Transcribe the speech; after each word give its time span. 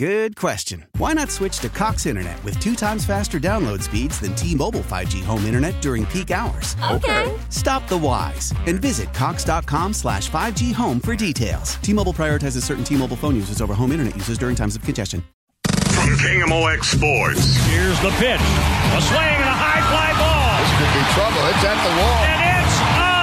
Good 0.00 0.34
question. 0.34 0.86
Why 0.96 1.12
not 1.12 1.30
switch 1.30 1.58
to 1.58 1.68
Cox 1.68 2.06
Internet 2.06 2.42
with 2.42 2.58
two 2.58 2.74
times 2.74 3.04
faster 3.04 3.38
download 3.38 3.82
speeds 3.82 4.18
than 4.18 4.34
T-Mobile 4.34 4.80
5G 4.80 5.22
home 5.22 5.44
internet 5.44 5.78
during 5.82 6.06
peak 6.06 6.30
hours? 6.30 6.74
Okay. 6.90 7.28
Stop 7.50 7.86
the 7.86 7.98
whys 7.98 8.54
and 8.66 8.80
visit 8.80 9.12
cox.com 9.12 9.92
slash 9.92 10.30
5G 10.30 10.72
home 10.72 11.00
for 11.00 11.14
details. 11.14 11.74
T-Mobile 11.82 12.14
prioritizes 12.14 12.62
certain 12.62 12.82
T-Mobile 12.82 13.18
phone 13.18 13.36
users 13.36 13.60
over 13.60 13.74
home 13.74 13.92
internet 13.92 14.16
users 14.16 14.38
during 14.38 14.56
times 14.56 14.74
of 14.74 14.80
congestion. 14.80 15.22
From 15.68 16.16
KMOX 16.16 16.96
Sports. 16.96 17.56
Here's 17.66 18.00
the 18.00 18.08
pitch. 18.16 18.40
A 18.40 19.00
swing 19.04 19.36
and 19.36 19.52
a 19.52 19.58
high 19.60 19.84
fly 19.84 20.16
ball. 20.16 20.48
This 20.64 20.72
could 20.80 20.92
be 20.96 21.04
trouble. 21.12 21.44
It's 21.52 21.64
at 21.68 21.76
the 21.76 21.92
wall. 22.00 22.24
And 22.24 22.40
it's 22.56 22.76
a 22.88 23.20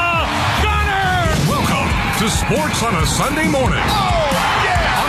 gunner. 0.62 1.26
Welcome 1.50 1.90
to 2.22 2.30
Sports 2.30 2.84
on 2.84 2.94
a 3.02 3.06
Sunday 3.08 3.48
morning. 3.50 3.82
Oh, 3.82 3.90
yeah! 3.90 4.17
On 4.17 4.17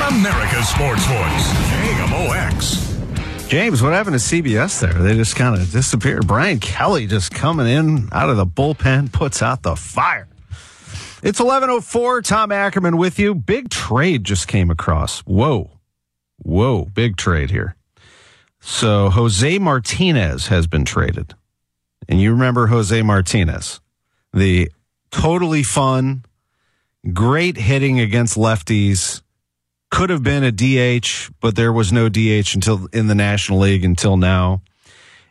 America's 0.09 0.67
Sports 0.69 1.05
Voice. 1.05 1.53
KMOX. 1.83 3.49
James, 3.49 3.83
what 3.83 3.93
happened 3.93 4.19
to 4.19 4.43
CBS 4.43 4.81
there? 4.81 4.95
They 4.95 5.15
just 5.15 5.37
kind 5.37 5.55
of 5.61 5.71
disappeared. 5.71 6.27
Brian 6.27 6.61
Kelly 6.61 7.07
just 7.07 7.31
coming 7.33 7.67
in 7.67 8.09
out 8.11 8.31
of 8.31 8.39
the 8.39 8.47
bullpen, 8.47 9.13
puts 9.13 9.43
out 9.43 9.63
the 9.63 9.77
fire. 9.77 10.27
It's 11.23 11.41
11.04. 11.41 12.25
Tom 12.25 12.53
Ackerman 12.53 12.97
with 12.97 13.19
you. 13.19 13.35
Big 13.35 13.69
trade 13.69 14.25
just 14.25 14.49
came 14.49 14.71
across. 14.71 15.21
Whoa. 15.21 15.71
Whoa. 16.39 16.87
Big 16.87 17.19
trade 17.19 17.51
here. 17.51 17.77
So 18.61 19.11
Jose 19.11 19.59
Martinez 19.59 20.47
has 20.47 20.67
been 20.67 20.87
traded. 20.87 21.35
And 22.09 22.19
you 22.19 22.33
remember 22.33 22.69
Jose 22.69 23.03
Martinez, 23.03 23.81
the 24.33 24.71
totally 25.11 25.63
fun, 25.63 26.25
great 27.13 27.59
hitting 27.59 28.01
against 28.01 28.37
lefties, 28.39 29.21
could 29.91 30.11
have 30.11 30.23
been 30.23 30.45
a 30.45 30.53
DH, 30.53 31.31
but 31.41 31.57
there 31.57 31.73
was 31.73 31.93
no 31.93 32.09
DH 32.09 32.55
until 32.55 32.87
in 32.93 33.07
the 33.07 33.15
National 33.15 33.59
League 33.59 33.85
until 33.85 34.17
now. 34.17 34.63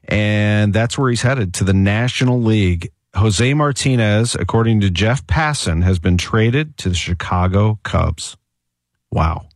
And 0.08 0.74
that's 0.74 0.98
where 0.98 1.10
he's 1.10 1.22
headed 1.22 1.54
to 1.56 1.64
the 1.64 1.74
National 1.74 2.42
League. 2.42 2.92
Jose 3.16 3.54
Martinez, 3.54 4.36
according 4.36 4.82
to 4.82 4.90
Jeff 4.90 5.26
Passan, 5.26 5.84
has 5.84 6.00
been 6.00 6.18
traded 6.18 6.78
to 6.78 6.90
the 6.90 6.96
Chicago 6.96 7.80
Cubs. 7.84 8.38
Wow. 9.12 9.48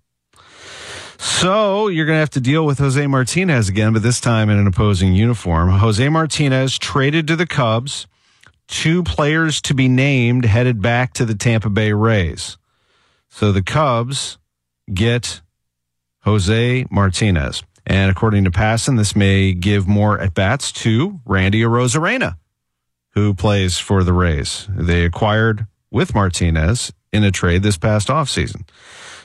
So 1.18 1.88
you're 1.88 2.08
going 2.08 2.16
to 2.16 2.22
have 2.22 2.32
to 2.32 2.42
deal 2.42 2.66
with 2.66 2.80
Jose 2.80 3.06
Martinez 3.06 3.70
again, 3.70 3.94
but 3.94 4.02
this 4.02 4.20
time 4.20 4.50
in 4.50 4.58
an 4.58 4.66
opposing 4.66 5.14
uniform. 5.14 5.70
Jose 5.70 6.10
Martinez 6.10 6.80
traded 6.80 7.28
to 7.28 7.36
the 7.36 7.46
Cubs. 7.46 8.08
Two 8.68 9.04
players 9.04 9.62
to 9.64 9.76
be 9.76 9.88
named 9.88 10.46
headed 10.46 10.82
back 10.82 11.14
to 11.14 11.26
the 11.26 11.36
Tampa 11.36 11.70
Bay 11.70 11.94
Rays. 11.94 12.58
So 13.30 13.52
the 13.52 13.62
Cubs 13.62 14.40
get 14.94 15.42
Jose 16.22 16.86
Martinez. 16.90 17.64
And 17.86 18.12
according 18.12 18.44
to 18.44 18.52
Passan, 18.52 18.98
this 18.98 19.16
may 19.16 19.54
give 19.54 19.88
more 19.88 20.20
at 20.20 20.34
bats 20.34 20.72
to 20.74 21.20
Randy 21.26 21.62
Arozarena, 21.62 22.38
who 23.14 23.34
plays 23.34 23.80
for 23.80 24.04
the 24.04 24.14
Rays. 24.14 24.68
They 24.70 25.04
acquired 25.04 25.66
with 25.90 26.14
Martinez 26.14 26.94
in 27.12 27.24
a 27.24 27.32
trade 27.32 27.64
this 27.64 27.78
past 27.78 28.08
offseason. 28.08 28.68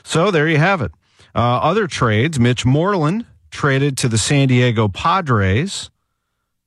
So 0.03 0.31
there 0.31 0.47
you 0.47 0.57
have 0.57 0.81
it. 0.81 0.91
Uh, 1.35 1.59
other 1.59 1.87
trades 1.87 2.39
Mitch 2.39 2.65
Moreland 2.65 3.25
traded 3.51 3.97
to 3.99 4.09
the 4.09 4.17
San 4.17 4.47
Diego 4.47 4.87
Padres 4.87 5.89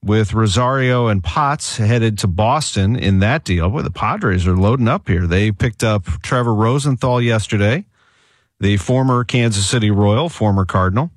with 0.02 0.32
Rosario 0.32 1.08
and 1.08 1.22
Potts 1.22 1.76
headed 1.76 2.18
to 2.18 2.26
Boston 2.26 2.96
in 2.96 3.18
that 3.18 3.44
deal. 3.44 3.68
Boy, 3.68 3.82
the 3.82 3.90
Padres 3.90 4.46
are 4.46 4.56
loading 4.56 4.88
up 4.88 5.08
here. 5.08 5.26
They 5.26 5.52
picked 5.52 5.84
up 5.84 6.04
Trevor 6.22 6.54
Rosenthal 6.54 7.20
yesterday, 7.20 7.84
the 8.60 8.76
former 8.76 9.24
Kansas 9.24 9.66
City 9.66 9.90
Royal, 9.90 10.28
former 10.28 10.64
Cardinal. 10.64 11.10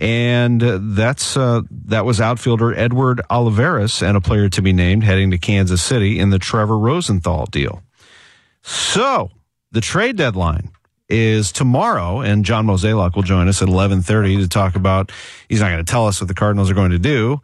And 0.00 0.62
uh, 0.62 0.78
that's 0.80 1.36
uh, 1.36 1.62
that 1.86 2.04
was 2.04 2.20
outfielder 2.20 2.72
Edward 2.72 3.20
Olivares 3.30 4.00
and 4.00 4.16
a 4.16 4.20
player 4.20 4.48
to 4.50 4.62
be 4.62 4.72
named 4.72 5.02
heading 5.02 5.32
to 5.32 5.38
Kansas 5.38 5.82
City 5.82 6.20
in 6.20 6.30
the 6.30 6.38
Trevor 6.38 6.78
Rosenthal 6.78 7.46
deal. 7.46 7.82
So 8.62 9.30
the 9.72 9.80
trade 9.80 10.16
deadline 10.16 10.70
is 11.08 11.50
tomorrow, 11.50 12.20
and 12.20 12.44
John 12.44 12.66
Mozeliak 12.66 13.16
will 13.16 13.24
join 13.24 13.48
us 13.48 13.60
at 13.60 13.66
eleven 13.66 14.02
thirty 14.02 14.36
to 14.36 14.46
talk 14.46 14.76
about. 14.76 15.10
He's 15.48 15.60
not 15.60 15.70
going 15.70 15.84
to 15.84 15.90
tell 15.90 16.06
us 16.06 16.20
what 16.20 16.28
the 16.28 16.34
Cardinals 16.34 16.70
are 16.70 16.74
going 16.74 16.92
to 16.92 16.98
do. 17.00 17.40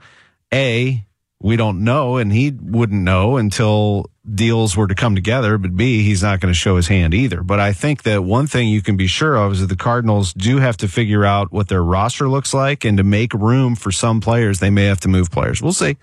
A, 0.53 1.05
we 1.45 1.57
don't 1.57 1.85
know, 1.85 2.17
and 2.17 2.33
he 2.33 2.51
wouldn't 2.51 3.03
know 3.03 3.37
until 3.37 4.07
deals 4.35 4.79
were 4.79 4.87
to 4.87 4.95
come 4.95 5.15
together. 5.15 5.59
But 5.59 5.77
B, 5.77 6.03
he's 6.03 6.23
not 6.23 6.41
going 6.41 6.51
to 6.51 6.59
show 6.59 6.77
his 6.77 6.89
hand 6.89 7.13
either. 7.13 7.43
But 7.43 7.61
I 7.61 7.75
think 7.75 8.05
that 8.05 8.25
one 8.25 8.47
thing 8.47 8.69
you 8.69 8.81
can 8.81 8.97
be 8.97 9.07
sure 9.07 9.37
of 9.37 9.53
is 9.53 9.61
that 9.61 9.67
the 9.67 9.77
Cardinals 9.77 10.33
do 10.33 10.57
have 10.57 10.79
to 10.79 10.89
figure 10.89 11.23
out 11.23 11.53
what 11.53 11.69
their 11.69 11.85
roster 11.85 12.31
looks 12.31 12.55
like, 12.55 12.87
and 12.87 12.97
to 12.97 13.05
make 13.05 13.35
room 13.35 13.77
for 13.77 13.93
some 13.93 14.23
players, 14.23 14.61
they 14.61 14.71
may 14.71 14.87
have 14.87 15.01
to 15.01 15.09
move 15.09 15.31
players. 15.31 15.61
We'll 15.61 15.75
see. 15.75 15.99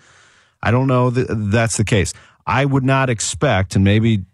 I 0.62 0.70
don't 0.70 0.86
know 0.86 1.10
that 1.10 1.26
that's 1.50 1.78
the 1.78 1.86
case. 1.86 2.14
I 2.46 2.64
would 2.64 2.84
not 2.84 3.10
expect, 3.10 3.74
and 3.74 3.84
maybe 3.84 4.26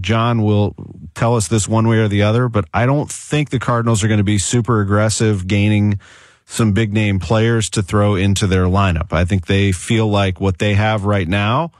John 0.00 0.42
will 0.42 0.74
tell 1.14 1.36
us 1.36 1.46
this 1.46 1.68
one 1.68 1.86
way 1.86 1.98
or 1.98 2.08
the 2.08 2.24
other, 2.24 2.48
but 2.48 2.64
I 2.74 2.86
don't 2.86 3.08
think 3.08 3.50
the 3.50 3.60
Cardinals 3.60 4.02
are 4.02 4.08
going 4.08 4.18
to 4.18 4.24
be 4.24 4.38
super 4.38 4.80
aggressive 4.80 5.46
gaining 5.46 6.00
some 6.46 6.72
big 6.72 6.92
name 6.92 7.18
players 7.18 7.68
to 7.70 7.82
throw 7.82 8.14
into 8.14 8.46
their 8.46 8.64
lineup. 8.64 9.12
I 9.12 9.24
think 9.24 9.46
they 9.46 9.72
feel 9.72 10.08
like 10.08 10.40
what 10.40 10.58
they 10.58 10.74
have 10.74 11.04
right 11.04 11.28
now 11.28 11.72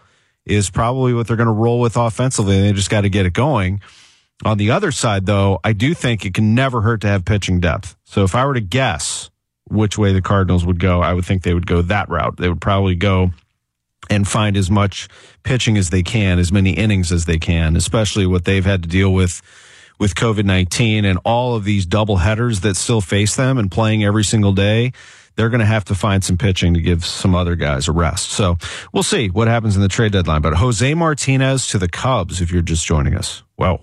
is 0.45 0.71
probably 0.71 1.15
what 1.15 1.27
they're 1.27 1.37
going 1.37 1.47
to 1.47 1.53
roll 1.53 1.81
with 1.81 1.97
offensively. 1.97 2.61
They 2.61 2.73
just 2.73 2.91
got 2.91 3.03
to 3.03 3.09
get 3.09 3.27
it 3.27 3.33
going. 3.33 3.81
On 4.45 4.59
the 4.59 4.73
other 4.73 4.93
side, 4.93 5.25
though, 5.25 5.61
I 5.65 5.73
do 5.73 5.95
think 5.95 6.27
it 6.27 6.35
can 6.35 6.55
never 6.55 6.83
hurt 6.83 7.01
to 7.03 7.09
have 7.09 7.25
pitching 7.25 7.61
depth. 7.61 7.97
So 8.05 8.23
if 8.25 8.35
I 8.35 8.45
were 8.45 8.55
to 8.55 8.61
guess 8.61 9.31
which 9.69 9.97
way 9.97 10.13
the 10.13 10.21
Cardinals 10.21 10.67
would 10.67 10.79
go, 10.79 11.01
I 11.01 11.15
would 11.15 11.25
think 11.25 11.43
they 11.43 11.55
would 11.55 11.67
go 11.67 11.83
that 11.83 12.09
route. 12.09 12.37
They 12.37 12.49
would 12.49 12.61
probably 12.61 12.97
go 12.97 13.31
and 14.11 14.27
find 14.27 14.57
as 14.57 14.71
much 14.71 15.09
pitching 15.43 15.77
as 15.77 15.91
they 15.91 16.03
can, 16.03 16.39
as 16.39 16.53
many 16.53 16.73
innings 16.73 17.13
as 17.13 17.25
they 17.25 17.39
can, 17.39 17.77
especially 17.77 18.27
what 18.27 18.45
they've 18.45 18.65
had 18.65 18.83
to 18.83 18.89
deal 18.89 19.13
with 19.13 19.43
with 19.99 20.15
COVID 20.15 20.45
19 20.45 21.05
and 21.05 21.19
all 21.25 21.55
of 21.55 21.65
these 21.65 21.87
double 21.87 22.19
headers 22.19 22.61
that 22.61 22.77
still 22.77 23.01
face 23.01 23.37
them 23.37 23.59
and 23.59 23.71
playing 23.71 24.05
every 24.05 24.25
single 24.25 24.53
day. 24.53 24.93
They're 25.37 25.51
going 25.51 25.61
to 25.61 25.67
have 25.67 25.85
to 25.87 25.95
find 25.95 26.25
some 26.25 26.39
pitching 26.39 26.75
to 26.75 26.81
give 26.81 27.05
some 27.05 27.35
other 27.35 27.57
guys 27.57 27.89
a 27.89 27.93
rest. 27.93 28.31
So 28.31 28.57
we'll 28.93 29.03
see 29.03 29.29
what 29.29 29.49
happens 29.49 29.77
in 29.77 29.83
the 29.83 29.89
trade 29.89 30.13
deadline. 30.13 30.41
But 30.41 30.55
Jose 30.55 30.95
Martinez 30.95 31.67
to 31.69 31.79
the 31.79 31.89
Cubs, 31.89 32.41
if 32.41 32.51
you're 32.51 32.63
just 32.63 32.87
joining 32.87 33.15
us. 33.15 33.43
Well, 33.59 33.83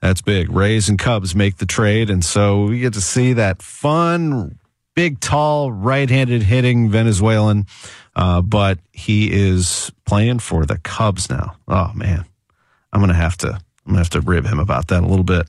that's 0.00 0.22
big. 0.22 0.50
Rays 0.50 0.88
and 0.88 0.98
Cubs 0.98 1.34
make 1.34 1.58
the 1.58 1.66
trade. 1.66 2.08
And 2.08 2.24
so 2.24 2.64
we 2.64 2.80
get 2.80 2.94
to 2.94 3.02
see 3.02 3.34
that 3.34 3.60
fun, 3.60 4.58
big, 4.94 5.20
tall, 5.20 5.70
right 5.70 6.08
handed 6.08 6.42
hitting 6.42 6.90
Venezuelan. 6.90 7.66
Uh, 8.16 8.40
but 8.40 8.78
he 8.92 9.30
is 9.30 9.92
playing 10.06 10.38
for 10.38 10.64
the 10.64 10.78
Cubs 10.78 11.28
now. 11.28 11.56
Oh, 11.68 11.92
man. 11.94 12.24
I'm 12.92 13.00
going 13.00 13.08
to 13.08 13.14
have 13.14 13.36
to. 13.38 13.60
I'm 13.86 13.92
gonna 13.92 13.98
have 13.98 14.10
to 14.10 14.20
rib 14.20 14.46
him 14.46 14.58
about 14.58 14.88
that 14.88 15.02
a 15.02 15.06
little 15.06 15.24
bit. 15.24 15.48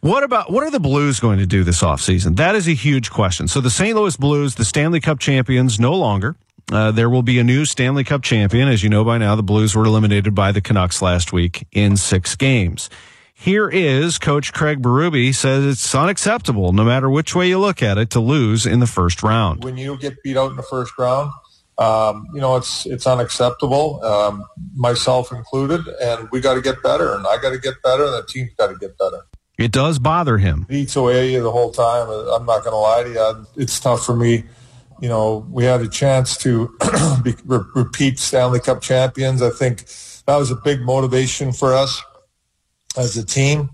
What 0.00 0.22
about 0.22 0.52
what 0.52 0.62
are 0.62 0.70
the 0.70 0.78
Blues 0.78 1.18
going 1.18 1.38
to 1.38 1.46
do 1.46 1.64
this 1.64 1.82
offseason? 1.82 2.36
That 2.36 2.54
is 2.54 2.68
a 2.68 2.72
huge 2.72 3.10
question. 3.10 3.48
So 3.48 3.60
the 3.60 3.70
St. 3.70 3.96
Louis 3.96 4.16
Blues, 4.16 4.54
the 4.54 4.64
Stanley 4.64 5.00
Cup 5.00 5.18
champions, 5.18 5.80
no 5.80 5.92
longer. 5.94 6.36
Uh, 6.70 6.92
there 6.92 7.10
will 7.10 7.22
be 7.22 7.38
a 7.38 7.44
new 7.44 7.64
Stanley 7.64 8.04
Cup 8.04 8.22
champion. 8.22 8.68
As 8.68 8.84
you 8.84 8.90
know 8.90 9.04
by 9.04 9.18
now, 9.18 9.34
the 9.34 9.42
Blues 9.42 9.74
were 9.74 9.84
eliminated 9.84 10.34
by 10.36 10.52
the 10.52 10.60
Canucks 10.60 11.02
last 11.02 11.32
week 11.32 11.66
in 11.72 11.96
six 11.96 12.36
games. 12.36 12.88
Here 13.34 13.68
is 13.68 14.18
Coach 14.18 14.52
Craig 14.52 14.82
Berube 14.82 15.34
says 15.34 15.64
it's 15.64 15.94
unacceptable, 15.94 16.72
no 16.72 16.84
matter 16.84 17.08
which 17.08 17.34
way 17.34 17.48
you 17.48 17.58
look 17.58 17.82
at 17.82 17.96
it, 17.96 18.10
to 18.10 18.20
lose 18.20 18.66
in 18.66 18.80
the 18.80 18.86
first 18.86 19.22
round. 19.22 19.64
When 19.64 19.76
you 19.76 19.96
get 19.96 20.22
beat 20.22 20.36
out 20.36 20.50
in 20.50 20.56
the 20.56 20.62
first 20.62 20.98
round, 20.98 21.30
um, 21.78 22.26
you 22.34 22.40
know, 22.40 22.56
it's 22.56 22.86
it's 22.86 23.06
unacceptable, 23.06 24.04
um, 24.04 24.44
myself 24.74 25.30
included, 25.30 25.86
and 26.02 26.28
we 26.32 26.40
got 26.40 26.54
to 26.54 26.60
get 26.60 26.82
better, 26.82 27.14
and 27.14 27.26
I 27.26 27.38
got 27.40 27.50
to 27.50 27.58
get 27.58 27.74
better, 27.82 28.04
and 28.04 28.14
the 28.14 28.26
team's 28.28 28.52
got 28.54 28.66
to 28.68 28.76
get 28.76 28.98
better. 28.98 29.20
It 29.58 29.72
does 29.72 29.98
bother 29.98 30.38
him. 30.38 30.66
It 30.68 30.76
eats 30.76 30.96
away 30.96 31.26
at 31.26 31.32
you 31.32 31.42
the 31.42 31.50
whole 31.50 31.72
time. 31.72 32.08
I'm 32.08 32.46
not 32.46 32.64
going 32.64 32.72
to 32.72 32.76
lie 32.76 33.02
to 33.02 33.10
you. 33.10 33.62
It's 33.62 33.78
tough 33.80 34.04
for 34.04 34.14
me. 34.14 34.44
You 35.00 35.08
know, 35.08 35.46
we 35.50 35.64
had 35.64 35.80
a 35.80 35.88
chance 35.88 36.36
to 36.38 36.76
be, 37.22 37.34
re- 37.44 37.64
repeat 37.74 38.18
Stanley 38.18 38.60
Cup 38.60 38.80
champions. 38.80 39.42
I 39.42 39.50
think 39.50 39.84
that 40.26 40.36
was 40.36 40.50
a 40.50 40.56
big 40.56 40.80
motivation 40.82 41.52
for 41.52 41.74
us 41.74 42.00
as 42.96 43.16
a 43.16 43.24
team. 43.24 43.70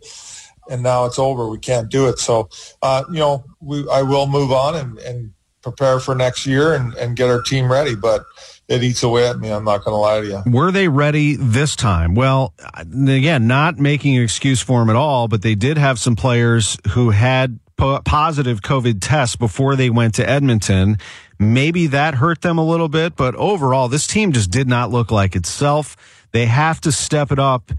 And 0.70 0.82
now 0.82 1.04
it's 1.04 1.18
over. 1.18 1.48
We 1.48 1.58
can't 1.58 1.90
do 1.90 2.08
it. 2.08 2.18
So, 2.18 2.48
uh, 2.82 3.04
you 3.10 3.18
know, 3.18 3.44
we, 3.60 3.86
I 3.90 4.02
will 4.02 4.26
move 4.26 4.52
on 4.52 4.74
and, 4.76 4.98
and 4.98 5.32
prepare 5.64 5.98
for 5.98 6.14
next 6.14 6.46
year 6.46 6.74
and, 6.74 6.94
and 6.94 7.16
get 7.16 7.28
our 7.28 7.42
team 7.42 7.70
ready. 7.70 7.96
But 7.96 8.24
it 8.68 8.82
eats 8.82 9.02
away 9.02 9.28
at 9.28 9.38
me. 9.38 9.50
I'm 9.50 9.64
not 9.64 9.84
going 9.84 9.92
to 9.92 9.98
lie 9.98 10.20
to 10.20 10.26
you. 10.26 10.52
Were 10.52 10.70
they 10.70 10.88
ready 10.88 11.36
this 11.36 11.74
time? 11.76 12.14
Well, 12.14 12.54
again, 12.76 13.46
not 13.46 13.78
making 13.78 14.16
an 14.16 14.22
excuse 14.22 14.60
for 14.60 14.80
them 14.80 14.90
at 14.90 14.96
all, 14.96 15.28
but 15.28 15.42
they 15.42 15.54
did 15.54 15.76
have 15.76 15.98
some 15.98 16.16
players 16.16 16.78
who 16.90 17.10
had 17.10 17.58
po- 17.76 18.00
positive 18.04 18.62
COVID 18.62 18.98
tests 19.00 19.36
before 19.36 19.76
they 19.76 19.90
went 19.90 20.14
to 20.14 20.28
Edmonton. 20.28 20.98
Maybe 21.38 21.88
that 21.88 22.14
hurt 22.14 22.42
them 22.42 22.58
a 22.58 22.64
little 22.64 22.88
bit, 22.88 23.16
but 23.16 23.34
overall, 23.34 23.88
this 23.88 24.06
team 24.06 24.32
just 24.32 24.50
did 24.50 24.68
not 24.68 24.90
look 24.90 25.10
like 25.10 25.36
itself. 25.36 25.96
They 26.30 26.46
have 26.46 26.80
to 26.82 26.92
step 26.92 27.32
it 27.32 27.38
up 27.38 27.70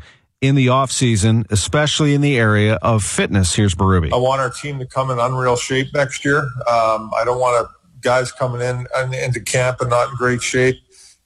in 0.42 0.56
the 0.56 0.68
offseason, 0.68 1.46
especially 1.50 2.14
in 2.14 2.22
the 2.22 2.38
area 2.38 2.76
of 2.82 3.04
fitness. 3.04 3.56
Here's 3.56 3.76
Berube. 3.76 4.14
I 4.14 4.18
want 4.18 4.42
our 4.42 4.50
team 4.50 4.80
to 4.80 4.86
come 4.86 5.10
in 5.10 5.20
unreal 5.20 5.56
shape 5.56 5.88
next 5.94 6.24
year. 6.24 6.40
Um, 6.68 7.12
I 7.16 7.24
don't 7.26 7.40
want 7.40 7.68
guys 8.02 8.32
coming 8.32 8.62
in 8.62 8.86
into 9.14 9.40
camp 9.40 9.82
and 9.82 9.90
not 9.90 10.10
in 10.10 10.16
great 10.16 10.42
shape 10.42 10.78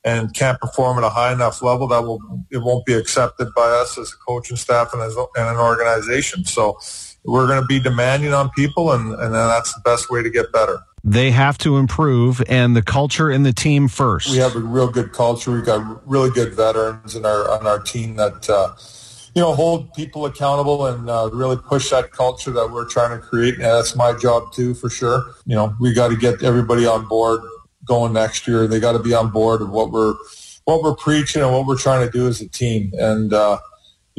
and 0.06 0.34
can't 0.34 0.60
perform 0.60 0.98
at 0.98 1.04
a 1.04 1.10
high 1.10 1.34
enough 1.34 1.62
level 1.62 1.88
that 1.88 2.04
will 2.04 2.20
it 2.52 2.60
won't 2.60 2.86
be 2.86 2.94
accepted 2.94 3.50
by 3.56 3.68
us 3.68 3.98
as 3.98 4.12
a 4.14 4.18
coaching 4.26 4.58
staff 4.58 4.94
and 4.94 5.02
as 5.02 5.16
and 5.16 5.48
an 5.48 5.58
organization. 5.58 6.46
So 6.46 6.80
we're 7.26 7.48
going 7.48 7.62
to 7.62 7.68
be 7.68 7.80
demanding 7.80 8.34
on 8.34 8.50
people, 8.52 8.92
and 8.92 9.14
and 9.14 9.34
that's 9.34 9.74
the 9.74 9.82
best 9.82 10.10
way 10.10 10.24
to 10.24 10.30
get 10.30 10.52
better. 10.52 10.80
They 11.04 11.32
have 11.32 11.58
to 11.60 11.78
improve, 11.78 12.42
and 12.48 12.76
the 12.76 12.82
culture 12.82 13.32
in 13.32 13.44
the 13.44 13.54
team 13.54 13.88
first. 13.88 14.30
We 14.30 14.38
have 14.38 14.56
a 14.56 14.60
real 14.60 14.90
good 14.90 15.14
culture. 15.14 15.52
We've 15.52 15.66
got 15.66 16.08
really 16.08 16.30
good 16.30 16.54
veterans 16.54 17.16
in 17.16 17.26
our 17.26 17.50
on 17.52 17.68
our 17.68 17.80
team 17.80 18.16
that. 18.16 18.50
Uh, 18.50 18.76
you 19.36 19.44
know, 19.44 19.54
hold 19.54 19.94
people 19.94 20.26
accountable 20.26 20.88
and 20.88 21.10
uh, 21.10 21.30
really 21.32 21.56
push 21.56 21.92
that 21.92 22.12
culture 22.12 22.50
that 22.52 22.72
we're 22.72 22.86
trying 22.86 23.18
to 23.18 23.24
create. 23.24 23.54
And 23.54 23.64
that's 23.64 23.96
my 23.96 24.12
job 24.14 24.52
too, 24.52 24.74
for 24.74 24.90
sure. 24.90 25.24
You 25.46 25.56
know, 25.56 25.76
we 25.80 25.94
got 25.94 26.08
to 26.10 26.18
get 26.18 26.44
everybody 26.44 26.88
on 26.88 27.08
board 27.08 27.42
going 27.86 28.14
next 28.14 28.48
year. 28.48 28.68
They 28.68 28.80
got 28.80 28.94
to 28.94 29.00
be 29.00 29.14
on 29.14 29.30
board 29.30 29.62
of 29.62 29.70
what 29.70 29.92
we're 29.92 30.16
what 30.66 30.84
we're 30.84 30.96
preaching 30.96 31.42
and 31.42 31.52
what 31.52 31.66
we're 31.66 31.78
trying 31.78 32.06
to 32.06 32.12
do 32.12 32.28
as 32.28 32.42
a 32.42 32.48
team. 32.48 32.92
And 32.98 33.34
uh, 33.34 33.60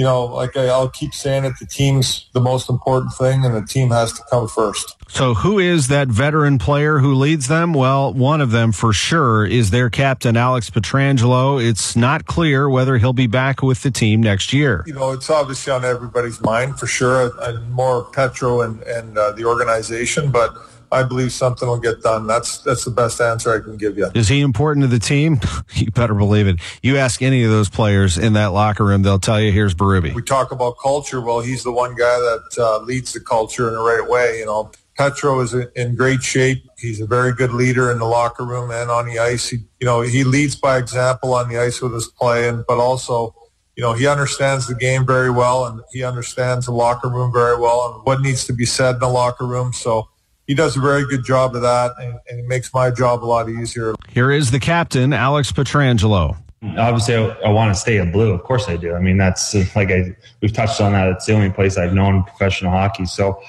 you 0.00 0.06
know, 0.06 0.24
like 0.24 0.56
I, 0.56 0.78
will 0.78 0.88
keep 0.88 1.12
saying 1.12 1.44
it, 1.44 1.52
the 1.60 1.66
team's 1.66 2.30
the 2.32 2.40
most 2.40 2.70
important 2.70 3.12
thing, 3.12 3.44
and 3.44 3.54
the 3.54 3.60
team 3.60 3.90
has 3.90 4.14
to 4.14 4.22
come 4.30 4.48
first. 4.48 4.96
So, 5.10 5.34
who 5.34 5.58
is 5.58 5.88
that 5.88 6.08
veteran 6.08 6.56
player 6.56 7.00
who 7.00 7.12
leads 7.12 7.48
them? 7.48 7.74
Well, 7.74 8.14
one 8.14 8.40
of 8.40 8.50
them 8.50 8.72
for 8.72 8.94
sure 8.94 9.44
is 9.44 9.68
their 9.68 9.90
captain, 9.90 10.38
Alex 10.38 10.70
Pietrangelo. 10.70 11.62
It's 11.62 11.96
not 11.96 12.24
clear 12.24 12.66
whether 12.66 12.96
he'll 12.96 13.12
be 13.12 13.26
back 13.26 13.62
with 13.62 13.82
the 13.82 13.90
team 13.90 14.22
next 14.22 14.54
year. 14.54 14.84
You 14.86 14.94
know, 14.94 15.10
it's 15.10 15.28
obviously 15.28 15.70
on 15.70 15.84
everybody's 15.84 16.40
mind 16.40 16.78
for 16.80 16.86
sure, 16.86 17.30
and 17.42 17.70
more 17.70 18.04
Petro 18.04 18.62
and, 18.62 18.80
and 18.84 19.18
uh, 19.18 19.32
the 19.32 19.44
organization, 19.44 20.30
but 20.30 20.56
I 20.92 21.02
believe 21.04 21.32
something 21.32 21.68
will 21.68 21.78
get 21.78 22.02
done. 22.02 22.26
That's 22.26 22.58
that's 22.58 22.84
the 22.84 22.90
best 22.90 23.20
answer 23.20 23.54
I 23.54 23.60
can 23.60 23.76
give 23.76 23.96
you. 23.96 24.10
Is 24.14 24.28
he 24.28 24.40
important 24.40 24.84
to 24.84 24.88
the 24.88 24.98
team? 24.98 25.40
you 25.74 25.90
better 25.90 26.14
believe 26.14 26.46
it. 26.46 26.60
You 26.82 26.96
ask 26.96 27.22
any 27.22 27.44
of 27.44 27.50
those 27.50 27.68
players 27.68 28.18
in 28.18 28.32
that 28.34 28.52
locker 28.52 28.84
room, 28.84 29.02
they'll 29.02 29.18
tell 29.18 29.40
you, 29.40 29.52
"Here's 29.52 29.74
Berube." 29.74 30.14
We 30.14 30.22
talk 30.22 30.52
about 30.52 30.76
culture. 30.82 31.20
Well, 31.20 31.40
he's 31.40 31.62
the 31.62 31.72
one 31.72 31.94
guy 31.94 32.18
that 32.18 32.42
uh, 32.58 32.78
leads 32.80 33.12
the 33.12 33.20
culture 33.20 33.68
in 33.68 33.74
the 33.74 33.82
right 33.82 34.08
way. 34.08 34.38
You 34.38 34.46
know, 34.46 34.72
Petro 34.96 35.40
is 35.40 35.54
in 35.54 35.94
great 35.94 36.22
shape. 36.22 36.64
He's 36.78 37.00
a 37.00 37.06
very 37.06 37.32
good 37.32 37.52
leader 37.52 37.90
in 37.90 37.98
the 37.98 38.06
locker 38.06 38.44
room 38.44 38.70
and 38.70 38.90
on 38.90 39.06
the 39.06 39.18
ice. 39.18 39.48
He, 39.48 39.58
you 39.78 39.86
know, 39.86 40.00
he 40.00 40.24
leads 40.24 40.56
by 40.56 40.78
example 40.78 41.34
on 41.34 41.48
the 41.48 41.58
ice 41.58 41.80
with 41.80 41.94
his 41.94 42.08
play, 42.08 42.48
and 42.48 42.64
but 42.66 42.78
also 42.78 43.34
you 43.76 43.86
know, 43.86 43.94
he 43.94 44.06
understands 44.06 44.66
the 44.66 44.74
game 44.74 45.06
very 45.06 45.30
well 45.30 45.64
and 45.64 45.80
he 45.90 46.04
understands 46.04 46.66
the 46.66 46.72
locker 46.72 47.08
room 47.08 47.32
very 47.32 47.58
well 47.58 47.94
and 47.94 48.04
what 48.04 48.20
needs 48.20 48.44
to 48.44 48.52
be 48.52 48.66
said 48.66 48.96
in 48.96 49.00
the 49.00 49.08
locker 49.08 49.46
room. 49.46 49.72
So 49.72 50.10
he 50.50 50.54
does 50.56 50.76
a 50.76 50.80
very 50.80 51.06
good 51.06 51.24
job 51.24 51.54
of 51.54 51.62
that, 51.62 51.92
and, 52.00 52.18
and 52.28 52.40
it 52.40 52.46
makes 52.48 52.74
my 52.74 52.90
job 52.90 53.22
a 53.22 53.24
lot 53.24 53.48
easier. 53.48 53.94
Here 54.08 54.32
is 54.32 54.50
the 54.50 54.58
captain, 54.58 55.12
Alex 55.12 55.52
Pietrangelo. 55.52 56.36
Obviously, 56.76 57.14
I, 57.14 57.28
I, 57.44 57.50
want 57.50 57.72
to 57.72 57.80
stay 57.80 57.98
a 57.98 58.04
blue. 58.04 58.32
Of 58.32 58.42
course, 58.42 58.68
I 58.68 58.76
do. 58.76 58.92
I 58.92 58.98
mean, 58.98 59.16
that's 59.16 59.54
like 59.76 59.92
I 59.92 60.16
we've 60.42 60.52
touched 60.52 60.80
on 60.80 60.90
that. 60.94 61.06
It's 61.06 61.26
the 61.26 61.34
only 61.34 61.50
place 61.50 61.78
I've 61.78 61.94
known 61.94 62.24
professional 62.24 62.72
hockey. 62.72 63.04
So, 63.04 63.40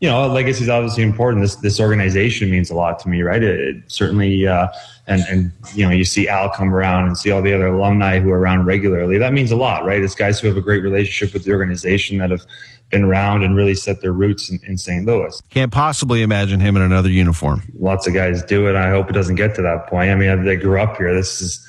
you 0.00 0.08
know, 0.08 0.26
legacy 0.28 0.62
is 0.62 0.70
obviously 0.70 1.02
important. 1.02 1.44
This 1.44 1.56
this 1.56 1.78
organization 1.78 2.50
means 2.50 2.70
a 2.70 2.74
lot 2.74 3.00
to 3.00 3.10
me, 3.10 3.20
right? 3.20 3.42
It, 3.42 3.60
it 3.60 3.76
certainly, 3.88 4.46
uh, 4.46 4.68
and 5.06 5.22
and 5.28 5.52
you 5.74 5.84
know, 5.84 5.92
you 5.92 6.06
see 6.06 6.26
Al 6.26 6.48
come 6.48 6.74
around 6.74 7.06
and 7.06 7.18
see 7.18 7.30
all 7.30 7.42
the 7.42 7.52
other 7.52 7.66
alumni 7.66 8.18
who 8.18 8.30
are 8.30 8.40
around 8.40 8.64
regularly. 8.64 9.18
That 9.18 9.34
means 9.34 9.50
a 9.50 9.56
lot, 9.56 9.84
right? 9.84 10.02
It's 10.02 10.14
guys 10.14 10.40
who 10.40 10.48
have 10.48 10.56
a 10.56 10.62
great 10.62 10.82
relationship 10.82 11.34
with 11.34 11.44
the 11.44 11.52
organization 11.52 12.16
that 12.18 12.30
have 12.30 12.46
been 12.90 13.04
around 13.04 13.42
and 13.42 13.56
really 13.56 13.74
set 13.74 14.00
their 14.00 14.12
roots 14.12 14.50
in, 14.50 14.60
in 14.64 14.78
St. 14.78 15.04
Louis. 15.04 15.40
Can't 15.50 15.72
possibly 15.72 16.22
imagine 16.22 16.60
him 16.60 16.76
in 16.76 16.82
another 16.82 17.10
uniform. 17.10 17.62
Lots 17.78 18.06
of 18.06 18.14
guys 18.14 18.42
do 18.44 18.68
it. 18.68 18.76
I 18.76 18.90
hope 18.90 19.10
it 19.10 19.12
doesn't 19.12 19.34
get 19.34 19.54
to 19.56 19.62
that 19.62 19.88
point. 19.88 20.10
I 20.10 20.14
mean, 20.14 20.44
they 20.44 20.56
grew 20.56 20.80
up 20.80 20.96
here. 20.96 21.12
This 21.14 21.40
is 21.40 21.66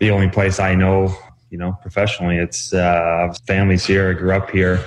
the 0.00 0.10
only 0.10 0.28
place 0.28 0.58
I 0.58 0.74
know, 0.74 1.16
you 1.50 1.58
know, 1.58 1.78
professionally. 1.82 2.36
It's 2.36 2.74
uh, 2.74 3.32
families 3.46 3.86
here. 3.86 4.10
I 4.10 4.12
grew 4.14 4.32
up 4.32 4.50
here. 4.50 4.84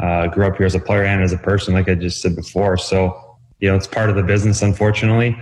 Uh, 0.00 0.26
grew 0.28 0.46
up 0.46 0.56
here 0.56 0.66
as 0.66 0.74
a 0.74 0.80
player 0.80 1.04
and 1.04 1.22
as 1.22 1.32
a 1.32 1.38
person, 1.38 1.72
like 1.72 1.88
I 1.88 1.94
just 1.94 2.20
said 2.20 2.36
before. 2.36 2.76
So, 2.76 3.38
you 3.60 3.68
know, 3.68 3.76
it's 3.76 3.86
part 3.86 4.10
of 4.10 4.16
the 4.16 4.22
business, 4.22 4.62
unfortunately 4.62 5.36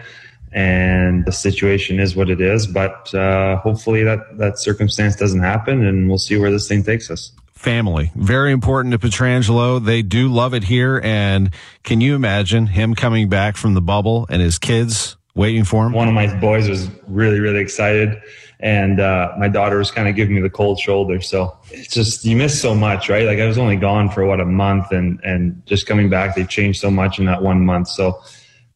and 0.56 1.25
the 1.25 1.32
situation 1.32 1.99
is 1.99 2.14
what 2.14 2.31
it 2.31 2.41
is. 2.41 2.69
But 2.69 3.12
uh, 3.12 3.56
hopefully 3.56 4.05
that 4.05 4.38
that 4.38 4.61
circumstance 4.61 5.17
doesn't 5.17 5.41
happen, 5.41 5.85
and 5.85 6.08
we'll 6.08 6.17
see 6.17 6.37
where 6.37 6.52
this 6.52 6.69
thing 6.69 6.85
takes 6.85 7.11
us 7.11 7.32
family. 7.64 8.12
Very 8.14 8.52
important 8.52 8.93
to 8.93 8.99
Pietrangelo. 8.99 9.84
They 9.84 10.02
do 10.02 10.28
love 10.28 10.52
it 10.52 10.64
here. 10.64 11.00
And 11.02 11.50
can 11.82 12.02
you 12.02 12.14
imagine 12.14 12.66
him 12.66 12.94
coming 12.94 13.28
back 13.31 13.56
from 13.56 13.72
the 13.72 13.81
bubble 13.81 14.26
and 14.28 14.43
his 14.43 14.58
kids 14.58 15.16
waiting 15.34 15.64
for 15.64 15.87
him? 15.87 15.93
One 15.93 16.06
of 16.06 16.14
my 16.14 16.32
boys 16.38 16.69
was 16.69 16.88
really, 17.08 17.40
really 17.40 17.61
excited. 17.61 18.22
And 18.61 19.00
uh, 19.00 19.32
my 19.38 19.49
daughter 19.49 19.78
was 19.78 19.90
kind 19.90 20.08
of 20.08 20.14
giving 20.14 20.37
me 20.37 20.43
the 20.43 20.50
cold 20.50 20.78
shoulder. 20.78 21.20
So 21.20 21.58
it's 21.70 21.93
just, 21.93 22.25
you 22.25 22.37
miss 22.37 22.61
so 22.61 22.75
much, 22.75 23.08
right? 23.08 23.26
Like 23.26 23.38
I 23.38 23.46
was 23.46 23.58
only 23.58 23.76
gone 23.76 24.10
for 24.10 24.25
what, 24.25 24.40
a 24.40 24.44
month 24.44 24.93
and, 24.93 25.19
and 25.25 25.60
just 25.67 25.87
coming 25.87 26.08
back, 26.08 26.37
they've 26.37 26.49
changed 26.49 26.81
so 26.81 26.90
much 26.90 27.19
in 27.19 27.25
that 27.25 27.43
one 27.43 27.64
month. 27.64 27.88
So 27.88 28.22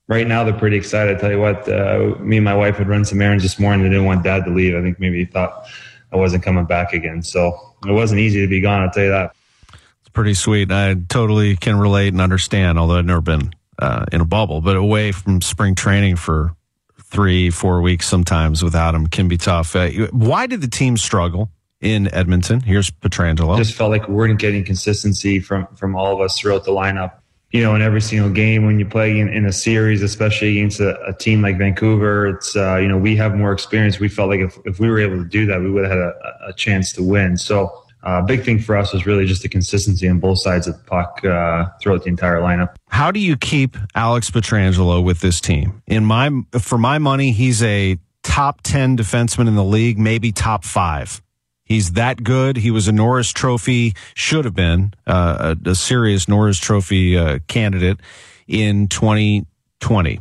right 0.09 0.27
now 0.27 0.45
they're 0.45 0.53
pretty 0.59 0.77
excited. 0.77 1.17
I 1.17 1.21
tell 1.21 1.31
you 1.31 1.41
what, 1.41 1.69
uh, 1.69 2.17
me 2.21 2.39
and 2.39 2.45
my 2.45 2.55
wife 2.55 2.77
had 2.77 2.89
run 2.89 3.05
some 3.05 3.21
errands 3.21 3.45
this 3.45 3.59
morning. 3.59 3.83
They 3.83 3.91
didn't 3.91 4.07
want 4.07 4.25
dad 4.25 4.45
to 4.47 4.51
leave. 4.51 4.75
I 4.75 4.83
think 4.83 4.99
maybe 4.99 5.19
he 5.19 5.27
thought 5.27 5.67
I 6.13 6.17
wasn't 6.17 6.43
coming 6.43 6.65
back 6.65 6.93
again. 6.93 7.23
So 7.23 7.75
it 7.87 7.93
wasn't 7.93 8.21
easy 8.21 8.41
to 8.41 8.47
be 8.47 8.61
gone. 8.61 8.83
I'll 8.83 8.91
tell 8.91 9.05
you 9.05 9.11
that. 9.11 9.35
It's 9.73 10.09
pretty 10.13 10.35
sweet. 10.35 10.71
I 10.71 10.95
totally 11.09 11.57
can 11.57 11.77
relate 11.77 12.09
and 12.09 12.21
understand, 12.21 12.79
although 12.79 12.99
I've 12.99 13.05
never 13.05 13.21
been 13.21 13.53
uh, 13.79 14.07
in 14.13 14.21
a 14.21 14.25
bubble, 14.25 14.61
but 14.61 14.77
away 14.77 15.13
from 15.13 15.41
spring 15.41 15.75
training 15.75 16.17
for 16.17 16.55
three, 17.03 17.51
four 17.51 17.81
weeks 17.81 18.07
sometimes 18.07 18.63
without 18.63 18.95
him 18.95 19.07
can 19.07 19.29
be 19.29 19.37
tough. 19.37 19.75
Uh, 19.75 19.91
why 20.11 20.47
did 20.47 20.61
the 20.61 20.69
team 20.69 20.97
struggle? 20.97 21.51
in 21.81 22.13
Edmonton. 22.13 22.61
Here's 22.61 22.91
Pietrangelo. 22.91 23.57
Just 23.57 23.75
felt 23.75 23.91
like 23.91 24.09
we 24.09 24.15
weren't 24.15 24.39
getting 24.39 24.65
consistency 24.65 25.41
from 25.41 25.67
from 25.77 25.95
all 25.95 26.15
of 26.15 26.21
us 26.21 26.39
throughout 26.39 26.65
the 26.65 26.73
lineup. 26.73 27.13
You 27.51 27.63
know, 27.63 27.75
in 27.75 27.81
every 27.81 28.03
single 28.03 28.29
game 28.29 28.67
when 28.67 28.79
you 28.79 28.85
play 28.85 29.19
in, 29.19 29.29
in 29.29 29.47
a 29.47 29.53
series, 29.53 30.03
especially 30.03 30.59
against 30.59 30.81
a, 30.81 31.01
a 31.07 31.15
team 31.15 31.41
like 31.41 31.57
Vancouver, 31.57 32.27
it's 32.27 32.55
uh, 32.55 32.77
you 32.77 32.89
know 32.89 32.99
we 32.99 33.17
have 33.17 33.35
more 33.35 33.53
experience. 33.53 33.99
We 33.99 34.09
felt 34.09 34.29
like 34.29 34.41
if, 34.41 34.59
if 34.67 34.79
we 34.79 34.89
were 34.91 34.99
able 34.99 35.17
to 35.17 35.29
do 35.29 35.47
that, 35.47 35.61
we 35.61 35.71
would 35.71 35.85
have 35.85 35.93
had 35.93 35.99
a, 35.99 36.13
a 36.49 36.53
chance 36.53 36.93
to 36.93 37.03
win. 37.03 37.39
So 37.39 37.85
uh, 38.03 38.23
big 38.23 38.45
thing 38.45 38.59
for 38.59 38.77
us 38.77 38.93
was 38.93 39.07
really 39.07 39.27
just 39.27 39.43
the 39.43 39.49
consistency 39.49 40.09
on 40.09 40.19
both 40.19 40.41
sides 40.41 40.67
of 40.67 40.77
the 40.77 40.85
puck 40.85 41.25
uh, 41.25 41.67
throughout 41.81 42.05
the 42.05 42.09
entire 42.09 42.41
lineup. 42.41 42.75
How 42.89 43.11
do 43.11 43.21
you 43.21 43.37
keep 43.37 43.77
Alex 43.95 44.31
Pietrangelo 44.31 45.03
with 45.03 45.21
this 45.21 45.41
team? 45.41 45.83
In 45.87 46.05
my, 46.05 46.31
for 46.61 46.79
my 46.79 46.99
money, 46.99 47.33
he's 47.33 47.63
a 47.63 47.99
top 48.23 48.61
ten 48.63 48.97
defenseman 48.97 49.49
in 49.49 49.57
the 49.57 49.65
league, 49.65 49.99
maybe 49.99 50.33
top 50.33 50.65
five. 50.65 51.23
He's 51.69 51.93
that 51.93 52.25
good. 52.25 52.57
He 52.57 52.71
was 52.71 52.89
a 52.89 52.93
Norris 52.93 53.31
Trophy, 53.31 53.95
should 54.15 54.47
have 54.47 54.55
been 54.55 54.95
uh, 55.07 55.55
a, 55.67 55.71
a, 55.71 55.75
serious 55.75 56.27
Norris 56.27 56.59
Trophy 56.59 57.17
uh, 57.17 57.41
candidate 57.47 58.01
in 58.47 58.89
2020. 58.89 60.21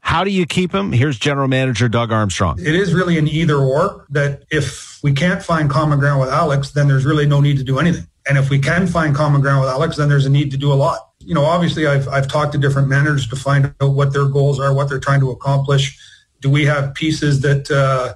How 0.00 0.24
do 0.24 0.30
you 0.30 0.46
keep 0.46 0.74
him? 0.74 0.90
Here's 0.90 1.18
General 1.18 1.46
Manager 1.46 1.88
Doug 1.88 2.10
Armstrong. 2.10 2.58
It 2.58 2.74
is 2.74 2.94
really 2.94 3.18
an 3.18 3.28
either 3.28 3.56
or 3.56 4.06
that 4.10 4.44
if 4.50 4.98
we 5.02 5.12
can't 5.12 5.42
find 5.42 5.70
common 5.70 5.98
ground 5.98 6.20
with 6.20 6.30
Alex, 6.30 6.70
then 6.70 6.88
there's 6.88 7.04
really 7.04 7.26
no 7.26 7.40
need 7.40 7.58
to 7.58 7.64
do 7.64 7.78
anything. 7.78 8.06
And 8.26 8.38
if 8.38 8.50
we 8.50 8.58
can 8.58 8.86
find 8.86 9.14
common 9.14 9.42
ground 9.42 9.60
with 9.60 9.70
Alex, 9.70 9.96
then 9.96 10.08
there's 10.08 10.26
a 10.26 10.30
need 10.30 10.50
to 10.52 10.56
do 10.56 10.72
a 10.72 10.74
lot. 10.74 11.10
You 11.20 11.34
know, 11.34 11.44
obviously 11.44 11.86
I've, 11.86 12.08
I've 12.08 12.28
talked 12.28 12.52
to 12.52 12.58
different 12.58 12.88
managers 12.88 13.28
to 13.28 13.36
find 13.36 13.74
out 13.80 13.90
what 13.90 14.12
their 14.12 14.26
goals 14.26 14.58
are, 14.58 14.72
what 14.72 14.88
they're 14.88 14.98
trying 14.98 15.20
to 15.20 15.30
accomplish. 15.30 15.98
Do 16.40 16.50
we 16.50 16.64
have 16.64 16.94
pieces 16.94 17.42
that, 17.42 17.70
uh, 17.70 18.14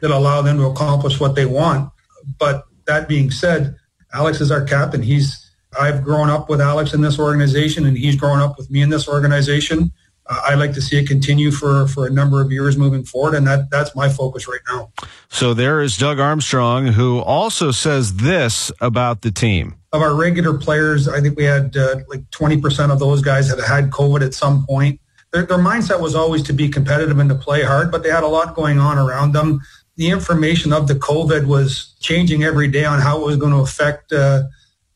that 0.00 0.10
allow 0.10 0.42
them 0.42 0.58
to 0.58 0.64
accomplish 0.64 1.20
what 1.20 1.34
they 1.34 1.46
want? 1.46 1.90
But 2.38 2.64
that 2.86 3.08
being 3.08 3.30
said, 3.30 3.76
Alex 4.12 4.40
is 4.40 4.50
our 4.50 4.64
captain. 4.64 5.02
He's 5.02 5.46
I've 5.78 6.02
grown 6.02 6.30
up 6.30 6.48
with 6.48 6.60
Alex 6.60 6.94
in 6.94 7.00
this 7.00 7.18
organization, 7.18 7.86
and 7.86 7.96
he's 7.96 8.16
grown 8.16 8.40
up 8.40 8.56
with 8.56 8.70
me 8.70 8.82
in 8.82 8.90
this 8.90 9.08
organization. 9.08 9.92
Uh, 10.28 10.40
I'd 10.48 10.58
like 10.58 10.72
to 10.74 10.82
see 10.82 10.98
it 10.98 11.06
continue 11.06 11.50
for, 11.50 11.86
for 11.88 12.06
a 12.06 12.10
number 12.10 12.40
of 12.40 12.50
years 12.50 12.76
moving 12.76 13.04
forward, 13.04 13.34
and 13.34 13.46
that, 13.46 13.70
that's 13.70 13.94
my 13.94 14.08
focus 14.08 14.48
right 14.48 14.60
now. 14.68 14.90
So 15.28 15.54
there 15.54 15.80
is 15.80 15.96
Doug 15.96 16.18
Armstrong, 16.18 16.86
who 16.86 17.20
also 17.20 17.70
says 17.70 18.14
this 18.14 18.72
about 18.80 19.22
the 19.22 19.30
team. 19.30 19.76
Of 19.92 20.02
our 20.02 20.14
regular 20.14 20.58
players, 20.58 21.08
I 21.08 21.20
think 21.20 21.36
we 21.36 21.44
had 21.44 21.76
uh, 21.76 21.96
like 22.08 22.22
20% 22.30 22.90
of 22.90 22.98
those 22.98 23.22
guys 23.22 23.48
had 23.48 23.60
had 23.60 23.90
COVID 23.90 24.24
at 24.24 24.34
some 24.34 24.66
point. 24.66 25.00
Their, 25.32 25.46
their 25.46 25.58
mindset 25.58 26.00
was 26.00 26.14
always 26.14 26.42
to 26.44 26.52
be 26.52 26.68
competitive 26.68 27.18
and 27.18 27.28
to 27.30 27.36
play 27.36 27.62
hard, 27.62 27.90
but 27.90 28.02
they 28.02 28.10
had 28.10 28.22
a 28.22 28.28
lot 28.28 28.54
going 28.54 28.78
on 28.78 28.98
around 28.98 29.32
them. 29.32 29.60
The 29.96 30.10
information 30.10 30.72
of 30.72 30.88
the 30.88 30.94
COVID 30.94 31.46
was 31.46 31.94
changing 32.00 32.44
every 32.44 32.68
day 32.68 32.84
on 32.84 33.00
how 33.00 33.20
it 33.22 33.26
was 33.26 33.36
going 33.36 33.52
to 33.52 33.60
affect, 33.60 34.12
uh, 34.12 34.42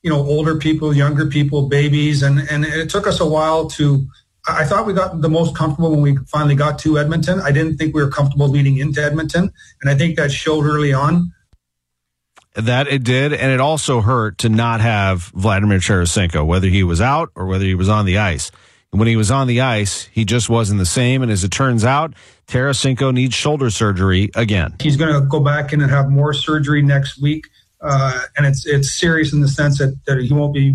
you 0.03 0.11
know, 0.11 0.19
older 0.19 0.57
people, 0.57 0.95
younger 0.95 1.27
people, 1.27 1.69
babies, 1.69 2.23
and 2.23 2.41
and 2.51 2.65
it 2.65 2.91
took 2.91 3.07
us 3.07 3.21
a 3.21 3.27
while 3.27 3.69
to 3.71 4.07
I 4.49 4.65
thought 4.65 4.87
we 4.87 4.93
got 4.93 5.21
the 5.21 5.29
most 5.29 5.55
comfortable 5.55 5.91
when 5.91 6.01
we 6.01 6.17
finally 6.27 6.55
got 6.55 6.79
to 6.81 6.99
Edmonton. 6.99 7.41
I 7.41 7.53
didn't 7.53 7.77
think 7.77 7.95
we 7.95 8.03
were 8.03 8.11
comfortable 8.11 8.49
leading 8.49 8.79
into 8.79 9.03
Edmonton, 9.03 9.53
and 9.83 9.91
I 9.91 9.95
think 9.95 10.17
that 10.17 10.33
showed 10.33 10.65
early 10.65 10.93
on. 10.93 11.33
That 12.55 12.89
it 12.89 13.05
did, 13.05 13.33
and 13.33 13.53
it 13.53 13.61
also 13.61 14.01
hurt 14.01 14.39
to 14.39 14.49
not 14.49 14.81
have 14.81 15.31
Vladimir 15.35 15.79
Tarasenko, 15.79 16.45
whether 16.45 16.69
he 16.69 16.83
was 16.83 17.01
out 17.01 17.31
or 17.35 17.47
whether 17.47 17.65
he 17.65 17.75
was 17.75 17.89
on 17.89 18.07
the 18.07 18.19
ice. 18.19 18.51
When 18.93 19.07
he 19.07 19.15
was 19.15 19.31
on 19.31 19.47
the 19.47 19.61
ice, 19.61 20.07
he 20.07 20.25
just 20.25 20.51
wasn't 20.51 20.81
the 20.81 20.87
same. 20.87 21.23
And 21.23 21.31
as 21.31 21.45
it 21.45 21.51
turns 21.51 21.85
out, 21.85 22.13
Tarasenko 22.49 23.15
needs 23.15 23.35
shoulder 23.35 23.71
surgery 23.71 24.31
again. 24.35 24.75
He's 24.81 24.97
going 24.97 25.15
to 25.15 25.21
go 25.29 25.39
back 25.39 25.73
in 25.73 25.81
and 25.81 25.91
have 25.91 26.11
more 26.11 26.33
surgery 26.33 26.83
next 26.83 27.21
week, 27.23 27.47
uh, 27.81 28.21
and 28.37 28.47
it's 28.47 28.67
it's 28.67 28.99
serious 28.99 29.33
in 29.33 29.41
the 29.41 29.49
sense 29.49 29.79
that, 29.79 29.97
that 30.07 30.21
he 30.21 30.33
won't 30.33 30.53
be 30.53 30.75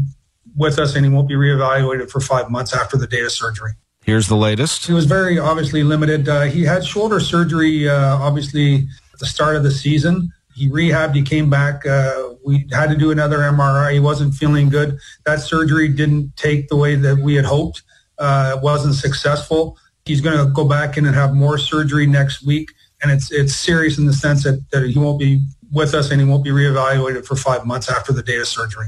with 0.56 0.80
us 0.80 0.96
and 0.96 1.06
he 1.06 1.12
won't 1.12 1.28
be 1.28 1.36
reevaluated 1.36 2.10
for 2.10 2.22
five 2.22 2.50
months 2.50 2.74
after 2.74 2.96
the 2.96 3.06
date 3.06 3.26
of 3.26 3.32
surgery. 3.34 3.72
Here's 4.06 4.28
the 4.28 4.36
latest. 4.36 4.86
He 4.86 4.94
was 4.94 5.06
very 5.06 5.38
obviously 5.38 5.84
limited. 5.84 6.30
Uh, 6.30 6.44
he 6.44 6.64
had 6.64 6.86
shoulder 6.86 7.20
surgery, 7.20 7.90
uh, 7.90 8.18
obviously, 8.18 8.88
at 9.14 9.20
the 9.20 9.26
start 9.26 9.58
of 9.58 9.64
the 9.64 9.72
season. 9.72 10.32
He 10.56 10.70
rehabbed, 10.70 11.16
he 11.16 11.22
came 11.22 11.50
back. 11.50 11.86
Uh, 11.86 12.36
we 12.46 12.66
had 12.72 12.90
to 12.92 12.96
do 12.96 13.12
another 13.12 13.40
MRI. 13.40 13.92
He 13.92 14.00
wasn't 14.00 14.34
feeling 14.36 14.70
good. 14.70 15.00
That 15.26 15.42
surgery 15.42 15.90
didn't 15.90 16.38
take 16.38 16.70
the 16.70 16.78
way 16.78 16.96
that 16.96 17.18
we 17.18 17.36
had 17.36 17.44
hoped. 17.44 17.82
Uh, 18.18 18.58
wasn't 18.62 18.96
successful. 18.96 19.78
He's 20.06 20.22
going 20.22 20.38
to 20.38 20.52
go 20.52 20.66
back 20.68 20.98
in 20.98 21.06
and 21.06 21.16
have 21.16 21.34
more 21.34 21.58
surgery 21.58 22.06
next 22.06 22.46
week. 22.46 22.72
And 23.02 23.12
it's, 23.12 23.32
it's 23.32 23.56
serious 23.56 23.98
in 23.98 24.06
the 24.06 24.14
sense 24.14 24.44
that, 24.44 24.64
that 24.72 24.88
he 24.88 24.98
won't 24.98 25.20
be 25.20 25.42
with 25.72 25.94
us 25.94 26.12
and 26.12 26.22
he 26.22 26.28
won't 26.28 26.44
be 26.44 26.52
reevaluated 26.52 27.26
for 27.26 27.36
five 27.36 27.66
months 27.66 27.90
after 27.90 28.14
the 28.14 28.24
date 28.24 28.40
of 28.40 28.48
surgery. 28.48 28.88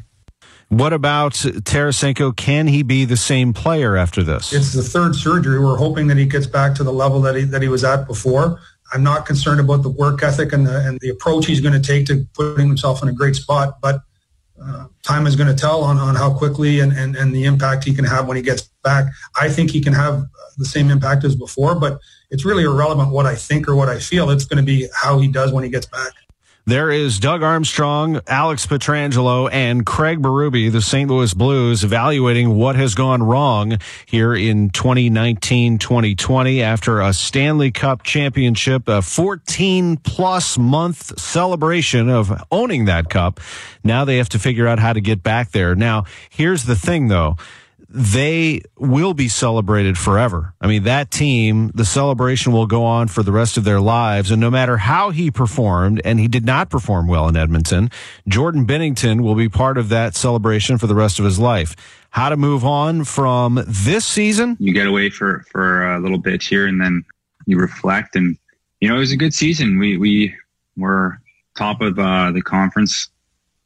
What 0.70 0.92
about 0.92 1.34
Tarasenko? 1.34 2.36
Can 2.36 2.68
he 2.68 2.84
be 2.84 3.06
the 3.06 3.18
same 3.18 3.54
player 3.54 3.96
after 3.96 4.22
this? 4.22 4.52
It's 4.52 4.74
the 4.74 4.84
third 4.84 5.16
surgery. 5.16 5.60
We're 5.60 5.78
hoping 5.78 6.08
that 6.08 6.18
he 6.18 6.26
gets 6.26 6.46
back 6.46 6.76
to 6.76 6.84
the 6.84 6.92
level 6.92 7.22
that 7.22 7.36
he, 7.36 7.44
that 7.46 7.62
he 7.62 7.70
was 7.70 7.84
at 7.84 8.06
before. 8.06 8.60
I'm 8.94 9.04
not 9.04 9.26
concerned 9.26 9.60
about 9.60 9.84
the 9.84 9.90
work 9.90 10.24
ethic 10.24 10.54
and 10.54 10.68
the, 10.68 10.86
and 10.86 11.00
the 11.00 11.10
approach 11.10 11.46
he's 11.46 11.62
going 11.62 11.80
to 11.80 11.86
take 11.86 12.06
to 12.08 12.26
putting 12.34 12.68
himself 12.68 13.02
in 13.02 13.10
a 13.10 13.14
great 13.14 13.36
spot, 13.36 13.80
but 13.82 14.02
uh, 14.64 14.88
time 15.04 15.28
is 15.28 15.36
going 15.36 15.48
to 15.48 15.56
tell 15.56 15.84
on, 15.84 15.98
on 15.98 16.16
how 16.16 16.34
quickly 16.34 16.80
and, 16.80 16.92
and, 16.94 17.16
and 17.16 17.34
the 17.34 17.46
impact 17.46 17.84
he 17.84 17.94
can 17.94 18.06
have 18.06 18.28
when 18.28 18.38
he 18.38 18.44
gets 18.44 18.64
back. 18.84 19.06
I 19.40 19.50
think 19.50 19.72
he 19.72 19.82
can 19.82 19.94
have 19.94 20.24
the 20.58 20.66
same 20.66 20.90
impact 20.90 21.24
as 21.24 21.36
before, 21.36 21.76
but 21.76 22.00
it's 22.32 22.46
really 22.46 22.64
irrelevant 22.64 23.12
what 23.12 23.26
I 23.26 23.36
think 23.36 23.68
or 23.68 23.76
what 23.76 23.90
I 23.90 24.00
feel. 24.00 24.30
It's 24.30 24.46
going 24.46 24.58
to 24.58 24.64
be 24.64 24.88
how 24.94 25.20
he 25.20 25.28
does 25.28 25.52
when 25.52 25.64
he 25.64 25.70
gets 25.70 25.86
back. 25.86 26.14
There 26.68 26.92
is 26.92 27.18
Doug 27.20 27.44
Armstrong, 27.44 28.20
Alex 28.28 28.66
Pietrangelo, 28.66 29.50
and 29.50 29.86
Craig 29.86 30.22
Berube, 30.22 30.70
the 30.70 30.82
St. 30.82 31.10
Louis 31.10 31.34
Blues, 31.34 31.86
evaluating 31.86 32.58
what 32.58 32.76
has 32.76 32.94
gone 32.94 33.24
wrong 33.24 33.78
here 34.06 34.36
in 34.36 34.72
2019-2020 34.72 36.60
after 36.60 37.00
a 37.00 37.14
Stanley 37.14 37.72
Cup 37.72 38.04
championship, 38.04 38.90
a 38.90 39.02
14 39.02 39.96
plus 39.96 40.58
month 40.58 41.18
celebration 41.18 42.10
of 42.10 42.34
owning 42.52 42.84
that 42.84 43.10
cup. 43.10 43.40
Now 43.86 44.04
they 44.04 44.18
have 44.18 44.28
to 44.28 44.40
figure 44.40 44.68
out 44.68 44.80
how 44.80 44.92
to 44.92 45.00
get 45.00 45.24
back 45.24 45.52
there. 45.52 45.74
Now, 45.74 46.04
here's 46.30 46.66
the 46.66 46.76
thing 46.76 47.08
though 47.08 47.38
they 47.90 48.62
will 48.78 49.14
be 49.14 49.30
celebrated 49.30 49.98
forever. 49.98 50.54
I 50.60 50.68
mean, 50.68 50.84
that 50.84 51.10
team, 51.10 51.72
the 51.74 51.86
celebration 51.86 52.52
will 52.52 52.68
go 52.68 52.84
on 52.84 53.08
for 53.08 53.24
the 53.24 53.32
rest 53.32 53.58
of 53.58 53.64
their 53.64 53.80
lives. 53.80 54.30
And 54.30 54.42
no 54.42 54.52
matter 54.52 54.78
how 54.78 55.12
he 55.12 55.32
performed, 55.32 56.02
and 56.04 56.20
he 56.20 56.28
did 56.28 56.46
not 56.46 56.70
perform 56.70 57.08
well 57.08 57.28
in 57.28 57.38
Edmonton, 57.38 57.90
Jordan 58.28 58.68
Binnington 58.68 59.22
will 59.22 59.36
be 59.36 59.48
part 59.48 59.78
of 59.78 59.90
that 59.90 60.16
celebration 60.16 60.78
for 60.78 60.88
the 60.88 60.96
rest 60.96 61.20
of 61.20 61.26
his 61.26 61.40
life. 61.40 61.76
How 62.10 62.30
to 62.30 62.38
move 62.38 62.66
on 62.66 63.04
from 63.04 63.64
this 63.68 64.06
season? 64.06 64.58
You 64.60 64.74
get 64.74 64.88
away 64.88 65.10
for, 65.10 65.46
for 65.52 65.94
a 65.94 66.00
little 66.00 66.18
bit 66.18 66.44
here 66.44 66.68
and 66.68 66.82
then 66.82 67.06
you 67.46 67.58
reflect. 67.58 68.16
And, 68.16 68.38
you 68.82 68.90
know, 68.90 68.96
it 68.96 69.00
was 69.00 69.12
a 69.12 69.18
good 69.18 69.34
season. 69.34 69.80
We, 69.80 69.98
we 69.98 70.36
were 70.76 71.20
top 71.58 71.82
of 71.82 71.98
uh, 71.98 72.32
the 72.32 72.42
conference, 72.42 73.10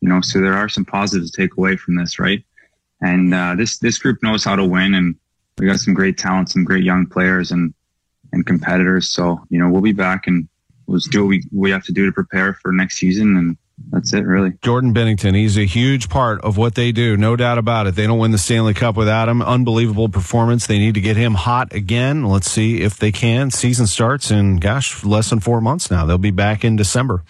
you 0.02 0.10
know, 0.10 0.22
so 0.22 0.40
there 0.42 0.54
are 0.54 0.70
some 0.70 0.86
positives 0.86 1.32
to 1.32 1.42
take 1.42 1.58
away 1.58 1.76
from 1.76 1.96
this, 1.96 2.20
right? 2.20 2.44
And 3.02 3.34
uh, 3.34 3.56
this 3.56 3.80
this 3.80 3.98
group 3.98 4.20
knows 4.22 4.44
how 4.44 4.56
to 4.56 4.66
win, 4.66 4.94
and 4.94 5.16
we 5.58 5.66
got 5.66 5.80
some 5.80 5.94
great 5.94 6.18
talent, 6.18 6.50
some 6.50 6.64
great 6.64 6.84
young 6.84 7.08
players, 7.08 7.52
and 7.52 7.74
and 8.32 8.46
competitors. 8.46 9.10
So 9.10 9.42
you 9.50 9.60
know 9.60 9.70
we'll 9.70 9.82
be 9.82 9.94
back 9.94 10.28
and 10.28 10.48
we'll 10.88 11.00
do 11.10 11.24
what 11.24 11.30
we 11.30 11.44
we 11.52 11.72
have 11.72 11.84
to 11.86 11.94
do 11.94 12.06
to 12.06 12.12
prepare 12.12 12.54
for 12.54 12.72
next 12.72 12.98
season 12.98 13.38
and 13.38 13.58
that's 13.90 14.14
it, 14.14 14.26
really. 14.26 14.54
Jordan 14.62 14.94
Binnington, 14.94 15.36
he's 15.36 15.58
a 15.58 15.66
huge 15.66 16.10
part 16.10 16.42
of 16.42 16.58
what 16.58 16.76
they 16.76 16.92
do, 16.92 17.18
no 17.18 17.36
doubt 17.36 17.58
about 17.58 17.88
it. 17.88 17.96
They 17.96 18.08
don't 18.08 18.20
win 18.20 18.32
the 18.32 18.38
Stanley 18.38 18.74
Cup 18.74 18.96
without 18.96 19.30
him. 19.30 19.42
Unbelievable 19.42 20.10
performance. 20.10 20.68
They 20.68 20.80
need 20.80 20.96
to 20.96 21.02
get 21.02 21.18
him 21.18 21.34
hot 21.34 21.74
again. 21.74 22.26
Let's 22.26 22.50
see 22.50 22.82
if 22.82 22.98
they 22.98 23.12
can. 23.12 23.52
Season 23.52 23.88
starts 23.88 24.32
in, 24.32 24.58
gosh, 24.58 25.04
less 25.04 25.30
than 25.30 25.40
four 25.40 25.62
months 25.62 25.90
now. 25.90 26.06
They'll 26.06 26.18
be 26.18 26.32
back 26.32 26.64
in 26.64 26.76
December. 26.76 27.24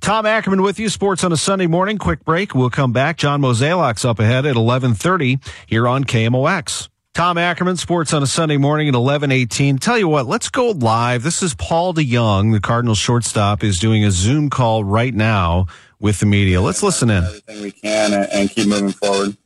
Tom 0.00 0.26
Ackerman 0.26 0.62
with 0.62 0.78
you, 0.78 0.88
sports 0.88 1.24
on 1.24 1.32
a 1.32 1.36
Sunday 1.36 1.66
morning. 1.66 1.98
Quick 1.98 2.24
break. 2.24 2.54
We'll 2.54 2.70
come 2.70 2.92
back. 2.92 3.16
John 3.16 3.40
Mozeliak's 3.40 4.04
up 4.04 4.18
ahead 4.18 4.46
at 4.46 4.56
1130 4.56 5.38
here 5.66 5.86
on 5.86 6.04
KMOX. 6.04 6.88
Tom 7.14 7.36
Ackerman, 7.36 7.76
sports 7.76 8.14
on 8.14 8.22
a 8.22 8.26
Sunday 8.26 8.56
morning 8.56 8.88
at 8.88 8.94
1118. 8.94 9.76
Tell 9.76 9.98
you 9.98 10.08
what, 10.08 10.24
let's 10.24 10.48
go 10.48 10.70
live. 10.70 11.22
This 11.22 11.42
is 11.42 11.52
Paul 11.52 11.92
DeJong, 11.92 12.52
the 12.52 12.60
Cardinals 12.60 12.96
shortstop, 12.96 13.62
is 13.62 13.78
doing 13.78 14.02
a 14.02 14.10
Zoom 14.10 14.48
call 14.48 14.82
right 14.82 15.12
now 15.12 15.66
with 16.02 16.18
the 16.18 16.26
media. 16.26 16.60
Let's 16.60 16.82
listen 16.82 17.08
in. 17.08 17.24
Everything 17.24 17.62
we 17.62 17.70
can 17.70 18.12
and 18.12 18.50
keep 18.50 18.66
moving 18.66 18.90
forward. 18.90 19.36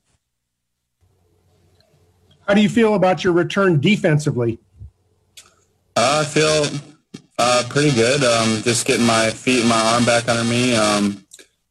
How 2.48 2.54
do 2.54 2.62
you 2.62 2.68
feel 2.68 2.94
about 2.94 3.22
your 3.22 3.32
return 3.32 3.78
defensively? 3.78 4.58
Uh, 5.94 6.22
I 6.22 6.24
feel 6.24 6.66
uh, 7.38 7.64
pretty 7.68 7.94
good. 7.94 8.24
Um, 8.24 8.62
just 8.62 8.86
getting 8.86 9.06
my 9.06 9.30
feet 9.30 9.60
and 9.60 9.68
my 9.68 9.80
arm 9.94 10.04
back 10.04 10.28
under 10.28 10.44
me. 10.44 10.74
Um, 10.74 11.24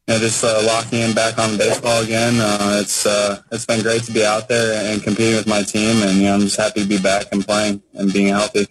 you 0.08 0.14
know, 0.14 0.20
just 0.20 0.44
uh, 0.44 0.62
locking 0.68 1.00
in 1.00 1.14
back 1.14 1.40
on 1.40 1.58
baseball 1.58 2.04
again. 2.04 2.36
Uh, 2.40 2.80
it's 2.82 3.06
uh, 3.06 3.42
it's 3.52 3.66
been 3.66 3.82
great 3.82 4.04
to 4.04 4.12
be 4.12 4.24
out 4.24 4.48
there 4.48 4.92
and 4.92 5.02
competing 5.02 5.36
with 5.36 5.48
my 5.48 5.64
team, 5.64 6.04
and 6.04 6.18
you 6.18 6.24
know, 6.26 6.36
I'm 6.36 6.42
just 6.42 6.58
happy 6.58 6.84
to 6.84 6.88
be 6.88 7.00
back 7.00 7.26
and 7.32 7.44
playing 7.44 7.82
and 7.94 8.14
being 8.14 8.28
healthy. 8.28 8.68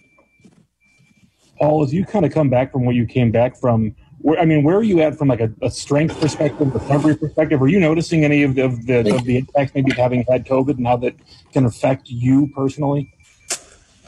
Paul, 1.57 1.83
as 1.83 1.93
you 1.93 2.05
kind 2.05 2.25
of 2.25 2.33
come 2.33 2.49
back 2.49 2.71
from 2.71 2.85
what 2.85 2.95
you 2.95 3.05
came 3.05 3.31
back 3.31 3.57
from, 3.57 3.95
where, 4.25 4.39
I 4.39 4.45
mean, 4.45 4.63
where 4.63 4.75
are 4.75 4.83
you 4.83 5.01
at 5.01 5.19
from 5.19 5.27
like 5.27 5.39
a, 5.39 5.53
a 5.61 5.69
strength 5.69 6.19
perspective, 6.19 6.73
recovery 6.73 7.15
perspective? 7.15 7.61
Are 7.61 7.67
you 7.67 7.79
noticing 7.79 8.25
any 8.25 8.41
of 8.41 8.55
the, 8.55 8.65
of 8.65 8.83
the, 8.87 9.15
of 9.15 9.23
the 9.23 9.37
impacts 9.37 9.75
maybe 9.75 9.91
having 9.91 10.25
had 10.27 10.47
COVID 10.47 10.77
and 10.77 10.87
how 10.87 10.97
that 10.97 11.13
can 11.53 11.65
affect 11.65 12.09
you 12.09 12.51
personally? 12.55 13.13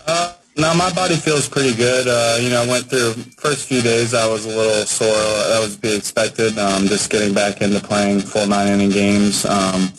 Uh, 0.08 0.34
no, 0.58 0.74
my 0.74 0.92
body 0.94 1.16
feels 1.18 1.48
pretty 1.48 1.76
good. 1.76 2.08
Uh, 2.08 2.40
you 2.42 2.50
know, 2.50 2.64
I 2.64 2.68
went 2.68 2.90
through 2.90 3.14
first 3.38 3.68
few 3.68 3.84
days. 3.84 4.16
I 4.16 4.28
was 4.28 4.48
a 4.48 4.50
little 4.50 4.88
sore. 4.88 5.08
That 5.08 5.60
was 5.62 5.76
to 5.76 5.82
be 5.82 5.96
expected. 5.96 6.58
Um, 6.58 6.88
just 6.88 7.12
getting 7.12 7.36
back 7.36 7.62
into 7.62 7.80
playing 7.80 8.22
full 8.22 8.48
nine 8.48 8.70
inning 8.70 8.90
games. 8.90 9.46
Um, 9.46 9.94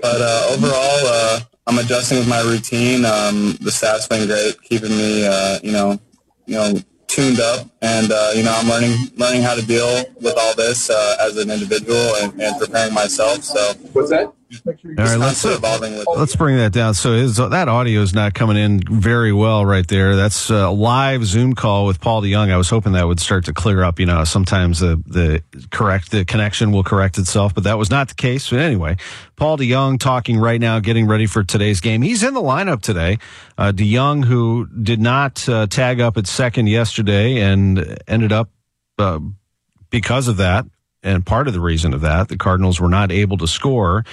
but 0.00 0.20
uh, 0.20 0.46
overall, 0.52 1.00
uh, 1.06 1.40
I'm 1.66 1.78
adjusting 1.78 2.18
with 2.18 2.28
my 2.28 2.40
routine. 2.42 3.04
Um, 3.04 3.58
the 3.60 3.72
staff's 3.72 4.06
been 4.06 4.28
great, 4.28 4.62
keeping 4.62 4.90
me, 4.90 5.26
uh, 5.26 5.58
you 5.64 5.72
know, 5.72 5.98
you 6.46 6.54
know, 6.54 6.78
tuned 7.06 7.40
up, 7.40 7.66
and 7.82 8.10
uh, 8.10 8.32
you 8.34 8.42
know 8.42 8.54
I'm 8.54 8.68
learning 8.68 8.96
learning 9.16 9.42
how 9.42 9.54
to 9.54 9.64
deal 9.64 10.04
with 10.20 10.34
all 10.38 10.54
this 10.54 10.90
uh, 10.90 11.16
as 11.20 11.36
an 11.36 11.50
individual 11.50 12.14
and, 12.16 12.40
and, 12.40 12.58
preparing 12.58 12.94
myself. 12.94 13.44
So 13.44 13.74
what's 13.92 14.10
that? 14.10 14.32
All 14.48 15.04
right, 15.04 15.16
let's, 15.18 15.44
let's 16.16 16.36
bring 16.36 16.56
that 16.56 16.72
down. 16.72 16.94
So 16.94 17.14
his, 17.14 17.36
that 17.36 17.68
audio 17.68 18.00
is 18.00 18.14
not 18.14 18.32
coming 18.32 18.56
in 18.56 18.80
very 18.88 19.32
well 19.32 19.66
right 19.66 19.86
there. 19.88 20.14
That's 20.14 20.50
a 20.50 20.70
live 20.70 21.24
Zoom 21.24 21.54
call 21.54 21.84
with 21.84 22.00
Paul 22.00 22.22
DeJong. 22.22 22.52
I 22.52 22.56
was 22.56 22.70
hoping 22.70 22.92
that 22.92 23.08
would 23.08 23.18
start 23.18 23.44
to 23.46 23.52
clear 23.52 23.82
up. 23.82 23.98
You 23.98 24.06
know, 24.06 24.22
sometimes 24.22 24.78
the, 24.78 25.02
the 25.04 25.42
correct, 25.70 26.12
the 26.12 26.24
connection 26.24 26.70
will 26.70 26.84
correct 26.84 27.18
itself, 27.18 27.54
but 27.54 27.64
that 27.64 27.76
was 27.76 27.90
not 27.90 28.08
the 28.08 28.14
case. 28.14 28.48
But 28.48 28.60
anyway, 28.60 28.98
Paul 29.34 29.58
DeJong 29.58 29.98
talking 29.98 30.38
right 30.38 30.60
now, 30.60 30.78
getting 30.78 31.08
ready 31.08 31.26
for 31.26 31.42
today's 31.42 31.80
game. 31.80 32.02
He's 32.02 32.22
in 32.22 32.32
the 32.32 32.40
lineup 32.42 32.82
today. 32.82 33.18
Uh, 33.58 33.72
DeJong, 33.72 34.26
who 34.26 34.68
did 34.68 35.00
not 35.00 35.48
uh, 35.48 35.66
tag 35.66 36.00
up 36.00 36.16
at 36.16 36.28
second 36.28 36.68
yesterday 36.68 37.40
and 37.40 37.98
ended 38.06 38.30
up, 38.30 38.50
uh, 38.98 39.18
because 39.90 40.28
of 40.28 40.36
that, 40.36 40.66
and 41.06 41.24
part 41.24 41.46
of 41.46 41.54
the 41.54 41.60
reason 41.60 41.94
of 41.94 42.00
that, 42.02 42.28
the 42.28 42.36
Cardinals 42.36 42.80
were 42.80 42.88
not 42.88 43.12
able 43.12 43.38
to 43.38 43.46
score 43.46 44.04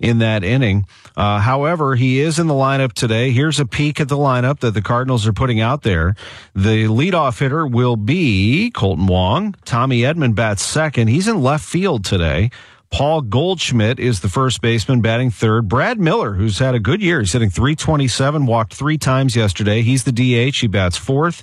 in 0.00 0.18
that 0.18 0.44
inning. 0.44 0.86
Uh, 1.16 1.40
however, 1.40 1.96
he 1.96 2.20
is 2.20 2.38
in 2.38 2.46
the 2.46 2.54
lineup 2.54 2.92
today. 2.92 3.32
Here's 3.32 3.58
a 3.58 3.66
peek 3.66 4.00
at 4.00 4.08
the 4.08 4.16
lineup 4.16 4.60
that 4.60 4.72
the 4.72 4.82
Cardinals 4.82 5.26
are 5.26 5.32
putting 5.32 5.60
out 5.60 5.82
there. 5.82 6.14
The 6.54 6.84
leadoff 6.84 7.40
hitter 7.40 7.66
will 7.66 7.96
be 7.96 8.70
Kolten 8.74 9.08
Wong. 9.08 9.54
Tommy 9.64 10.02
Edman 10.02 10.34
bats 10.34 10.62
second. 10.62 11.08
He's 11.08 11.26
in 11.28 11.42
left 11.42 11.64
field 11.64 12.04
today. 12.04 12.50
Paul 12.90 13.20
Goldschmidt 13.20 13.98
is 13.98 14.20
the 14.20 14.30
first 14.30 14.62
baseman 14.62 15.02
batting 15.02 15.30
third. 15.30 15.68
Brad 15.68 16.00
Miller, 16.00 16.34
who's 16.34 16.58
had 16.58 16.74
a 16.74 16.80
good 16.80 17.02
year, 17.02 17.20
he's 17.20 17.32
hitting 17.32 17.50
327, 17.50 18.46
walked 18.46 18.72
three 18.72 18.96
times 18.96 19.36
yesterday. 19.36 19.82
He's 19.82 20.04
the 20.04 20.12
DH. 20.12 20.56
He 20.56 20.68
bats 20.68 20.96
fourth. 20.96 21.42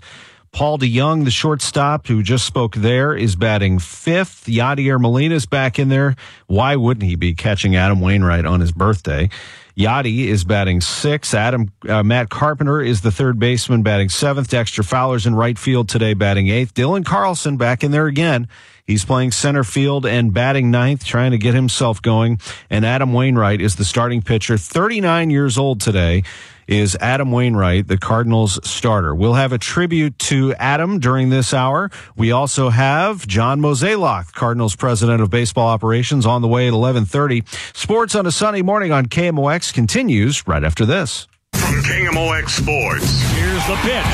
Paul 0.55 0.79
DeJong, 0.79 1.25
the 1.25 1.31
shortstop 1.31 2.07
who 2.07 2.23
just 2.23 2.45
spoke 2.45 2.75
there, 2.75 3.13
is 3.13 3.35
batting 3.35 3.77
fifth. 3.77 4.45
Yadier 4.45 4.97
Molina 5.01 5.35
is 5.35 5.45
back 5.45 5.77
in 5.77 5.89
there. 5.89 6.15
Why 6.47 6.77
wouldn't 6.77 7.03
he 7.05 7.17
be 7.17 7.33
catching 7.33 7.75
Adam 7.75 7.99
Wainwright 7.99 8.45
on 8.45 8.61
his 8.61 8.71
birthday? 8.71 9.29
Yadi 9.75 10.27
is 10.27 10.45
batting 10.45 10.79
sixth. 10.79 11.33
Adam 11.33 11.73
uh, 11.89 12.03
Matt 12.03 12.29
Carpenter 12.29 12.81
is 12.81 13.01
the 13.01 13.11
third 13.11 13.37
baseman 13.37 13.83
batting 13.83 14.07
seventh. 14.07 14.49
Dexter 14.49 14.81
Fowler's 14.81 15.25
in 15.25 15.35
right 15.35 15.59
field 15.59 15.89
today 15.89 16.13
batting 16.13 16.47
eighth. 16.47 16.73
Dylan 16.73 17.03
Carlson 17.03 17.57
back 17.57 17.83
in 17.83 17.91
there 17.91 18.05
again. 18.05 18.47
He's 18.87 19.03
playing 19.03 19.31
center 19.31 19.65
field 19.65 20.05
and 20.05 20.33
batting 20.33 20.71
ninth, 20.71 21.03
trying 21.03 21.31
to 21.31 21.37
get 21.37 21.53
himself 21.53 22.01
going. 22.01 22.39
And 22.69 22.85
Adam 22.85 23.11
Wainwright 23.11 23.59
is 23.59 23.75
the 23.75 23.83
starting 23.83 24.21
pitcher, 24.21 24.57
39 24.57 25.31
years 25.31 25.57
old 25.57 25.81
today 25.81 26.23
is 26.67 26.95
Adam 26.99 27.31
Wainwright, 27.31 27.87
the 27.87 27.97
Cardinals 27.97 28.59
starter. 28.67 29.13
We'll 29.13 29.33
have 29.33 29.53
a 29.53 29.57
tribute 29.57 30.17
to 30.19 30.53
Adam 30.55 30.99
during 30.99 31.29
this 31.29 31.53
hour. 31.53 31.91
We 32.15 32.31
also 32.31 32.69
have 32.69 33.27
John 33.27 33.61
Mozeliak, 33.61 34.33
Cardinals 34.33 34.75
president 34.75 35.21
of 35.21 35.29
baseball 35.29 35.67
operations, 35.67 36.25
on 36.25 36.41
the 36.41 36.47
way 36.47 36.67
at 36.67 36.73
1130. 36.73 37.43
Sports 37.73 38.15
on 38.15 38.25
a 38.25 38.31
sunny 38.31 38.61
morning 38.61 38.91
on 38.91 39.05
KMOX 39.05 39.73
continues 39.73 40.47
right 40.47 40.63
after 40.63 40.85
this. 40.85 41.27
From 41.53 41.75
KMOX 41.81 42.49
Sports. 42.49 43.21
Here's 43.33 43.65
the 43.67 43.75
pitch. 43.81 44.05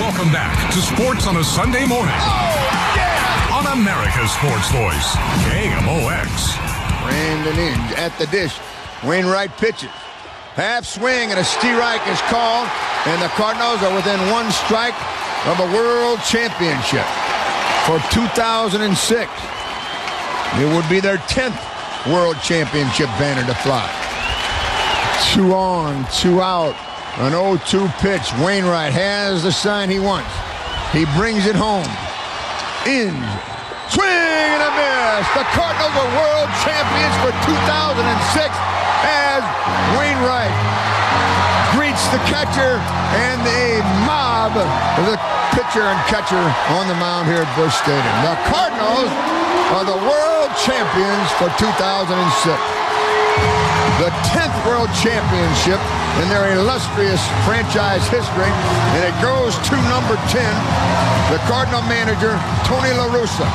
Welcome 0.00 0.32
back 0.32 0.72
to 0.72 0.78
Sports 0.80 1.26
on 1.26 1.36
a 1.36 1.44
Sunday 1.44 1.86
morning. 1.86 2.14
Oh, 2.14 2.94
yeah! 2.96 3.54
On 3.54 3.78
America's 3.78 4.32
Sports 4.32 4.70
Voice, 4.70 5.16
KMOX. 5.48 6.74
Brandon 7.02 7.58
Inge 7.58 7.92
at 7.98 8.16
the 8.18 8.26
dish. 8.26 8.56
Wainwright 9.04 9.50
pitches. 9.58 9.90
Half 10.54 10.86
swing 10.86 11.34
and 11.34 11.40
a 11.40 11.42
strike 11.42 12.06
is 12.06 12.22
called, 12.30 12.70
and 13.10 13.18
the 13.18 13.26
Cardinals 13.34 13.82
are 13.82 13.90
within 13.90 14.22
one 14.30 14.46
strike 14.54 14.94
of 15.50 15.58
a 15.58 15.66
world 15.74 16.22
championship 16.22 17.02
for 17.90 17.98
2006. 18.14 18.86
It 18.86 20.68
would 20.70 20.86
be 20.86 21.02
their 21.02 21.18
10th 21.26 21.58
world 22.06 22.38
championship 22.38 23.10
banner 23.18 23.42
to 23.50 23.54
fly. 23.66 23.82
Two 25.34 25.50
on, 25.58 26.06
two 26.14 26.38
out, 26.38 26.78
an 27.18 27.34
0-2 27.34 27.90
pitch. 27.98 28.30
Wainwright 28.38 28.94
has 28.94 29.42
the 29.42 29.50
sign 29.50 29.90
he 29.90 29.98
wants. 29.98 30.30
He 30.94 31.02
brings 31.18 31.50
it 31.50 31.58
home. 31.58 31.90
In, 32.86 33.10
swing 33.90 34.06
and 34.06 34.62
a 34.62 34.70
miss. 34.78 35.26
The 35.34 35.42
Cardinals 35.50 35.98
are 35.98 36.10
world 36.14 36.50
champions 36.62 37.14
for 37.26 37.34
2006 37.42 38.73
as 39.04 39.44
Wainwright 40.00 40.54
greets 41.76 42.06
the 42.08 42.22
catcher 42.26 42.80
and 43.28 43.40
a 43.44 43.84
mob 44.08 44.56
of 44.56 45.04
the 45.06 45.18
pitcher 45.54 45.86
and 45.86 46.00
catcher 46.10 46.40
on 46.78 46.88
the 46.88 46.98
mound 46.98 47.28
here 47.28 47.42
at 47.44 47.50
Busch 47.54 47.74
Stadium. 47.78 48.16
The 48.24 48.34
Cardinals 48.50 49.10
are 49.76 49.84
the 49.86 50.00
world 50.06 50.50
champions 50.58 51.28
for 51.38 51.50
2006. 51.58 52.14
The 54.02 54.10
10th 54.34 54.54
world 54.66 54.90
championship 54.98 55.78
in 56.22 56.26
their 56.30 56.58
illustrious 56.58 57.22
franchise 57.46 58.02
history, 58.10 58.50
and 58.98 59.02
it 59.06 59.14
goes 59.22 59.54
to 59.70 59.74
number 59.90 60.18
10, 60.30 60.42
the 61.30 61.38
Cardinal 61.46 61.82
manager, 61.86 62.34
Tony 62.66 62.90
La 62.94 63.06
Russa. 63.10 63.46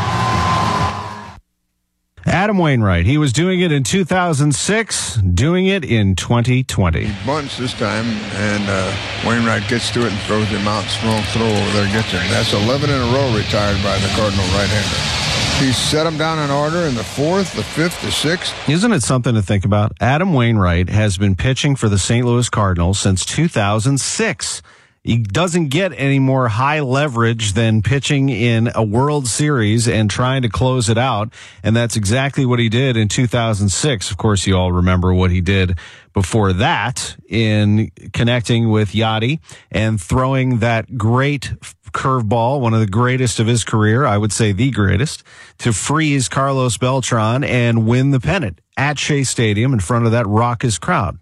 Adam 2.25 2.57
Wainwright. 2.57 3.05
He 3.05 3.17
was 3.17 3.33
doing 3.33 3.59
it 3.61 3.71
in 3.71 3.83
2006, 3.83 5.15
doing 5.17 5.67
it 5.67 5.83
in 5.83 6.15
2020. 6.15 7.05
He 7.05 7.25
bunts 7.25 7.57
this 7.57 7.73
time, 7.73 8.05
and 8.05 8.63
uh, 8.67 8.95
Wainwright 9.25 9.67
gets 9.67 9.91
to 9.91 10.05
it 10.05 10.11
and 10.11 10.21
throws 10.21 10.47
him 10.47 10.67
out. 10.67 10.83
Strong 10.85 11.23
throw 11.33 11.47
over 11.47 11.71
there, 11.71 11.91
gets 11.91 12.11
him. 12.11 12.21
That's 12.29 12.53
11 12.53 12.89
in 12.89 12.95
a 12.95 13.13
row 13.13 13.35
retired 13.35 13.81
by 13.83 13.97
the 13.99 14.07
Cardinal 14.15 14.45
right-hander. 14.55 15.65
He 15.65 15.73
set 15.73 16.05
them 16.05 16.17
down 16.17 16.39
in 16.39 16.49
order 16.49 16.87
in 16.87 16.95
the 16.95 17.03
fourth, 17.03 17.53
the 17.53 17.63
fifth, 17.63 18.01
the 18.01 18.11
sixth. 18.11 18.53
Isn't 18.69 18.93
it 18.93 19.03
something 19.03 19.35
to 19.35 19.41
think 19.41 19.65
about? 19.65 19.91
Adam 19.99 20.33
Wainwright 20.33 20.89
has 20.89 21.17
been 21.17 21.35
pitching 21.35 21.75
for 21.75 21.89
the 21.89 21.97
St. 21.97 22.25
Louis 22.25 22.47
Cardinals 22.49 22.97
since 22.97 23.25
2006 23.25 24.61
he 25.09 25.17
doesn't 25.17 25.69
get 25.69 25.91
any 25.97 26.19
more 26.19 26.47
high 26.47 26.81
leverage 26.81 27.53
than 27.53 27.81
pitching 27.81 28.29
in 28.29 28.69
a 28.75 28.83
World 28.83 29.27
Series 29.27 29.87
and 29.87 30.07
trying 30.07 30.43
to 30.43 30.49
close 30.49 30.87
it 30.87 30.99
out. 30.99 31.33
And 31.63 31.75
that's 31.75 31.95
exactly 31.95 32.45
what 32.45 32.59
he 32.59 32.69
did 32.69 32.95
in 32.95 33.07
2006. 33.07 34.11
Of 34.11 34.17
course, 34.17 34.45
you 34.45 34.55
all 34.55 34.71
remember 34.71 35.11
what 35.11 35.31
he 35.31 35.41
did 35.41 35.79
before 36.13 36.53
that 36.53 37.15
in 37.27 37.89
connecting 38.13 38.69
with 38.69 38.91
Yadi 38.91 39.39
and 39.71 39.99
throwing 39.99 40.59
that 40.59 40.95
great 40.95 41.53
curveball, 41.91 42.61
one 42.61 42.75
of 42.75 42.79
the 42.79 42.85
greatest 42.85 43.39
of 43.39 43.47
his 43.47 43.63
career, 43.63 44.05
I 44.05 44.15
would 44.15 44.31
say 44.31 44.51
the 44.51 44.69
greatest, 44.69 45.23
to 45.57 45.73
freeze 45.73 46.29
Carlos 46.29 46.77
Beltran 46.77 47.43
and 47.43 47.87
win 47.87 48.11
the 48.11 48.19
pennant 48.19 48.61
at 48.77 48.99
Shea 48.99 49.23
Stadium 49.23 49.73
in 49.73 49.79
front 49.79 50.05
of 50.05 50.11
that 50.11 50.27
raucous 50.27 50.77
crowd. 50.77 51.17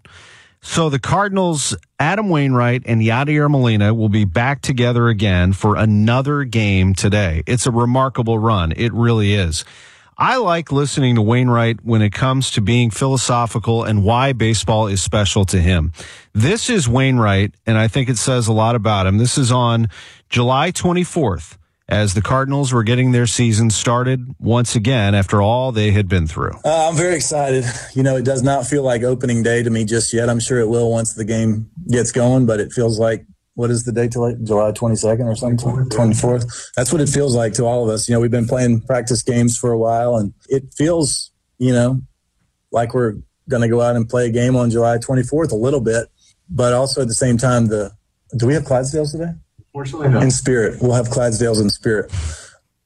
So 0.60 0.90
the 0.90 0.98
Cardinals, 0.98 1.76
Adam 1.98 2.28
Wainwright 2.28 2.82
and 2.86 3.00
Yadier 3.00 3.50
Molina 3.50 3.94
will 3.94 4.08
be 4.08 4.24
back 4.24 4.60
together 4.60 5.08
again 5.08 5.52
for 5.52 5.76
another 5.76 6.44
game 6.44 6.94
today. 6.94 7.42
It's 7.46 7.66
a 7.66 7.70
remarkable 7.70 8.38
run. 8.38 8.72
It 8.76 8.92
really 8.92 9.34
is. 9.34 9.64
I 10.16 10.36
like 10.38 10.72
listening 10.72 11.14
to 11.14 11.22
Wainwright 11.22 11.84
when 11.84 12.02
it 12.02 12.10
comes 12.10 12.50
to 12.52 12.60
being 12.60 12.90
philosophical 12.90 13.84
and 13.84 14.02
why 14.02 14.32
baseball 14.32 14.88
is 14.88 15.00
special 15.00 15.44
to 15.44 15.60
him. 15.60 15.92
This 16.32 16.68
is 16.68 16.88
Wainwright, 16.88 17.54
and 17.66 17.78
I 17.78 17.86
think 17.86 18.08
it 18.08 18.18
says 18.18 18.48
a 18.48 18.52
lot 18.52 18.74
about 18.74 19.06
him. 19.06 19.18
This 19.18 19.38
is 19.38 19.52
on 19.52 19.88
July 20.28 20.72
24th 20.72 21.56
as 21.88 22.14
the 22.14 22.22
Cardinals 22.22 22.72
were 22.72 22.82
getting 22.82 23.12
their 23.12 23.26
season 23.26 23.70
started 23.70 24.34
once 24.38 24.76
again 24.76 25.14
after 25.14 25.40
all 25.40 25.72
they 25.72 25.90
had 25.90 26.08
been 26.08 26.26
through. 26.26 26.52
Uh, 26.64 26.88
I'm 26.88 26.96
very 26.96 27.16
excited. 27.16 27.64
You 27.94 28.02
know, 28.02 28.16
it 28.16 28.24
does 28.24 28.42
not 28.42 28.66
feel 28.66 28.82
like 28.82 29.02
opening 29.02 29.42
day 29.42 29.62
to 29.62 29.70
me 29.70 29.84
just 29.84 30.12
yet. 30.12 30.28
I'm 30.28 30.40
sure 30.40 30.58
it 30.60 30.68
will 30.68 30.90
once 30.90 31.14
the 31.14 31.24
game 31.24 31.70
gets 31.90 32.12
going, 32.12 32.46
but 32.46 32.60
it 32.60 32.72
feels 32.72 32.98
like 32.98 33.24
what 33.54 33.70
is 33.70 33.84
the 33.84 33.92
date 33.92 34.12
till 34.12 34.30
July 34.44 34.70
22nd 34.70 35.24
or 35.24 35.34
something? 35.34 35.58
24th. 35.58 36.70
That's 36.76 36.92
what 36.92 37.00
it 37.00 37.08
feels 37.08 37.34
like 37.34 37.54
to 37.54 37.64
all 37.64 37.82
of 37.82 37.90
us. 37.90 38.08
You 38.08 38.14
know, 38.14 38.20
we've 38.20 38.30
been 38.30 38.46
playing 38.46 38.82
practice 38.82 39.22
games 39.22 39.56
for 39.56 39.72
a 39.72 39.78
while 39.78 40.16
and 40.16 40.32
it 40.48 40.72
feels, 40.76 41.32
you 41.58 41.72
know, 41.72 42.02
like 42.70 42.94
we're 42.94 43.14
going 43.48 43.62
to 43.62 43.68
go 43.68 43.80
out 43.80 43.96
and 43.96 44.08
play 44.08 44.26
a 44.26 44.30
game 44.30 44.54
on 44.54 44.70
July 44.70 44.98
24th 44.98 45.50
a 45.50 45.56
little 45.56 45.80
bit, 45.80 46.08
but 46.50 46.72
also 46.72 47.00
at 47.00 47.08
the 47.08 47.14
same 47.14 47.38
time, 47.38 47.66
the, 47.66 47.90
do 48.36 48.46
we 48.46 48.54
have 48.54 48.64
Clydesdales 48.64 49.10
today? 49.12 49.32
No. 50.08 50.20
In 50.20 50.30
spirit. 50.30 50.80
We'll 50.80 50.92
have 50.94 51.08
Clydesdales 51.08 51.60
in 51.60 51.70
spirit. 51.70 52.12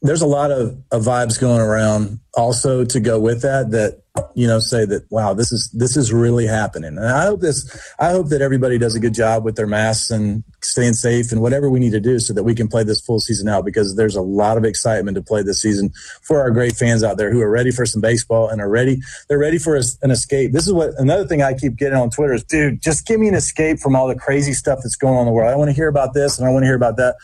There's 0.03 0.23
a 0.23 0.27
lot 0.27 0.51
of, 0.51 0.77
of 0.91 1.03
vibes 1.03 1.41
going 1.41 1.61
around 1.61 2.21
also 2.35 2.85
to 2.85 3.01
go 3.01 3.21
with 3.21 3.43
that, 3.43 3.71
that, 3.71 4.02
you 4.35 4.47
know, 4.47 4.59
say 4.59 4.85
that, 4.85 5.11
wow, 5.11 5.33
this 5.33 5.53
is, 5.53 5.71
this 5.71 5.97
is 5.97 6.13
really 6.13 6.47
happening. 6.47 6.99
And 6.99 7.07
I 7.07 7.25
hope 7.25 7.41
this, 7.41 7.95
I 7.99 8.11
hope 8.11 8.29
that 8.29 8.43
everybody 8.43 8.77
does 8.77 8.95
a 8.95 9.01
good 9.01 9.15
job 9.15 9.45
with 9.45 9.57
their 9.57 9.67
masks 9.67 10.11
and 10.11 10.45
staying 10.63 10.93
safe 10.95 11.33
and 11.33 11.41
whatever 11.41 11.71
we 11.71 11.81
need 11.81 11.93
to 11.93 12.01
do 12.01 12.19
so 12.19 12.35
that 12.35 12.43
we 12.43 12.55
can 12.55 12.69
play 12.69 12.85
this 12.85 13.01
full 13.01 13.21
season 13.21 13.49
out 13.49 13.65
because 13.65 13.97
there's 13.97 14.17
a 14.17 14.23
lot 14.23 14.59
of 14.59 14.65
excitement 14.65 15.15
to 15.15 15.23
play 15.23 15.43
this 15.43 15.63
season 15.63 15.91
for 16.23 16.41
our 16.41 16.51
great 16.51 16.75
fans 16.77 17.03
out 17.03 17.17
there 17.17 17.31
who 17.31 17.41
are 17.41 17.51
ready 17.51 17.71
for 17.71 17.87
some 17.87 18.03
baseball 18.03 18.49
and 18.49 18.61
are 18.61 18.69
ready. 18.69 19.01
They're 19.29 19.39
ready 19.39 19.59
for 19.59 19.77
an 19.77 20.11
escape. 20.11 20.53
This 20.53 20.67
is 20.67 20.75
what 20.75 20.91
another 20.99 21.27
thing 21.27 21.43
I 21.43 21.55
keep 21.55 21.77
getting 21.77 21.99
on 21.99 22.11
Twitter 22.11 22.35
is, 22.35 22.45
dude, 22.45 22.83
just 22.83 23.07
give 23.07 23.19
me 23.19 23.29
an 23.29 23.35
escape 23.35 23.79
from 23.79 23.97
all 23.97 24.09
the 24.09 24.19
crazy 24.19 24.53
stuff 24.53 24.81
that's 24.83 24.97
going 24.97 25.15
on 25.15 25.21
in 25.21 25.27
the 25.27 25.33
world. 25.33 25.51
I 25.51 25.57
want 25.57 25.71
to 25.71 25.75
hear 25.75 25.89
about 25.89 26.13
this 26.13 26.39
and 26.39 26.47
I 26.47 26.51
want 26.51 26.65
to 26.65 26.67
hear 26.67 26.77
about 26.77 26.97
that. 26.99 27.17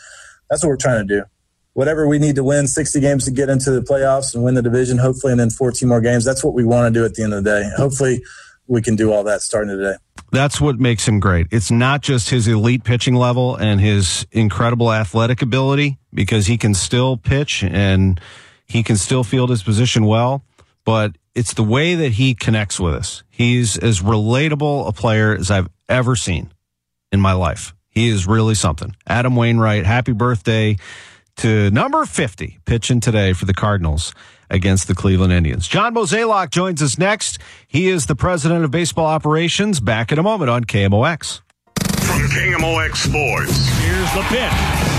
That's 0.49 0.63
what 0.63 0.69
we're 0.69 0.77
trying 0.77 1.07
to 1.07 1.19
do 1.19 1.25
whatever 1.79 2.09
we 2.09 2.19
need 2.19 2.35
to 2.35 2.43
win 2.43 2.67
60 2.67 2.99
games 2.99 3.23
to 3.23 3.31
get 3.31 3.47
into 3.47 3.71
the 3.71 3.79
playoffs 3.79 4.35
and 4.35 4.43
win 4.43 4.53
the 4.53 4.61
division, 4.61 4.97
hopefully, 4.97 5.31
and 5.31 5.39
then 5.39 5.49
14 5.49 5.87
more 5.87 6.01
games. 6.01 6.25
That's 6.25 6.43
what 6.43 6.53
we 6.53 6.65
want 6.65 6.93
to 6.93 6.99
do 6.99 7.05
at 7.05 7.13
the 7.13 7.23
end 7.23 7.33
of 7.33 7.45
the 7.45 7.49
day. 7.49 7.69
Hopefully, 7.77 8.21
we 8.67 8.81
can 8.81 8.97
do 8.97 9.13
all 9.13 9.23
that 9.23 9.41
starting 9.41 9.77
today. 9.77 9.95
That's 10.33 10.59
what 10.59 10.77
makes 10.77 11.07
him 11.07 11.21
great. 11.21 11.47
It's 11.51 11.71
not 11.71 12.01
just 12.01 12.31
his 12.31 12.49
elite 12.49 12.83
pitching 12.83 13.15
level 13.15 13.55
and 13.55 13.79
his 13.79 14.27
incredible 14.33 14.91
athletic 14.91 15.41
ability 15.41 15.99
because 16.13 16.47
he 16.47 16.57
can 16.57 16.73
still 16.73 17.15
pitch 17.15 17.63
and 17.63 18.19
he 18.65 18.83
can 18.83 18.97
still 18.97 19.23
field 19.23 19.49
his 19.49 19.63
position 19.63 20.03
well, 20.03 20.43
but 20.83 21.17
it's 21.33 21.53
the 21.53 21.63
way 21.63 21.95
that 21.95 22.11
he 22.11 22.35
connects 22.35 22.77
with 22.77 22.93
us. 22.93 23.23
He's 23.29 23.77
as 23.77 24.01
relatable 24.01 24.85
a 24.85 24.91
player 24.91 25.33
as 25.33 25.49
I've 25.49 25.69
ever 25.87 26.17
seen 26.17 26.51
in 27.13 27.21
my 27.21 27.31
life. 27.31 27.73
He 27.87 28.09
is 28.09 28.27
really 28.27 28.55
something. 28.55 28.97
Adam 29.07 29.37
Wainwright, 29.37 29.85
happy 29.85 30.11
birthday 30.11 30.75
to 31.39 31.71
number 31.71 32.05
50, 32.05 32.59
pitching 32.65 32.99
today 32.99 33.31
for 33.33 33.45
the 33.45 33.53
Cardinals 33.53 34.13
against 34.49 34.87
the 34.87 34.95
Cleveland 34.95 35.31
Indians. 35.31 35.67
John 35.67 35.95
Mozeliak 35.95 36.49
joins 36.49 36.81
us 36.81 36.97
next. 36.97 37.37
He 37.67 37.87
is 37.87 38.07
the 38.07 38.15
president 38.15 38.65
of 38.65 38.71
baseball 38.71 39.05
operations. 39.05 39.79
Back 39.79 40.11
in 40.11 40.19
a 40.19 40.23
moment 40.23 40.49
on 40.49 40.65
KMOX. 40.65 41.41
From 42.01 42.21
KMOX 42.29 42.95
Sports. 42.97 43.67
Here's 43.79 44.13
the 44.13 44.23
pitch. 44.27 44.51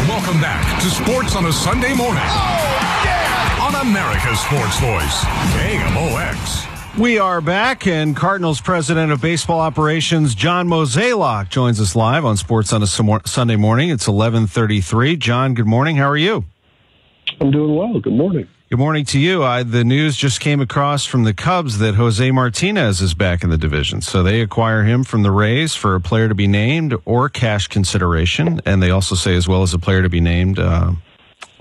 Welcome 0.09 0.41
back 0.41 0.81
to 0.83 0.89
Sports 0.89 1.37
on 1.37 1.45
a 1.45 1.53
Sunday 1.53 1.95
morning. 1.95 2.23
Oh, 2.25 3.03
yeah! 3.05 3.67
On 3.67 3.87
America's 3.87 4.41
Sports 4.41 4.81
Voice, 4.81 5.25
KMOX. 5.53 6.70
We 6.99 7.19
are 7.19 7.41
back, 7.41 7.87
and 7.87 8.17
Cardinals 8.17 8.61
president 8.61 9.13
of 9.13 9.21
baseball 9.21 9.61
operations, 9.61 10.35
John 10.35 10.67
Mozeliak, 10.67 11.49
joins 11.49 11.81
us 11.81 11.95
live 11.95 12.25
on 12.25 12.37
Sports 12.37 12.73
on 12.73 12.83
a 12.83 12.87
Sunday 12.87 13.55
morning. 13.55 13.91
It's 13.91 14.09
1133. 14.09 15.17
John, 15.17 15.55
good 15.55 15.69
morning. 15.69 15.97
How 15.97 16.09
are 16.09 16.17
you? 16.17 16.45
I'm 17.41 17.53
doing 17.53 17.77
well. 17.77 18.01
Good 18.01 18.13
morning. 18.13 18.49
Good 18.71 18.81
morning 18.81 19.05
to 19.07 19.21
you. 19.21 19.45
I, 19.45 19.63
the 19.63 19.85
news 19.85 20.17
just 20.17 20.41
came 20.41 20.61
across 20.61 21.05
from 21.07 21.23
the 21.23 21.33
Cubs 21.33 21.79
that 21.79 21.95
Jose 21.95 22.29
Martinez 22.33 23.01
is 23.01 23.15
back 23.15 23.45
in 23.45 23.51
the 23.51 23.59
division. 23.59 24.01
So 24.01 24.25
they 24.25 24.41
acquire 24.41 24.83
him 24.83 25.05
from 25.05 25.23
the 25.23 25.31
Rays 25.31 25.77
for 25.77 25.95
a 25.95 26.01
player 26.01 26.29
to 26.29 26.35
be 26.35 26.49
named 26.49 26.97
or 27.05 27.29
cash 27.29 27.69
consideration. 27.69 28.61
And 28.67 28.83
they 28.83 28.91
also 28.91 29.15
say 29.15 29.37
as 29.37 29.47
well 29.47 29.63
as 29.63 29.73
a 29.73 29.79
player 29.79 30.03
to 30.03 30.09
be 30.09 30.21
named 30.21 30.59
uh, 30.59 30.93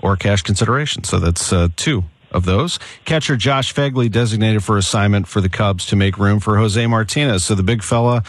or 0.02 0.16
cash 0.16 0.42
consideration. 0.42 1.04
So 1.04 1.20
that's 1.20 1.52
uh, 1.52 1.68
two 1.76 2.02
of 2.32 2.44
those. 2.44 2.78
Catcher 3.04 3.36
Josh 3.36 3.74
Phegley 3.74 4.10
designated 4.10 4.62
for 4.62 4.76
assignment 4.76 5.26
for 5.26 5.40
the 5.40 5.48
Cubs 5.48 5.86
to 5.86 5.96
make 5.96 6.18
room 6.18 6.40
for 6.40 6.56
Jose 6.56 6.86
Martinez. 6.86 7.44
So 7.44 7.54
the 7.54 7.62
big 7.62 7.82
fella 7.82 8.22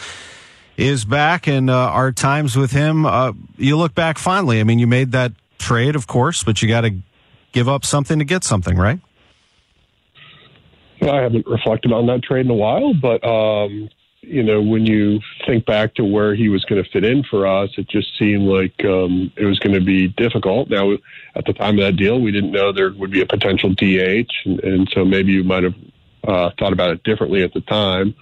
is 0.76 1.04
back, 1.04 1.46
and 1.46 1.70
uh, 1.70 1.74
our 1.74 2.12
times 2.12 2.56
with 2.56 2.72
him, 2.72 3.06
uh, 3.06 3.32
you 3.56 3.76
look 3.76 3.94
back 3.94 4.18
fondly. 4.18 4.60
I 4.60 4.64
mean, 4.64 4.78
you 4.78 4.86
made 4.86 5.12
that 5.12 5.32
trade, 5.58 5.96
of 5.96 6.06
course, 6.06 6.42
but 6.42 6.62
you 6.62 6.68
got 6.68 6.82
to 6.82 6.94
give 7.52 7.68
up 7.68 7.84
something 7.84 8.18
to 8.18 8.24
get 8.24 8.44
something, 8.44 8.76
right? 8.76 9.00
I 11.02 11.16
haven't 11.16 11.46
reflected 11.46 11.92
on 11.92 12.06
that 12.06 12.22
trade 12.22 12.46
in 12.46 12.50
a 12.50 12.54
while, 12.54 12.94
but 12.94 13.24
um, 13.24 13.90
you 14.22 14.42
know, 14.42 14.62
when 14.62 14.86
you 14.86 15.20
think 15.46 15.66
back 15.66 15.94
to 15.94 16.04
where 16.04 16.34
he 16.34 16.48
was 16.48 16.64
going 16.64 16.82
to 16.82 16.88
fit 16.90 17.04
in 17.04 17.24
for 17.24 17.46
us, 17.46 17.70
it 17.76 17.88
just 17.88 18.16
seemed 18.16 18.44
like 18.44 18.84
um, 18.84 19.32
it 19.36 19.44
was 19.44 19.58
going 19.58 19.74
to 19.74 19.84
be 19.84 20.08
difficult. 20.08 20.70
Now, 20.70 20.92
at 21.34 21.44
the 21.44 21.52
time 21.52 21.78
of 21.78 21.84
that 21.84 21.96
deal, 21.96 22.20
we 22.20 22.30
didn't 22.30 22.52
know 22.52 22.72
there 22.72 22.92
would 22.92 23.10
be 23.10 23.20
a 23.20 23.26
potential 23.26 23.70
DH, 23.70 24.30
and, 24.44 24.60
and 24.60 24.88
so 24.94 25.04
maybe 25.04 25.32
you 25.32 25.42
might 25.42 25.64
have 25.64 25.74
uh, 26.22 26.50
thought 26.56 26.72
about 26.72 26.92
it 26.92 27.02
differently 27.02 27.42
at 27.42 27.52
the 27.52 27.62
time. 27.62 28.14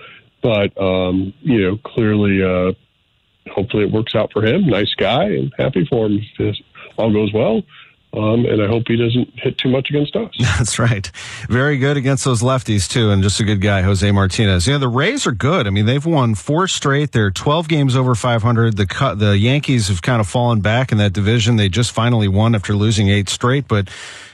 But 0.42 0.76
um, 0.80 1.34
you 1.42 1.60
know, 1.60 1.76
clearly, 1.76 2.42
uh, 2.42 2.72
hopefully, 3.52 3.84
it 3.84 3.92
works 3.92 4.14
out 4.14 4.32
for 4.32 4.42
him. 4.42 4.66
Nice 4.66 4.94
guy, 4.94 5.24
and 5.24 5.52
happy 5.58 5.84
for 5.84 6.06
him 6.06 6.20
if 6.38 6.56
all 6.96 7.12
goes 7.12 7.30
well. 7.34 7.62
Um, 8.12 8.44
and 8.44 8.60
I 8.60 8.66
hope 8.66 8.88
he 8.88 8.96
doesn't 8.96 9.38
hit 9.38 9.56
too 9.56 9.68
much 9.68 9.88
against 9.88 10.16
us. 10.16 10.30
That's 10.58 10.80
right. 10.80 11.08
Very 11.48 11.78
good 11.78 11.96
against 11.96 12.24
those 12.24 12.42
lefties 12.42 12.88
too, 12.88 13.10
and 13.10 13.22
just 13.22 13.38
a 13.38 13.44
good 13.44 13.60
guy, 13.60 13.82
Jose 13.82 14.10
Martinez. 14.10 14.66
Yeah, 14.66 14.78
the 14.78 14.88
Rays 14.88 15.28
are 15.28 15.32
good. 15.32 15.68
I 15.68 15.70
mean, 15.70 15.86
they've 15.86 16.04
won 16.04 16.34
four 16.34 16.66
straight. 16.66 17.12
They're 17.12 17.30
12 17.30 17.68
games 17.68 17.94
over 17.94 18.16
500. 18.16 18.76
The 18.76 19.14
the 19.16 19.38
Yankees 19.38 19.88
have 19.88 20.02
kind 20.02 20.20
of 20.20 20.28
fallen 20.28 20.60
back 20.60 20.90
in 20.90 20.98
that 20.98 21.12
division. 21.12 21.54
They 21.54 21.68
just 21.68 21.92
finally 21.92 22.26
won 22.26 22.56
after 22.56 22.74
losing 22.74 23.08
eight 23.08 23.28
straight, 23.28 23.68
but 23.68 23.88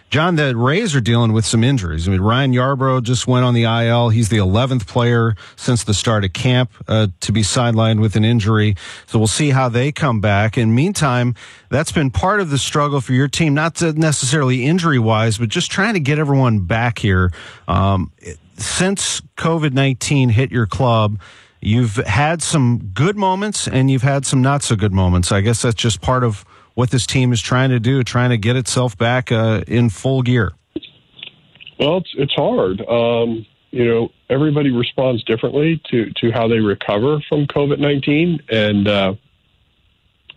John, 0.09 0.37
the 0.37 0.57
Rays 0.57 0.95
are 0.95 1.01
dealing 1.01 1.33
with 1.33 1.45
some 1.45 1.65
injuries. 1.65 2.07
I 2.07 2.13
mean, 2.13 2.21
Ryan 2.21 2.53
Yarbrough 2.53 3.03
just 3.03 3.27
went 3.27 3.45
on 3.45 3.55
the 3.55 3.65
IL. 3.65 4.11
He's 4.11 4.29
the 4.29 4.37
11th 4.37 4.87
player 4.87 5.35
since 5.57 5.83
the 5.83 5.95
start 5.95 6.25
of 6.25 6.33
camp 6.33 6.71
uh, 6.87 7.09
to 7.21 7.33
be 7.33 7.43
sidelined 7.43 8.01
with 8.01 8.15
an 8.15 8.25
injury. 8.25 8.77
So 9.07 9.19
we'll 9.19 9.27
see 9.27 9.51
how 9.51 9.69
they 9.69 9.91
come 9.91 10.21
back. 10.21 10.57
In 10.57 10.75
meantime, 10.75 11.35
that's 11.71 11.91
been 11.91 12.11
part 12.11 12.41
of 12.41 12.51
the 12.51 12.59
struggle 12.59 13.01
for 13.01 13.15
your 13.15 13.27
team, 13.27 13.55
not 13.55 13.81
necessarily 13.83 14.65
injury 14.65 15.01
wise, 15.01 15.39
but 15.39 15.49
just 15.49 15.73
trying 15.73 15.95
to 15.95 16.01
get 16.01 16.21
everyone 16.21 16.61
back 16.61 17.01
here. 17.01 17.33
Um, 17.67 18.13
since 18.59 19.21
COVID 19.37 19.73
19 19.73 20.29
hit 20.29 20.53
your 20.53 20.67
club, 20.67 21.19
you've 21.61 21.97
had 21.97 22.43
some 22.43 22.91
good 22.95 23.17
moments 23.17 23.67
and 23.67 23.91
you've 23.91 24.03
had 24.03 24.25
some 24.25 24.41
not 24.41 24.63
so 24.63 24.77
good 24.77 24.93
moments. 24.93 25.33
I 25.33 25.41
guess 25.41 25.63
that's 25.63 25.75
just 25.75 26.01
part 26.01 26.23
of 26.23 26.45
what 26.77 26.91
this 26.91 27.07
team 27.07 27.33
is 27.33 27.41
trying 27.41 27.71
to 27.71 27.81
do, 27.81 28.05
trying 28.05 28.31
to 28.31 28.39
get 28.39 28.55
itself 28.55 28.97
back 28.97 29.33
uh, 29.33 29.63
in 29.67 29.89
full 29.89 30.23
gear? 30.23 30.53
Well, 31.81 31.97
it's 31.97 32.15
it's 32.17 32.35
hard. 32.35 32.81
Um, 32.87 33.45
you 33.71 33.85
know, 33.85 34.11
everybody 34.31 34.71
responds 34.71 35.25
differently 35.25 35.83
to 35.91 36.13
to 36.21 36.31
how 36.31 36.49
they 36.49 36.61
recover 36.61 37.21
from 37.29 37.47
COVID 37.47 37.79
nineteen, 37.79 38.41
and 38.51 38.87
uh, 38.87 39.15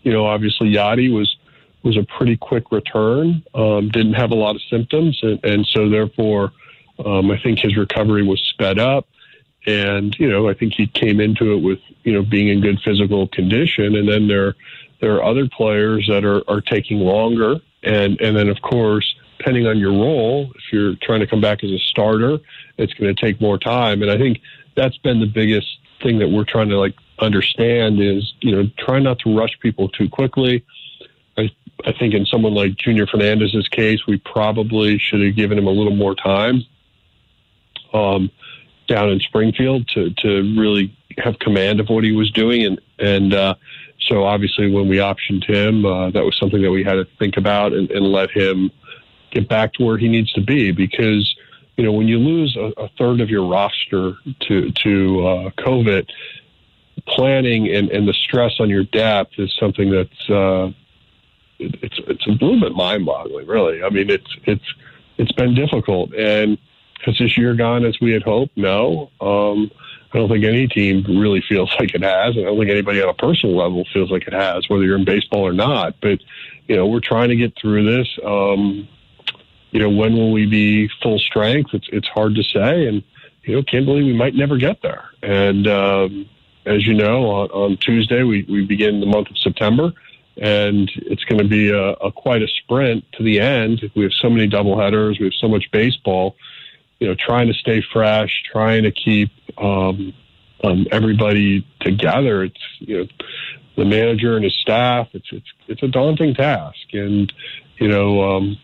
you 0.02 0.12
know, 0.12 0.26
obviously 0.26 0.74
Yadi 0.74 1.14
was 1.14 1.38
was 1.84 1.98
a 1.98 2.04
pretty 2.18 2.38
quick 2.38 2.72
return. 2.72 3.44
Um, 3.54 3.90
didn't 3.90 4.14
have 4.14 4.32
a 4.32 4.36
lot 4.36 4.56
of 4.56 4.62
symptoms, 4.70 5.20
and, 5.22 5.44
and 5.44 5.66
so 5.68 5.90
therefore, 5.90 6.52
um, 7.06 7.32
I 7.32 7.40
think 7.40 7.60
his 7.60 7.78
recovery 7.78 8.24
was 8.24 8.42
sped 8.50 8.80
up. 8.80 9.08
And 9.66 10.16
you 10.18 10.30
know, 10.30 10.48
I 10.48 10.54
think 10.54 10.74
he 10.74 10.88
came 10.88 11.20
into 11.20 11.54
it 11.54 11.62
with 11.62 11.80
you 12.04 12.14
know 12.14 12.24
being 12.24 12.48
in 12.48 12.62
good 12.62 12.80
physical 12.82 13.28
condition, 13.28 13.96
and 13.96 14.08
then 14.08 14.30
there 14.30 14.56
there 15.02 15.16
are 15.16 15.24
other 15.24 15.48
players 15.48 16.08
that 16.08 16.26
are, 16.26 16.42
are 16.50 16.62
taking 16.62 17.00
longer. 17.00 17.58
And, 17.84 18.20
and 18.20 18.36
then, 18.36 18.50
of 18.50 18.62
course, 18.62 19.16
depending 19.38 19.68
on 19.68 19.78
your 19.78 19.92
role, 19.92 20.52
if 20.56 20.64
you're 20.72 20.96
trying 21.02 21.22
to 21.22 21.28
come 21.28 21.42
back 21.42 21.64
as 21.64 21.72
a 21.72 21.80
starter, 21.80 22.40
it's 22.78 22.94
going 22.94 23.14
to 23.14 23.20
take 23.20 23.40
more 23.40 23.58
time. 23.58 24.02
And 24.02 24.12
I 24.12 24.18
think 24.18 24.42
that's 24.76 24.98
been 24.98 25.20
the 25.20 25.26
biggest 25.26 25.68
thing 26.04 26.20
that 26.20 26.28
we're 26.28 26.46
trying 26.46 26.70
to 26.70 26.78
like 26.78 26.96
understand 27.20 28.02
is, 28.02 28.34
you 28.42 28.56
know, 28.56 28.70
try 28.78 29.00
not 29.00 29.20
to 29.20 29.38
rush 29.38 29.58
people 29.62 29.90
too 29.90 30.10
quickly. 30.10 30.66
I, 31.38 31.50
I 31.86 31.94
think 31.94 32.14
in 32.14 32.26
someone 32.26 32.54
like 32.54 32.76
Junior 32.76 33.08
Fernandez's 33.08 33.68
case, 33.70 34.06
we 34.08 34.18
probably 34.18 34.98
should 34.98 35.22
have 35.22 35.36
given 35.36 35.58
him 35.58 35.68
a 35.68 35.72
little 35.72 35.96
more 35.96 36.16
time 36.16 36.64
um, 37.94 38.30
down 38.88 39.10
in 39.10 39.20
Springfield 39.20 39.88
to, 39.90 40.12
to 40.16 40.60
really 40.60 40.96
have 41.18 41.40
command 41.40 41.80
of 41.80 41.88
what 41.90 42.04
he 42.04 42.12
was 42.12 42.30
doing. 42.32 42.66
And, 42.66 42.82
and, 43.00 43.34
uh, 43.34 43.56
so 44.10 44.26
obviously, 44.26 44.72
when 44.72 44.90
we 44.90 44.98
optioned 44.98 45.46
him, 45.46 45.86
uh, 45.86 46.10
that 46.10 46.26
was 46.26 46.36
something 46.38 46.62
that 46.62 46.72
we 46.72 46.84
had 46.84 46.94
to 46.94 47.06
think 47.20 47.38
about 47.38 47.74
and, 47.74 47.90
and, 47.92 48.06
let 48.06 48.32
him 48.32 48.72
get 49.32 49.48
back 49.48 49.74
to 49.74 49.86
where 49.86 49.98
he 49.98 50.08
needs 50.08 50.32
to 50.34 50.42
be. 50.42 50.72
Because 50.72 51.36
you 51.78 51.84
know, 51.86 51.92
when 51.92 52.08
you 52.08 52.18
lose 52.18 52.58
a, 52.58 52.74
a 52.82 52.90
third 52.98 53.22
of 53.22 53.30
your 53.30 53.48
roster 53.48 54.16
to 54.48 54.72
to 54.72 55.28
uh, 55.28 55.50
COVID, 55.52 56.10
planning 57.08 57.74
and, 57.74 57.90
and 57.92 58.08
the 58.08 58.14
stress 58.14 58.54
on 58.60 58.70
your 58.70 58.84
depth 58.84 59.34
is 59.38 59.56
something 59.60 59.92
that's 59.92 60.30
uh, 60.30 60.72
it's 61.60 62.00
it's 62.08 62.26
a 62.26 62.32
little 62.32 62.60
bit 62.60 62.74
mind 62.74 63.06
boggling, 63.06 63.48
really. 63.48 63.84
I 63.84 63.90
mean, 63.90 64.10
it's 64.10 64.36
it's 64.46 64.74
it's 65.18 65.32
been 65.34 65.54
difficult, 65.54 66.14
and 66.14 66.58
has 67.06 67.18
this 67.18 67.38
year 67.38 67.54
gone 67.54 67.86
as 67.86 68.00
we 68.00 68.12
had 68.12 68.24
hoped? 68.24 68.56
No. 68.58 69.12
Um, 69.22 69.72
I 70.12 70.18
don't 70.18 70.30
think 70.30 70.44
any 70.44 70.68
team 70.68 71.04
really 71.08 71.42
feels 71.48 71.72
like 71.80 71.94
it 71.94 72.04
has. 72.04 72.36
and 72.36 72.46
I 72.46 72.50
don't 72.50 72.60
think 72.60 72.72
anybody 72.72 73.02
on 73.02 73.10
a 73.10 73.14
personal 73.14 73.56
level 73.56 73.86
feels 73.94 74.12
like 74.12 74.28
it 74.28 74.34
has, 74.34 74.68
whether 74.70 74.84
you're 74.84 74.98
in 74.98 75.06
baseball 75.06 75.46
or 75.46 75.54
not. 75.54 75.96
But, 76.02 76.20
you 76.68 76.76
know, 76.76 76.88
we're 76.88 77.00
trying 77.00 77.30
to 77.30 77.36
get 77.36 77.54
through 77.60 77.86
this. 77.86 78.08
Um, 78.26 78.88
you 79.72 79.80
know, 79.80 79.90
when 79.90 80.14
will 80.16 80.32
we 80.32 80.46
be 80.46 80.90
full 81.02 81.20
strength? 81.20 81.72
It's, 81.74 81.88
it's 81.92 82.08
hard 82.08 82.36
to 82.36 82.44
say. 82.44 82.88
And, 82.88 83.04
you 83.44 83.56
know, 83.56 83.64
candidly, 83.64 84.04
we 84.04 84.14
might 84.14 84.36
never 84.36 84.58
get 84.58 84.82
there. 84.82 85.10
And, 85.22 85.68
um, 85.68 86.30
as 86.66 86.86
you 86.86 86.94
know, 86.94 87.30
on, 87.30 87.50
on 87.50 87.78
Tuesday, 87.78 88.24
we, 88.24 88.44
we 88.44 88.66
begin 88.66 89.00
the 89.00 89.06
month 89.06 89.30
of 89.30 89.38
September 89.38 89.94
and 90.42 90.90
it's 90.96 91.24
going 91.26 91.40
to 91.40 91.48
be 91.48 91.70
a, 91.70 91.92
a 91.94 92.12
quite 92.12 92.42
a 92.42 92.48
sprint 92.48 93.04
to 93.14 93.24
the 93.24 93.40
end. 93.40 93.92
We 93.96 94.04
have 94.04 94.14
so 94.14 94.30
many 94.30 94.48
doubleheaders. 94.48 95.20
We 95.20 95.26
have 95.26 95.34
so 95.34 95.48
much 95.48 95.70
baseball 95.72 96.36
you 97.00 97.08
know, 97.08 97.16
trying 97.16 97.48
to 97.48 97.54
stay 97.54 97.84
fresh, 97.94 98.44
trying 98.52 98.84
to 98.84 98.92
keep 98.92 99.32
um, 99.58 100.14
um, 100.64 100.86
everybody 100.92 101.66
together. 101.80 102.44
It's 102.44 102.62
you 102.80 103.00
know, 103.00 103.08
the 103.78 103.86
manager 103.86 104.36
and 104.36 104.44
his 104.44 104.56
staff. 104.56 105.08
It's 105.14 105.28
it's 105.32 105.48
it's 105.68 105.84
a 105.84 105.88
daunting 105.88 106.36
task, 106.36 106.78
and 106.94 107.32
you 107.78 107.88
know, 107.88 108.38
um, 108.38 108.58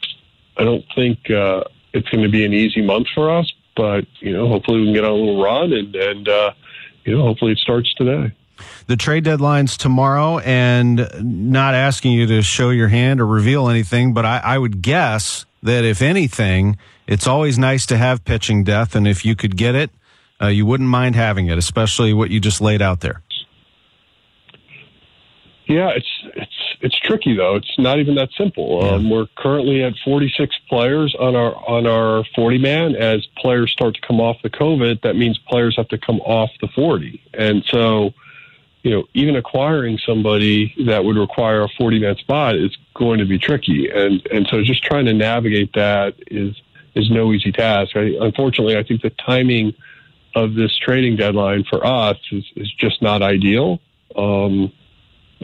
I 0.58 0.63
don't 0.63 0.86
think 0.93 1.30
uh, 1.32 1.63
it's 1.93 2.10
going 2.10 2.24
to 2.24 2.30
be 2.30 2.45
an 2.45 2.54
easy 2.54 2.82
month 2.82 3.08
for 3.15 3.30
us. 3.30 3.52
But 3.76 4.06
you 4.19 4.34
know, 4.34 4.48
hopefully 4.48 4.80
we 4.80 4.86
can 4.88 4.93
get 4.93 5.06
on 5.06 5.12
a 5.12 5.15
little 5.15 5.41
run, 5.41 5.74
and 5.74 5.95
and 5.95 6.28
uh, 6.28 6.52
you 7.06 7.17
know, 7.17 7.24
hopefully 7.24 7.54
it 7.54 7.60
starts 7.60 7.93
today. 7.93 8.34
The 8.88 8.95
trade 8.95 9.26
deadline's 9.26 9.76
tomorrow, 9.76 10.39
and 10.39 11.10
not 11.21 11.74
asking 11.74 12.13
you 12.13 12.26
to 12.28 12.41
show 12.41 12.69
your 12.69 12.88
hand 12.88 13.19
or 13.19 13.28
reveal 13.28 13.67
anything, 13.67 14.13
but 14.13 14.26
I, 14.26 14.38
I 14.38 14.58
would 14.58 14.82
guess 14.82 15.45
that 15.65 15.84
if 15.84 16.01
anything, 16.01 16.78
it's 17.08 17.28
always 17.28 17.58
nice 17.58 17.86
to 17.88 17.97
have 17.97 18.23
pitching 18.23 18.63
depth, 18.63 18.95
and 18.95 19.08
if 19.08 19.25
you 19.25 19.36
could 19.36 19.58
get 19.58 19.75
it, 19.75 19.91
uh, 20.41 20.47
you 20.47 20.65
wouldn't 20.65 20.89
mind 20.89 21.15
having 21.15 21.47
it, 21.47 21.58
especially 21.58 22.13
what 22.13 22.30
you 22.30 22.39
just 22.39 22.62
laid 22.62 22.82
out 22.82 23.01
there. 23.01 23.21
Yeah, 25.67 25.89
it's 25.95 26.08
it's 26.36 26.78
it's 26.82 26.99
tricky 26.99 27.36
though. 27.36 27.56
It's 27.56 27.73
not 27.80 27.99
even 27.99 28.15
that 28.15 28.30
simple. 28.38 28.84
Um, 28.84 29.10
we're 29.10 29.25
currently 29.36 29.84
at 29.84 29.93
46 30.04 30.56
players 30.69 31.15
on 31.19 31.36
our 31.36 31.56
on 31.67 31.88
our 31.88 32.23
40 32.36 32.60
man. 32.60 32.95
As 32.95 33.25
players 33.38 33.71
start 33.71 33.95
to 33.95 34.01
come 34.01 34.21
off 34.21 34.38
the 34.43 34.49
COVID, 34.49 35.01
that 35.01 35.15
means 35.15 35.39
players 35.49 35.75
have 35.78 35.88
to 35.88 35.97
come 35.97 36.19
off 36.21 36.51
the 36.62 36.67
40, 36.75 37.19
and 37.34 37.63
so 37.65 38.13
you 38.86 38.91
know, 38.91 39.04
even 39.15 39.36
acquiring 39.36 39.98
somebody 39.98 40.76
that 40.86 41.04
would 41.04 41.17
require 41.17 41.63
a 41.63 41.69
40 41.69 42.02
man 42.02 42.15
spot 42.17 42.56
is 42.56 42.78
going 42.93 43.17
to 43.17 43.26
be 43.26 43.39
tricky. 43.39 43.89
And, 43.89 44.24
and 44.28 44.48
so 44.48 44.62
just 44.62 44.84
trying 44.84 45.06
to 45.06 45.13
navigate 45.13 45.74
that 45.74 46.13
is, 46.28 46.56
is 46.93 47.10
no 47.10 47.34
easy 47.34 47.52
task. 47.52 47.95
I, 47.95 48.13
unfortunately, 48.21 48.78
I 48.78 48.84
think 48.84 49.02
the 49.02 49.10
timing 49.10 49.74
of 50.36 50.54
this 50.54 50.78
trading 50.78 51.15
deadline 51.15 51.63
for 51.67 51.84
us 51.84 52.17
is, 52.32 52.45
is 52.56 52.71
just 52.74 53.02
not 53.02 53.24
ideal. 53.24 53.80
Um, 54.15 54.71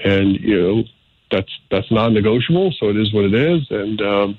and, 0.06 0.40
you 0.40 0.62
know, 0.62 0.84
that's, 1.32 1.52
that's 1.72 1.90
non-negotiable. 1.90 2.76
So 2.80 2.90
it 2.90 2.98
is 2.98 3.12
what 3.12 3.26
it 3.26 3.34
is. 3.34 3.66
And, 3.72 4.02
um, 4.04 4.38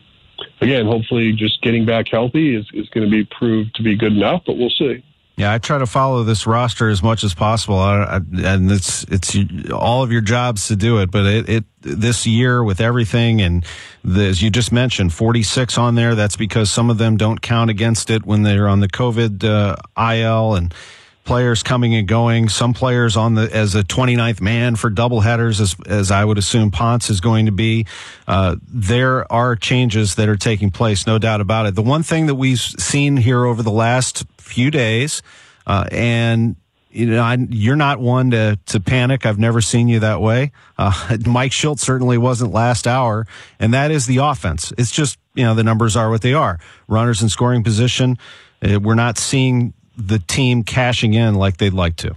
again, 0.60 0.86
hopefully 0.86 1.32
just 1.32 1.60
getting 1.60 1.84
back 1.84 2.06
healthy 2.08 2.54
is, 2.54 2.66
is 2.72 2.88
going 2.90 3.04
to 3.04 3.10
be 3.10 3.24
proved 3.24 3.74
to 3.74 3.82
be 3.82 3.96
good 3.96 4.12
enough, 4.12 4.42
but 4.46 4.56
we'll 4.56 4.70
see. 4.70 5.02
Yeah, 5.36 5.52
I 5.52 5.58
try 5.58 5.78
to 5.78 5.86
follow 5.86 6.24
this 6.24 6.46
roster 6.46 6.90
as 6.90 7.02
much 7.02 7.24
as 7.24 7.32
possible, 7.32 7.78
I, 7.78 8.02
I, 8.02 8.16
and 8.16 8.70
it's 8.70 9.04
it's 9.04 9.34
all 9.72 10.02
of 10.02 10.12
your 10.12 10.20
jobs 10.20 10.68
to 10.68 10.76
do 10.76 10.98
it. 10.98 11.10
But 11.10 11.24
it, 11.24 11.48
it 11.48 11.64
this 11.80 12.26
year 12.26 12.62
with 12.62 12.80
everything 12.80 13.40
and 13.40 13.64
the, 14.04 14.26
as 14.26 14.42
you 14.42 14.50
just 14.50 14.72
mentioned, 14.72 15.12
46 15.12 15.78
on 15.78 15.94
there. 15.94 16.14
That's 16.14 16.36
because 16.36 16.70
some 16.70 16.90
of 16.90 16.98
them 16.98 17.16
don't 17.16 17.40
count 17.40 17.70
against 17.70 18.10
it 18.10 18.26
when 18.26 18.42
they're 18.42 18.68
on 18.68 18.80
the 18.80 18.88
COVID 18.88 19.42
uh, 19.42 19.76
IL 20.14 20.54
and 20.54 20.74
players 21.24 21.62
coming 21.62 21.94
and 21.94 22.06
going. 22.08 22.48
Some 22.48 22.74
players 22.74 23.16
on 23.16 23.34
the 23.34 23.54
as 23.54 23.74
a 23.74 23.82
29th 23.82 24.40
man 24.40 24.76
for 24.76 24.90
doubleheaders, 24.90 25.60
as 25.60 25.76
as 25.86 26.10
I 26.10 26.24
would 26.24 26.38
assume 26.38 26.70
Ponce 26.70 27.10
is 27.10 27.20
going 27.20 27.46
to 27.46 27.52
be. 27.52 27.86
Uh, 28.26 28.56
there 28.66 29.30
are 29.32 29.56
changes 29.56 30.16
that 30.16 30.28
are 30.28 30.36
taking 30.36 30.70
place, 30.70 31.06
no 31.06 31.18
doubt 31.18 31.40
about 31.40 31.66
it. 31.66 31.74
The 31.74 31.82
one 31.82 32.02
thing 32.02 32.26
that 32.26 32.34
we've 32.34 32.58
seen 32.58 33.16
here 33.16 33.44
over 33.44 33.62
the 33.62 33.70
last 33.70 34.24
few 34.38 34.70
days, 34.70 35.22
uh, 35.66 35.86
and 35.90 36.56
you 36.92 37.06
know, 37.06 37.22
I, 37.22 37.38
you're 37.48 37.76
not 37.76 38.00
one 38.00 38.32
to, 38.32 38.58
to 38.66 38.80
panic. 38.80 39.24
I've 39.24 39.38
never 39.38 39.60
seen 39.60 39.88
you 39.88 40.00
that 40.00 40.20
way. 40.20 40.52
Uh, 40.76 41.16
Mike 41.26 41.52
Shildt 41.52 41.78
certainly 41.78 42.18
wasn't 42.18 42.52
last 42.52 42.86
hour, 42.86 43.26
and 43.58 43.72
that 43.72 43.90
is 43.90 44.06
the 44.06 44.18
offense. 44.18 44.72
It's 44.76 44.90
just, 44.90 45.18
you 45.34 45.44
know, 45.44 45.54
the 45.54 45.64
numbers 45.64 45.96
are 45.96 46.10
what 46.10 46.20
they 46.20 46.34
are. 46.34 46.58
Runners 46.88 47.22
in 47.22 47.30
scoring 47.30 47.64
position. 47.64 48.18
Uh, 48.62 48.78
we're 48.78 48.94
not 48.94 49.16
seeing 49.18 49.72
the 50.06 50.18
team 50.18 50.62
cashing 50.62 51.14
in 51.14 51.34
like 51.34 51.58
they'd 51.58 51.72
like 51.72 51.96
to? 51.96 52.16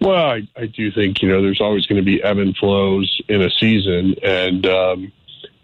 Well, 0.00 0.30
I, 0.30 0.48
I 0.56 0.66
do 0.66 0.90
think 0.92 1.22
you 1.22 1.28
know 1.28 1.42
there's 1.42 1.60
always 1.60 1.86
going 1.86 1.96
to 1.96 2.04
be 2.04 2.22
ebb 2.22 2.38
and 2.38 2.56
flows 2.56 3.20
in 3.28 3.42
a 3.42 3.50
season, 3.50 4.14
and 4.22 4.66
um, 4.66 5.12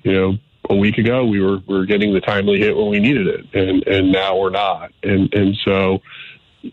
you 0.03 0.13
know 0.13 0.39
a 0.71 0.75
week 0.75 0.99
ago 0.99 1.25
we 1.25 1.41
were 1.41 1.59
we 1.67 1.77
were 1.77 1.87
getting 1.87 2.15
the 2.15 2.21
timely 2.21 2.59
hit 2.59 2.77
when 2.77 2.89
we 2.89 2.99
needed 2.99 3.27
it, 3.27 3.55
and 3.55 3.87
and 3.87 4.11
now 4.11 4.39
we're 4.39 4.51
not, 4.51 4.93
and 5.03 5.33
and 5.35 5.57
so 5.65 6.01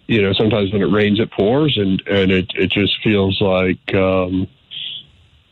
you 0.08 0.22
know 0.22 0.34
sometimes 0.34 0.72
when 0.72 0.82
it 0.82 0.92
rains 0.92 1.20
it 1.20 1.32
pours, 1.32 1.78
and 1.78 2.02
and 2.08 2.32
it 2.32 2.50
it 2.56 2.72
just 2.72 3.02
feels 3.04 3.42
like 3.42 3.94
um, 3.94 4.48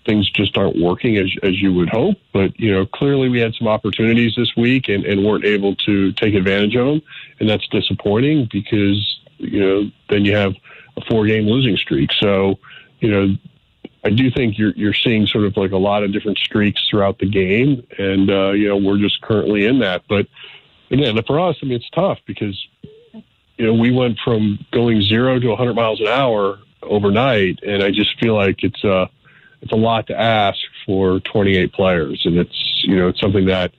things 0.08 0.30
just 0.32 0.58
aren't 0.58 0.82
working 0.82 1.18
as 1.18 1.30
as 1.44 1.62
you 1.62 1.74
would 1.74 1.90
hope. 1.90 2.18
But 2.34 2.60
you 2.60 2.72
know, 2.72 2.86
clearly 2.88 3.30
we 3.30 3.40
had 3.40 3.54
some 3.54 3.68
opportunities 3.68 4.34
this 4.36 4.56
week 4.56 4.90
and, 4.90 5.06
and 5.06 5.24
weren't 5.24 5.46
able 5.46 5.76
to 5.76 6.12
take 6.14 6.34
advantage 6.34 6.76
of 6.76 6.88
them, 6.88 7.02
and 7.40 7.48
that's 7.48 7.68
disappointing 7.68 8.48
because 8.52 9.20
you 9.38 9.60
know 9.60 9.92
then 10.10 10.26
you 10.26 10.36
have 10.36 10.56
a 10.96 11.02
four 11.02 11.28
game 11.28 11.46
losing 11.46 11.78
streak. 11.78 12.12
So 12.14 12.58
you 13.00 13.12
know. 13.12 13.36
I 14.04 14.10
do 14.10 14.32
think 14.32 14.58
you're 14.58 14.72
you're 14.72 14.94
seeing 14.94 15.28
sort 15.28 15.44
of 15.44 15.58
like 15.58 15.72
a 15.72 15.78
lot 15.78 16.04
of 16.04 16.14
different 16.14 16.38
streaks 16.38 16.88
throughout 16.90 17.20
the 17.20 17.28
game, 17.28 17.86
and 17.98 18.30
uh, 18.30 18.52
you 18.52 18.70
know 18.70 18.78
we're 18.78 19.00
just 19.00 19.22
currently 19.22 19.66
in 19.66 19.80
that. 19.80 20.04
But 20.08 20.28
again, 20.92 21.22
for 21.26 21.40
us, 21.42 21.58
I 21.62 21.66
mean, 21.66 21.76
it's 21.76 21.90
tough 21.90 22.20
because 22.26 22.56
you 23.58 23.66
know 23.66 23.74
we 23.74 23.92
went 23.92 24.20
from 24.24 24.60
going 24.72 25.02
zero 25.02 25.40
to 25.40 25.48
100 25.50 25.74
miles 25.74 26.00
an 26.00 26.08
hour 26.08 26.60
overnight, 26.82 27.60
and 27.64 27.84
I 27.84 27.92
just 27.92 28.18
feel 28.20 28.36
like 28.36 28.64
it's 28.64 28.82
uh, 28.86 29.08
it's 29.62 29.72
a 29.72 29.76
lot 29.76 30.08
to 30.08 30.20
ask 30.20 30.60
for 30.86 31.20
28 31.20 31.74
players, 31.74 32.22
and 32.26 32.38
it's 32.38 32.84
you 32.84 32.96
know 32.96 33.08
it's 33.08 33.20
something 33.20 33.46
that 33.46 33.72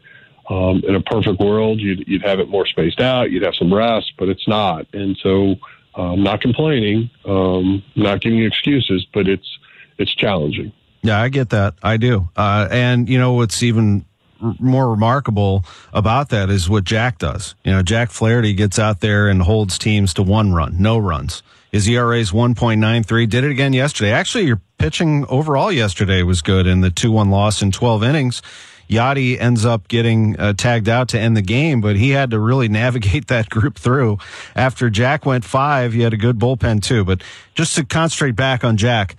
um, 0.50 0.82
in 0.86 0.94
a 0.94 1.00
perfect 1.00 1.40
world 1.40 1.78
you'd, 1.78 2.06
you'd 2.06 2.22
have 2.22 2.40
it 2.40 2.48
more 2.48 2.66
spaced 2.66 3.00
out, 3.00 3.30
you'd 3.30 3.42
have 3.42 3.54
some 3.54 3.72
rest, 3.72 4.12
but 4.18 4.28
it's 4.28 4.46
not, 4.48 4.86
and 4.92 5.16
so 5.22 5.56
I'm 5.94 6.04
um, 6.04 6.22
not 6.22 6.40
complaining, 6.40 7.10
um, 7.24 7.82
not 7.96 8.20
giving 8.20 8.44
excuses, 8.44 9.06
but 9.12 9.28
it's 9.28 9.58
it's 9.98 10.14
challenging. 10.14 10.72
Yeah, 11.02 11.20
I 11.20 11.28
get 11.28 11.50
that. 11.50 11.74
I 11.82 11.96
do, 11.96 12.28
uh, 12.36 12.68
and 12.70 13.08
you 13.08 13.18
know 13.18 13.32
what's 13.32 13.62
even 13.62 14.04
more 14.40 14.90
remarkable 14.90 15.64
about 15.92 16.28
that 16.30 16.50
is 16.50 16.68
what 16.68 16.84
Jack 16.84 17.18
does. 17.18 17.54
You 17.64 17.72
know, 17.72 17.82
Jack 17.82 18.10
Flaherty 18.10 18.52
gets 18.54 18.78
out 18.78 19.00
there 19.00 19.28
and 19.28 19.42
holds 19.42 19.78
teams 19.78 20.14
to 20.14 20.22
one 20.22 20.52
run, 20.52 20.80
no 20.80 20.98
runs. 20.98 21.42
His 21.70 21.88
ERA 21.88 22.18
is 22.18 22.30
1.93. 22.32 23.28
Did 23.28 23.44
it 23.44 23.50
again 23.50 23.72
yesterday. 23.72 24.12
Actually, 24.12 24.46
your 24.46 24.60
pitching 24.78 25.26
overall 25.28 25.70
yesterday 25.70 26.22
was 26.22 26.42
good 26.42 26.66
in 26.66 26.80
the 26.80 26.90
2-1 26.90 27.30
loss 27.30 27.62
in 27.62 27.70
12 27.72 28.02
innings. 28.02 28.42
Yadi 28.88 29.38
ends 29.38 29.66
up 29.66 29.86
getting 29.88 30.38
uh, 30.40 30.54
tagged 30.54 30.88
out 30.88 31.08
to 31.08 31.20
end 31.20 31.36
the 31.36 31.42
game, 31.42 31.80
but 31.80 31.96
he 31.96 32.10
had 32.10 32.30
to 32.30 32.40
really 32.40 32.68
navigate 32.68 33.26
that 33.28 33.50
group 33.50 33.78
through. 33.78 34.18
After 34.56 34.88
Jack 34.88 35.26
went 35.26 35.44
five, 35.44 35.92
he 35.92 36.00
had 36.00 36.14
a 36.14 36.16
good 36.16 36.38
bullpen 36.38 36.82
too. 36.82 37.04
But 37.04 37.22
just 37.54 37.74
to 37.76 37.84
concentrate 37.84 38.36
back 38.36 38.64
on 38.64 38.76
Jack, 38.76 39.16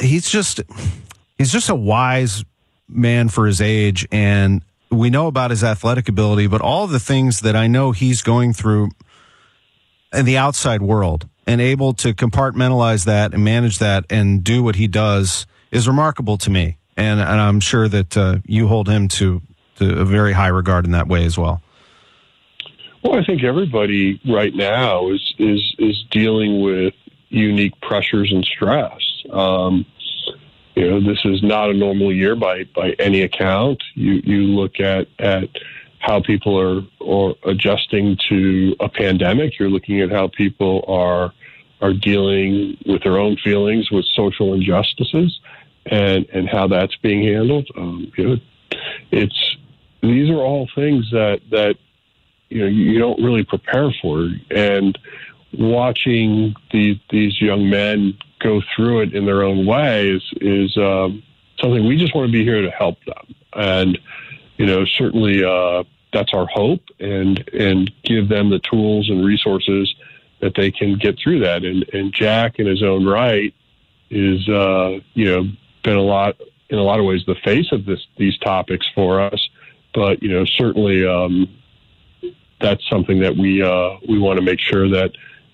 he's 0.00 0.28
just 0.28 0.60
he's 1.38 1.52
just 1.52 1.68
a 1.68 1.74
wise 1.74 2.44
man 2.88 3.28
for 3.28 3.46
his 3.46 3.60
age, 3.60 4.06
and 4.10 4.62
we 4.90 5.10
know 5.10 5.26
about 5.26 5.50
his 5.50 5.62
athletic 5.62 6.08
ability, 6.08 6.46
but 6.46 6.60
all 6.60 6.86
the 6.86 7.00
things 7.00 7.40
that 7.40 7.54
I 7.56 7.66
know 7.66 7.92
he's 7.92 8.22
going 8.22 8.52
through 8.52 8.90
in 10.16 10.24
the 10.24 10.38
outside 10.38 10.82
world 10.82 11.28
and 11.46 11.60
able 11.60 11.92
to 11.94 12.14
compartmentalize 12.14 13.04
that 13.04 13.34
and 13.34 13.44
manage 13.44 13.78
that 13.78 14.04
and 14.10 14.42
do 14.42 14.62
what 14.62 14.76
he 14.76 14.88
does 14.88 15.46
is 15.70 15.86
remarkable 15.86 16.36
to 16.38 16.50
me. 16.50 16.78
And, 16.96 17.20
and 17.20 17.40
I'm 17.40 17.60
sure 17.60 17.88
that 17.88 18.16
uh, 18.16 18.38
you 18.46 18.66
hold 18.66 18.88
him 18.88 19.08
to, 19.08 19.42
to 19.76 20.00
a 20.00 20.04
very 20.04 20.32
high 20.32 20.48
regard 20.48 20.84
in 20.86 20.92
that 20.92 21.08
way 21.08 21.24
as 21.24 21.38
well. 21.38 21.62
Well, 23.04 23.20
I 23.20 23.24
think 23.24 23.44
everybody 23.44 24.20
right 24.28 24.52
now 24.52 25.10
is 25.10 25.34
is 25.38 25.76
is 25.78 26.04
dealing 26.10 26.60
with 26.60 26.92
unique 27.28 27.80
pressures 27.80 28.32
and 28.32 28.44
stress. 28.44 29.00
Um, 29.30 29.86
you 30.74 30.90
know, 30.90 31.00
this 31.00 31.20
is 31.24 31.40
not 31.40 31.70
a 31.70 31.74
normal 31.74 32.12
year 32.12 32.34
by 32.34 32.64
by 32.74 32.96
any 32.98 33.22
account. 33.22 33.80
You 33.94 34.14
you 34.24 34.42
look 34.42 34.80
at 34.80 35.06
at 35.20 35.48
how 36.06 36.20
people 36.20 36.58
are 36.58 36.82
or 37.00 37.34
adjusting 37.44 38.16
to 38.28 38.76
a 38.78 38.88
pandemic. 38.88 39.58
You're 39.58 39.68
looking 39.68 40.00
at 40.00 40.10
how 40.10 40.28
people 40.28 40.84
are 40.86 41.32
are 41.82 41.92
dealing 41.92 42.78
with 42.86 43.02
their 43.02 43.18
own 43.18 43.36
feelings 43.36 43.90
with 43.90 44.04
social 44.06 44.54
injustices 44.54 45.40
and 45.86 46.26
and 46.32 46.48
how 46.48 46.68
that's 46.68 46.96
being 46.96 47.24
handled. 47.24 47.68
Um, 47.76 48.12
you 48.16 48.24
know, 48.24 48.36
it's 49.10 49.56
these 50.00 50.30
are 50.30 50.38
all 50.38 50.68
things 50.76 51.10
that 51.10 51.40
that 51.50 51.76
you 52.50 52.60
know 52.60 52.68
you 52.68 53.00
don't 53.00 53.20
really 53.20 53.44
prepare 53.44 53.92
for 54.00 54.30
and 54.52 54.96
watching 55.58 56.54
these 56.70 56.98
these 57.10 57.40
young 57.42 57.68
men 57.68 58.16
go 58.38 58.62
through 58.74 59.00
it 59.00 59.12
in 59.12 59.26
their 59.26 59.42
own 59.42 59.66
way 59.66 60.08
is 60.08 60.22
is 60.40 60.76
um, 60.76 61.20
something 61.58 61.84
we 61.84 61.96
just 61.96 62.14
want 62.14 62.28
to 62.28 62.32
be 62.32 62.44
here 62.44 62.62
to 62.62 62.70
help 62.70 63.02
them 63.06 63.34
and 63.54 63.98
you 64.56 64.66
know, 64.66 64.84
certainly 64.84 65.44
uh, 65.44 65.84
that's 66.16 66.32
our 66.32 66.46
hope, 66.46 66.82
and 66.98 67.46
and 67.52 67.92
give 68.02 68.28
them 68.28 68.48
the 68.48 68.58
tools 68.58 69.10
and 69.10 69.24
resources 69.24 69.94
that 70.40 70.54
they 70.54 70.70
can 70.70 70.96
get 70.98 71.18
through 71.22 71.40
that. 71.40 71.64
And 71.64 71.84
and 71.92 72.12
Jack, 72.12 72.58
in 72.58 72.66
his 72.66 72.82
own 72.82 73.04
right, 73.04 73.54
is 74.10 74.48
uh, 74.48 75.00
you 75.12 75.26
know 75.26 75.44
been 75.82 75.96
a 75.96 76.02
lot 76.02 76.36
in 76.70 76.78
a 76.78 76.82
lot 76.82 76.98
of 76.98 77.04
ways 77.04 77.20
the 77.26 77.36
face 77.44 77.70
of 77.70 77.84
this 77.84 78.00
these 78.16 78.36
topics 78.38 78.86
for 78.94 79.20
us. 79.20 79.48
But 79.94 80.22
you 80.22 80.30
know, 80.30 80.44
certainly 80.46 81.06
um, 81.06 81.48
that's 82.60 82.86
something 82.88 83.20
that 83.20 83.36
we 83.36 83.62
uh, 83.62 83.96
we 84.08 84.18
want 84.18 84.38
to 84.38 84.42
make 84.42 84.60
sure 84.60 84.88
that 84.88 85.12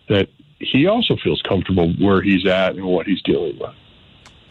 that 0.09 0.29
he 0.61 0.87
also 0.87 1.17
feels 1.17 1.43
comfortable 1.43 1.93
where 1.95 2.23
he's 2.23 2.47
at 2.47 2.77
and 2.77 2.85
what 2.85 3.07
he's 3.07 3.23
dealing 3.23 3.59
with. 3.59 3.75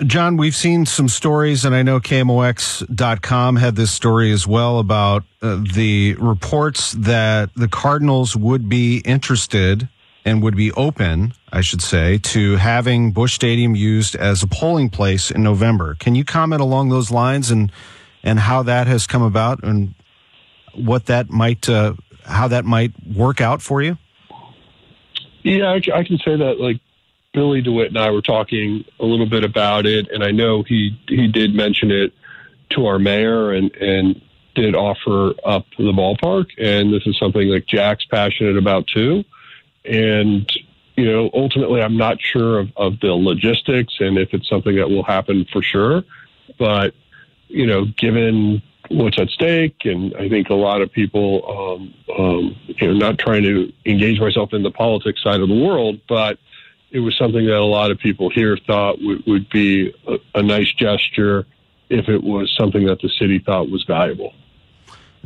John, 0.05 0.35
we've 0.35 0.55
seen 0.55 0.87
some 0.87 1.07
stories, 1.07 1.63
and 1.63 1.75
I 1.75 1.83
know 1.83 1.99
KMOX.com 1.99 3.55
had 3.55 3.75
this 3.75 3.91
story 3.91 4.31
as 4.31 4.47
well 4.47 4.79
about 4.79 5.23
uh, 5.43 5.63
the 5.75 6.15
reports 6.15 6.93
that 6.93 7.53
the 7.55 7.67
Cardinals 7.67 8.35
would 8.35 8.67
be 8.67 8.97
interested 9.05 9.87
and 10.25 10.41
would 10.41 10.55
be 10.55 10.71
open, 10.71 11.33
I 11.51 11.61
should 11.61 11.83
say, 11.83 12.17
to 12.17 12.55
having 12.55 13.11
Busch 13.11 13.35
Stadium 13.35 13.75
used 13.75 14.15
as 14.15 14.41
a 14.41 14.47
polling 14.47 14.89
place 14.89 15.29
in 15.29 15.43
November. 15.43 15.95
Can 15.99 16.15
you 16.15 16.25
comment 16.25 16.63
along 16.63 16.89
those 16.89 17.11
lines 17.11 17.51
and 17.51 17.71
and 18.23 18.39
how 18.39 18.63
that 18.63 18.87
has 18.87 19.05
come 19.05 19.23
about 19.23 19.63
and 19.63 19.93
what 20.73 21.05
that 21.07 21.29
might 21.29 21.69
uh, 21.69 21.93
how 22.23 22.47
that 22.47 22.65
might 22.65 22.91
work 23.05 23.39
out 23.39 23.61
for 23.61 23.83
you? 23.83 23.99
Yeah, 25.43 25.69
I, 25.69 25.81
I 25.93 26.03
can 26.03 26.17
say 26.17 26.37
that 26.37 26.59
like 26.59 26.79
Billy 27.33 27.61
DeWitt 27.61 27.89
and 27.89 27.97
I 27.97 28.11
were 28.11 28.21
talking 28.21 28.83
a 28.99 29.05
little 29.05 29.25
bit 29.25 29.43
about 29.43 29.85
it, 29.85 30.09
and 30.11 30.23
I 30.23 30.31
know 30.31 30.63
he 30.63 30.99
he 31.07 31.27
did 31.27 31.55
mention 31.55 31.91
it 31.91 32.13
to 32.71 32.85
our 32.85 32.99
mayor 32.99 33.51
and 33.51 33.73
and 33.75 34.21
did 34.53 34.75
offer 34.75 35.33
up 35.45 35.65
the 35.77 35.93
ballpark, 35.93 36.47
and 36.57 36.93
this 36.93 37.07
is 37.07 37.17
something 37.17 37.47
like 37.47 37.65
Jack's 37.67 38.05
passionate 38.05 38.57
about 38.57 38.87
too. 38.87 39.23
And 39.85 40.51
you 40.55 40.65
you 41.01 41.11
know, 41.11 41.31
ultimately, 41.33 41.81
I'm 41.81 41.97
not 41.97 42.21
sure 42.21 42.59
of, 42.59 42.69
of 42.75 42.99
the 42.99 43.13
logistics 43.13 43.95
and 43.99 44.19
if 44.19 44.33
it's 44.33 44.47
something 44.47 44.75
that 44.75 44.89
will 44.89 45.03
happen 45.03 45.47
for 45.51 45.61
sure. 45.61 46.03
But, 46.59 46.93
you 47.47 47.65
know, 47.65 47.85
given 47.97 48.61
what's 48.89 49.17
at 49.17 49.29
stake, 49.29 49.77
and 49.85 50.15
I 50.15 50.29
think 50.29 50.49
a 50.49 50.53
lot 50.53 50.81
of 50.81 50.91
people, 50.91 51.41
um, 51.49 51.93
um, 52.19 52.55
you 52.67 52.87
know, 52.87 52.93
not 52.93 53.17
trying 53.17 53.41
to 53.43 53.71
engage 53.85 54.19
myself 54.19 54.53
in 54.53 54.61
the 54.61 54.69
politics 54.69 55.23
side 55.23 55.39
of 55.39 55.49
the 55.49 55.59
world, 55.59 55.99
but 56.07 56.37
it 56.91 56.99
was 56.99 57.17
something 57.17 57.45
that 57.45 57.55
a 57.55 57.63
lot 57.63 57.89
of 57.91 57.99
people 57.99 58.29
here 58.29 58.57
thought 58.67 58.97
would, 59.01 59.25
would 59.25 59.49
be 59.49 59.93
a, 60.07 60.17
a 60.35 60.43
nice 60.43 60.71
gesture 60.73 61.45
if 61.89 62.07
it 62.09 62.23
was 62.23 62.53
something 62.57 62.85
that 62.85 63.01
the 63.01 63.09
city 63.09 63.39
thought 63.39 63.69
was 63.69 63.83
valuable. 63.85 64.33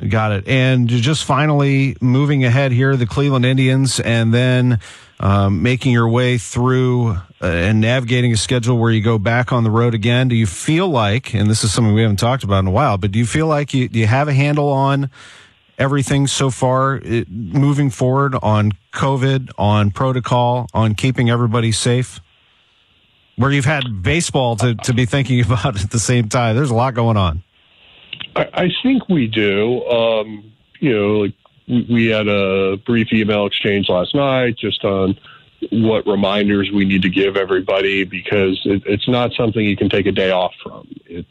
Got 0.10 0.34
it. 0.34 0.47
And 0.47 0.89
just 0.89 1.23
finally 1.23 1.95
moving 2.01 2.43
ahead 2.43 2.73
here, 2.73 2.97
the 2.97 3.06
Cleveland 3.06 3.45
Indians, 3.45 3.99
and 3.99 4.34
then 4.34 4.80
um, 5.21 5.63
making 5.63 5.93
your 5.93 6.10
way 6.10 6.38
through 6.38 7.12
uh, 7.12 7.19
and 7.41 7.80
navigating 7.80 8.34
a 8.34 8.38
schedule 8.38 8.78
where 8.78 8.91
you 8.91 9.01
go 9.01 9.17
back 9.17 9.54
on 9.54 9.63
the 9.63 9.71
road 9.71 9.93
again. 9.93 10.28
Do 10.28 10.36
you 10.36 10.47
feel 10.47 10.89
like, 10.89 11.34
and 11.34 11.49
this 11.49 11.63
is 11.63 11.71
something 11.71 11.93
we 11.93 12.01
haven't 12.01 12.17
talked 12.17 12.43
about 12.43 12.60
in 12.60 12.67
a 12.67 12.71
while, 12.71 12.97
but 12.97 13.13
do 13.13 13.19
you 13.19 13.25
feel 13.25 13.47
like 13.47 13.73
you, 13.73 13.88
you 13.91 14.06
have 14.06 14.28
a 14.28 14.34
handle 14.34 14.67
on 14.67 15.10
everything 15.78 16.28
so 16.28 16.50
far 16.50 16.96
it, 17.04 17.30
moving 17.30 17.90
forward 17.90 18.36
on 18.42 18.72
COVID, 18.94 19.52
on 19.58 19.92
protocol, 19.92 20.68
on 20.74 20.96
keeping 20.96 21.30
everybody 21.30 21.72
safe? 21.72 22.20
Where 23.38 23.52
you've 23.52 23.66
had 23.66 24.02
baseball 24.02 24.56
to, 24.58 24.76
to 24.76 24.94
be 24.94 25.06
thinking 25.06 25.42
about 25.46 25.84
at 25.84 25.92
the 25.92 26.00
same 26.00 26.30
time. 26.30 26.56
There's 26.56 26.72
a 26.72 26.76
lot 26.76 26.94
going 26.94 27.18
on. 27.18 27.44
I, 28.36 28.50
I 28.54 28.70
think 28.82 29.10
we 29.10 29.28
do. 29.28 29.84
Um, 29.86 30.52
you 30.80 30.94
know, 30.94 31.12
like 31.20 31.34
we, 31.68 31.88
we 31.90 32.06
had 32.08 32.28
a 32.28 32.78
brief 32.86 33.12
email 33.12 33.46
exchange 33.46 33.90
last 33.90 34.16
night 34.16 34.58
just 34.58 34.84
on 34.84 35.18
what 35.72 36.06
reminders 36.06 36.70
we 36.72 36.86
need 36.86 37.02
to 37.02 37.10
give 37.10 37.38
everybody 37.38 38.04
because 38.04 38.62
it, 38.66 38.84
it's 38.86 39.08
not 39.08 39.32
something 39.34 39.64
you 39.64 39.78
can 39.78 39.90
take 39.90 40.06
a 40.06 40.12
day 40.12 40.32
off 40.32 40.54
from. 40.64 40.88
It's 41.06 41.30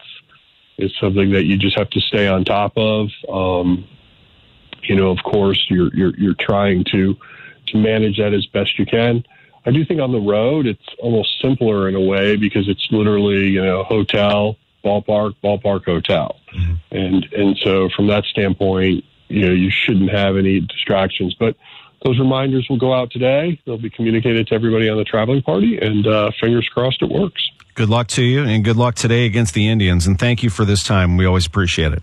it's 0.76 0.94
something 0.98 1.30
that 1.30 1.44
you 1.44 1.56
just 1.56 1.78
have 1.78 1.90
to 1.90 2.00
stay 2.00 2.26
on 2.26 2.44
top 2.44 2.72
of. 2.76 3.08
Um, 3.28 3.86
you 4.88 4.96
know, 4.96 5.10
of 5.10 5.18
course, 5.24 5.64
you're 5.68 5.94
you're 5.94 6.14
you're 6.16 6.36
trying 6.38 6.84
to 6.92 7.16
to 7.68 7.76
manage 7.76 8.18
that 8.18 8.34
as 8.34 8.46
best 8.46 8.78
you 8.78 8.86
can. 8.86 9.24
I 9.66 9.70
do 9.70 9.84
think 9.84 10.00
on 10.00 10.12
the 10.12 10.20
road 10.20 10.66
it's 10.66 10.86
almost 10.98 11.40
simpler 11.40 11.88
in 11.88 11.94
a 11.94 12.00
way 12.00 12.36
because 12.36 12.68
it's 12.68 12.86
literally 12.90 13.48
you 13.48 13.62
know 13.62 13.84
hotel, 13.84 14.56
ballpark, 14.84 15.34
ballpark, 15.42 15.84
hotel, 15.84 16.38
mm-hmm. 16.54 16.74
and 16.90 17.24
and 17.32 17.56
so 17.58 17.88
from 17.96 18.06
that 18.08 18.24
standpoint, 18.24 19.04
you 19.28 19.46
know 19.46 19.52
you 19.52 19.70
shouldn't 19.70 20.10
have 20.10 20.36
any 20.36 20.60
distractions. 20.60 21.34
But 21.38 21.56
those 22.04 22.18
reminders 22.18 22.66
will 22.68 22.78
go 22.78 22.92
out 22.92 23.10
today. 23.10 23.58
They'll 23.64 23.78
be 23.78 23.90
communicated 23.90 24.48
to 24.48 24.54
everybody 24.54 24.88
on 24.88 24.98
the 24.98 25.04
traveling 25.04 25.42
party, 25.42 25.78
and 25.78 26.06
uh, 26.06 26.30
fingers 26.38 26.68
crossed 26.72 27.00
it 27.00 27.08
works. 27.08 27.50
Good 27.74 27.88
luck 27.88 28.08
to 28.08 28.22
you, 28.22 28.44
and 28.44 28.62
good 28.62 28.76
luck 28.76 28.94
today 28.94 29.24
against 29.24 29.54
the 29.54 29.68
Indians. 29.68 30.06
And 30.06 30.18
thank 30.18 30.42
you 30.42 30.50
for 30.50 30.64
this 30.64 30.84
time. 30.84 31.16
We 31.16 31.24
always 31.24 31.46
appreciate 31.46 31.92
it. 31.92 32.02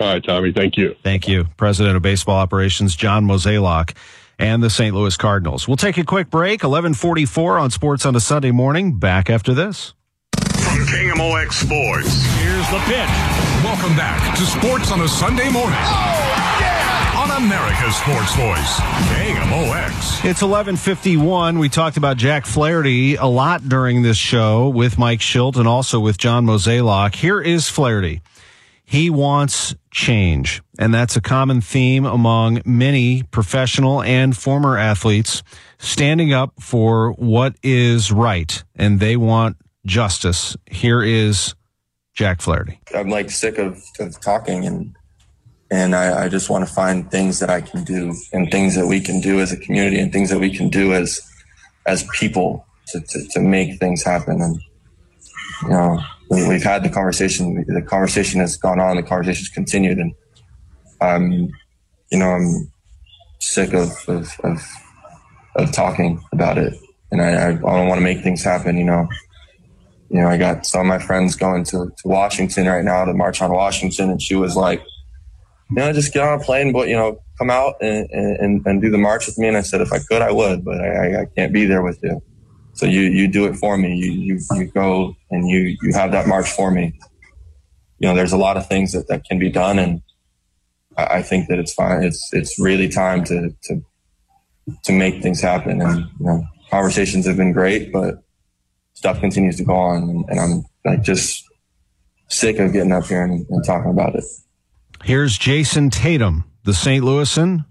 All 0.00 0.08
right, 0.08 0.22
Tommy. 0.24 0.52
Thank 0.52 0.76
you. 0.76 0.96
Thank 1.02 1.28
you, 1.28 1.44
President 1.56 1.96
of 1.96 2.02
Baseball 2.02 2.36
Operations 2.36 2.96
John 2.96 3.24
Mozeliak 3.26 3.96
and 4.38 4.62
the 4.62 4.70
St. 4.70 4.94
Louis 4.94 5.16
Cardinals. 5.16 5.68
We'll 5.68 5.76
take 5.76 5.96
a 5.98 6.04
quick 6.04 6.28
break. 6.30 6.62
1144 6.62 7.58
on 7.58 7.70
Sports 7.70 8.04
on 8.04 8.16
a 8.16 8.20
Sunday 8.20 8.50
morning. 8.50 8.98
Back 8.98 9.30
after 9.30 9.54
this. 9.54 9.94
From 10.34 10.86
KMOX 10.86 11.52
Sports. 11.52 12.24
Here's 12.40 12.68
the 12.70 12.80
pitch. 12.86 13.08
Welcome 13.62 13.96
back 13.96 14.36
to 14.36 14.42
Sports 14.44 14.90
on 14.90 15.00
a 15.02 15.08
Sunday 15.08 15.50
morning. 15.50 15.78
Oh, 15.78 16.58
yeah! 16.60 17.22
On 17.22 17.44
America's 17.44 17.94
Sports 17.96 18.34
Voice, 18.34 18.80
KMOX. 19.12 20.24
It's 20.24 20.42
1151. 20.42 21.58
We 21.58 21.68
talked 21.68 21.96
about 21.96 22.16
Jack 22.16 22.46
Flaherty 22.46 23.14
a 23.14 23.26
lot 23.26 23.68
during 23.68 24.02
this 24.02 24.16
show 24.16 24.68
with 24.68 24.98
Mike 24.98 25.20
Shildt 25.20 25.56
and 25.56 25.68
also 25.68 26.00
with 26.00 26.18
John 26.18 26.46
Mozeliak. 26.46 27.14
Here 27.14 27.40
is 27.40 27.68
Flaherty. 27.68 28.22
He 28.92 29.08
wants 29.08 29.74
change. 29.90 30.60
And 30.78 30.92
that's 30.92 31.16
a 31.16 31.22
common 31.22 31.62
theme 31.62 32.04
among 32.04 32.60
many 32.66 33.22
professional 33.22 34.02
and 34.02 34.36
former 34.36 34.76
athletes 34.76 35.42
standing 35.78 36.34
up 36.34 36.52
for 36.60 37.12
what 37.12 37.56
is 37.62 38.12
right. 38.12 38.62
And 38.76 39.00
they 39.00 39.16
want 39.16 39.56
justice. 39.86 40.58
Here 40.70 41.02
is 41.02 41.54
Jack 42.12 42.42
Flaherty. 42.42 42.80
I'm 42.94 43.08
like 43.08 43.30
sick 43.30 43.56
of, 43.56 43.82
of 43.98 44.20
talking 44.20 44.66
and 44.66 44.94
and 45.70 45.94
I, 45.94 46.24
I 46.24 46.28
just 46.28 46.50
want 46.50 46.68
to 46.68 46.74
find 46.74 47.10
things 47.10 47.38
that 47.38 47.48
I 47.48 47.62
can 47.62 47.84
do 47.84 48.14
and 48.34 48.50
things 48.50 48.74
that 48.74 48.86
we 48.86 49.00
can 49.00 49.22
do 49.22 49.40
as 49.40 49.52
a 49.52 49.56
community 49.56 50.00
and 50.00 50.12
things 50.12 50.28
that 50.28 50.38
we 50.38 50.54
can 50.54 50.68
do 50.68 50.92
as 50.92 51.18
as 51.86 52.06
people 52.12 52.66
to, 52.88 53.00
to, 53.00 53.26
to 53.30 53.40
make 53.40 53.80
things 53.80 54.02
happen. 54.02 54.42
And 54.42 54.60
you 55.62 55.68
know, 55.70 55.98
we, 56.32 56.54
have 56.54 56.62
had 56.62 56.82
the 56.82 56.88
conversation. 56.88 57.64
The 57.68 57.82
conversation 57.82 58.40
has 58.40 58.56
gone 58.56 58.80
on. 58.80 58.96
The 58.96 59.02
conversation's 59.02 59.50
continued, 59.50 59.98
and 59.98 60.14
I'm, 61.00 61.50
you 62.10 62.18
know, 62.18 62.30
I'm 62.30 62.72
sick 63.38 63.74
of 63.74 63.90
of 64.08 64.32
of, 64.42 64.62
of 65.56 65.72
talking 65.72 66.22
about 66.32 66.56
it, 66.56 66.74
and 67.10 67.20
I, 67.20 67.48
I, 67.48 67.52
don't 67.52 67.88
want 67.88 67.98
to 67.98 68.04
make 68.04 68.22
things 68.22 68.42
happen. 68.42 68.78
You 68.78 68.84
know, 68.84 69.08
you 70.08 70.20
know, 70.20 70.28
I 70.28 70.38
got 70.38 70.64
some 70.64 70.80
of 70.82 70.86
my 70.86 70.98
friends 70.98 71.36
going 71.36 71.64
to, 71.64 71.92
to 71.98 72.08
Washington 72.08 72.66
right 72.66 72.84
now 72.84 73.04
to 73.04 73.12
march 73.12 73.42
on 73.42 73.52
Washington, 73.52 74.10
and 74.10 74.22
she 74.22 74.34
was 74.34 74.56
like, 74.56 74.82
you 75.70 75.76
know, 75.76 75.92
just 75.92 76.14
get 76.14 76.22
on 76.22 76.40
a 76.40 76.42
plane, 76.42 76.72
but 76.72 76.88
you 76.88 76.96
know, 76.96 77.20
come 77.38 77.50
out 77.50 77.74
and, 77.82 78.08
and, 78.10 78.66
and 78.66 78.80
do 78.80 78.90
the 78.90 78.98
march 78.98 79.26
with 79.26 79.38
me. 79.38 79.48
And 79.48 79.56
I 79.56 79.62
said, 79.62 79.80
if 79.82 79.92
I 79.92 79.98
could, 79.98 80.22
I 80.22 80.32
would, 80.32 80.64
but 80.64 80.80
I, 80.80 81.22
I 81.22 81.24
can't 81.36 81.52
be 81.52 81.66
there 81.66 81.82
with 81.82 81.98
you. 82.02 82.22
So 82.74 82.86
you, 82.86 83.02
you 83.02 83.28
do 83.28 83.46
it 83.46 83.54
for 83.56 83.76
me. 83.76 83.94
You, 83.94 84.12
you, 84.12 84.38
you 84.54 84.64
go 84.66 85.14
and 85.30 85.48
you, 85.48 85.76
you 85.82 85.92
have 85.92 86.12
that 86.12 86.26
march 86.26 86.50
for 86.50 86.70
me. 86.70 86.98
You 87.98 88.08
know, 88.08 88.14
there's 88.14 88.32
a 88.32 88.38
lot 88.38 88.56
of 88.56 88.66
things 88.66 88.92
that, 88.92 89.08
that 89.08 89.24
can 89.24 89.38
be 89.38 89.50
done. 89.50 89.78
And 89.78 90.02
I, 90.96 91.04
I 91.18 91.22
think 91.22 91.48
that 91.48 91.58
it's 91.58 91.74
fine. 91.74 92.02
It's, 92.02 92.32
it's 92.32 92.58
really 92.58 92.88
time 92.88 93.24
to, 93.24 93.54
to, 93.64 93.84
to 94.84 94.92
make 94.92 95.22
things 95.22 95.40
happen. 95.40 95.82
And, 95.82 96.06
you 96.18 96.26
know, 96.26 96.46
conversations 96.70 97.26
have 97.26 97.36
been 97.36 97.52
great, 97.52 97.92
but 97.92 98.22
stuff 98.94 99.20
continues 99.20 99.56
to 99.56 99.64
go 99.64 99.74
on. 99.74 100.02
And, 100.08 100.24
and 100.28 100.40
I'm 100.40 100.64
like 100.84 101.02
just 101.02 101.44
sick 102.28 102.58
of 102.58 102.72
getting 102.72 102.92
up 102.92 103.04
here 103.04 103.22
and, 103.22 103.46
and 103.50 103.64
talking 103.64 103.90
about 103.90 104.14
it. 104.14 104.24
Here's 105.04 105.36
Jayson 105.36 105.90
Tatum, 105.90 106.44
the 106.64 106.72
St. 106.72 107.04
Louisan, 107.04 107.66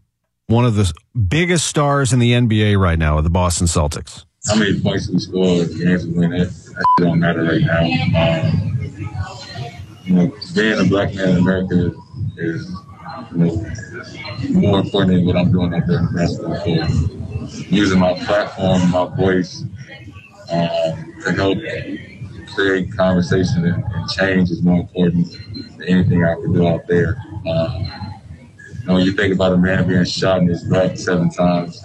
one 0.48 0.66
of 0.66 0.76
the 0.76 0.94
biggest 1.28 1.66
stars 1.66 2.14
in 2.14 2.20
the 2.20 2.34
NBA 2.34 2.78
right 2.78 3.00
now 3.00 3.16
with 3.16 3.24
the 3.24 3.30
Boston 3.30 3.68
Celtics 3.68 4.26
how 4.48 4.56
many 4.56 4.80
points 4.80 5.08
we 5.08 5.20
score, 5.20 5.66
games 5.66 6.08
we 6.08 6.14
win, 6.14 6.32
that, 6.32 6.50
that 6.50 6.86
don't 6.98 7.20
matter 7.20 7.44
right 7.44 7.62
now. 7.62 7.84
Um, 8.20 8.72
you 10.04 10.14
know, 10.16 10.32
being 10.56 10.80
a 10.80 10.90
black 10.90 11.14
man 11.14 11.30
in 11.30 11.38
America 11.38 11.94
is, 12.38 12.76
you 13.32 13.38
know, 13.38 13.72
more 14.50 14.80
important 14.80 15.14
than 15.14 15.26
what 15.26 15.36
I'm 15.36 15.52
doing 15.52 15.74
out 15.74 15.86
there 15.86 16.00
in 16.00 16.16
basketball. 16.16 16.66
Using 17.70 18.00
my 18.00 18.14
platform, 18.26 18.90
my 18.90 19.16
voice, 19.16 19.64
um, 20.50 21.14
to 21.24 21.32
help 21.34 21.58
create 22.56 22.92
conversation 22.98 23.66
and, 23.66 23.84
and, 23.84 24.10
change 24.10 24.50
is 24.50 24.62
more 24.62 24.82
important 24.82 25.32
than 25.78 25.84
anything 25.88 26.26
I 26.26 26.34
can 26.36 26.52
do 26.52 26.68
out 26.68 26.88
there. 26.88 27.16
Um, 27.48 27.92
you 28.80 28.88
know, 28.88 28.94
when 28.96 29.06
you 29.06 29.12
think 29.14 29.34
about 29.34 29.54
a 29.54 29.58
man 29.58 29.88
being 29.88 30.04
shot 30.04 30.40
in 30.40 30.48
his 30.48 30.64
back 30.64 30.98
seven 30.98 31.30
times, 31.30 31.82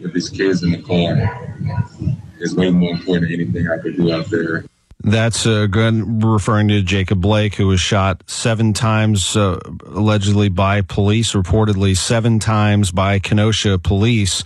with 0.00 0.14
his 0.14 0.28
kids 0.28 0.62
in 0.62 0.72
the 0.72 0.82
car 0.82 1.48
is 2.40 2.54
way 2.54 2.70
more 2.70 2.92
important 2.92 3.30
than 3.30 3.40
anything 3.40 3.68
I 3.68 3.78
could 3.78 3.96
do 3.96 4.12
out 4.12 4.30
there. 4.30 4.64
That's 5.02 5.46
a 5.46 5.64
uh, 5.64 5.92
referring 5.92 6.68
to 6.68 6.82
Jacob 6.82 7.22
Blake, 7.22 7.54
who 7.54 7.68
was 7.68 7.80
shot 7.80 8.22
seven 8.26 8.74
times, 8.74 9.34
uh, 9.34 9.58
allegedly 9.86 10.50
by 10.50 10.82
police, 10.82 11.32
reportedly 11.32 11.96
seven 11.96 12.38
times 12.38 12.90
by 12.90 13.18
Kenosha 13.18 13.78
police. 13.78 14.44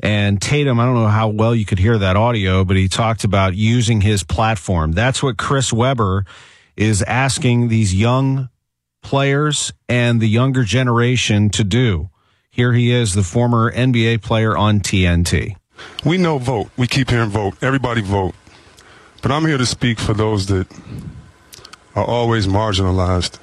And 0.00 0.42
Tatum, 0.42 0.78
I 0.78 0.84
don't 0.84 0.96
know 0.96 1.06
how 1.06 1.28
well 1.28 1.54
you 1.54 1.64
could 1.64 1.78
hear 1.78 1.96
that 1.96 2.16
audio, 2.16 2.64
but 2.64 2.76
he 2.76 2.88
talked 2.88 3.24
about 3.24 3.54
using 3.54 4.02
his 4.02 4.22
platform. 4.22 4.92
That's 4.92 5.22
what 5.22 5.38
Chris 5.38 5.72
Webber 5.72 6.26
is 6.76 7.02
asking 7.02 7.68
these 7.68 7.94
young 7.94 8.50
players 9.02 9.72
and 9.88 10.20
the 10.20 10.28
younger 10.28 10.64
generation 10.64 11.48
to 11.50 11.64
do. 11.64 12.10
Here 12.54 12.72
he 12.72 12.92
is, 12.92 13.14
the 13.14 13.24
former 13.24 13.72
NBA 13.72 14.22
player 14.22 14.56
on 14.56 14.78
TNT. 14.78 15.56
We 16.04 16.18
know 16.18 16.38
vote. 16.38 16.70
We 16.76 16.86
keep 16.86 17.10
hearing 17.10 17.30
vote. 17.30 17.60
Everybody 17.60 18.00
vote. 18.00 18.36
But 19.22 19.32
I'm 19.32 19.44
here 19.44 19.58
to 19.58 19.66
speak 19.66 19.98
for 19.98 20.14
those 20.14 20.46
that 20.46 20.68
are 21.96 22.04
always 22.04 22.46
marginalized. 22.46 23.40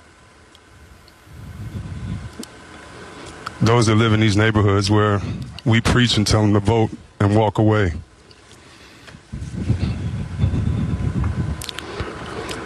Those 3.59 3.87
that 3.87 3.95
live 3.95 4.13
in 4.13 4.21
these 4.21 4.37
neighborhoods 4.37 4.89
where 4.89 5.21
we 5.65 5.81
preach 5.81 6.15
and 6.15 6.25
tell 6.25 6.43
them 6.43 6.53
to 6.53 6.61
vote 6.61 6.91
and 7.19 7.35
walk 7.35 7.57
away. 7.57 7.91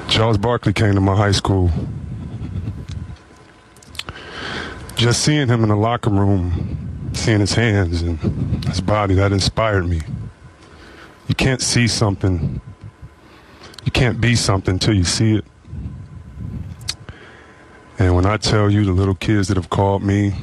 Charles 0.07 0.37
Barkley 0.37 0.73
came 0.73 0.93
to 0.93 1.01
my 1.01 1.15
high 1.15 1.31
school 1.31 1.71
just 4.95 5.23
seeing 5.23 5.47
him 5.47 5.63
in 5.63 5.69
the 5.69 5.75
locker 5.75 6.09
room, 6.09 7.11
seeing 7.13 7.39
his 7.39 7.53
hands 7.53 8.01
and 8.01 8.19
his 8.65 8.81
body, 8.81 9.15
that 9.15 9.31
inspired 9.31 9.87
me. 9.87 10.01
you 11.27 11.35
can't 11.35 11.61
see 11.61 11.87
something, 11.87 12.61
you 13.83 13.91
can't 13.91 14.21
be 14.21 14.35
something 14.35 14.73
until 14.73 14.93
you 14.93 15.03
see 15.03 15.35
it. 15.35 15.45
And 17.97 18.15
when 18.15 18.25
I 18.25 18.37
tell 18.37 18.69
you 18.69 18.83
the 18.83 18.91
little 18.91 19.15
kids 19.15 19.47
that 19.47 19.57
have 19.57 19.69
called 19.69 20.03
me 20.03 20.33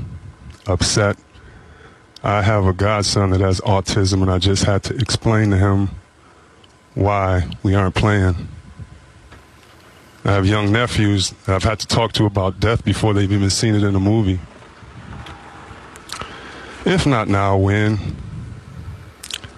upset, 0.67 1.17
I 2.23 2.43
have 2.43 2.67
a 2.67 2.73
godson 2.73 3.31
that 3.31 3.41
has 3.41 3.61
autism, 3.63 4.23
and 4.23 4.31
I 4.31 4.39
just 4.39 4.65
had 4.65 4.83
to 4.85 4.95
explain 4.95 5.51
to 5.51 5.57
him 5.57 5.91
why 6.95 7.51
we 7.63 7.75
aren't 7.75 7.95
playing. 7.95 8.49
I 10.25 10.33
have 10.33 10.47
young 10.47 10.71
nephews 10.71 11.31
that 11.47 11.57
I've 11.57 11.65
had 11.65 11.81
to 11.81 11.87
talk 11.87 12.13
to 12.13 12.27
about 12.27 12.61
death 12.61 12.85
before 12.85 13.13
they've 13.13 13.31
even 13.31 13.51
seen 13.51 13.75
it 13.75 13.83
in 13.83 13.97
a 13.97 14.01
movie. 14.01 14.39
If 16.85 17.07
not 17.07 17.29
now, 17.29 17.57
when? 17.57 17.99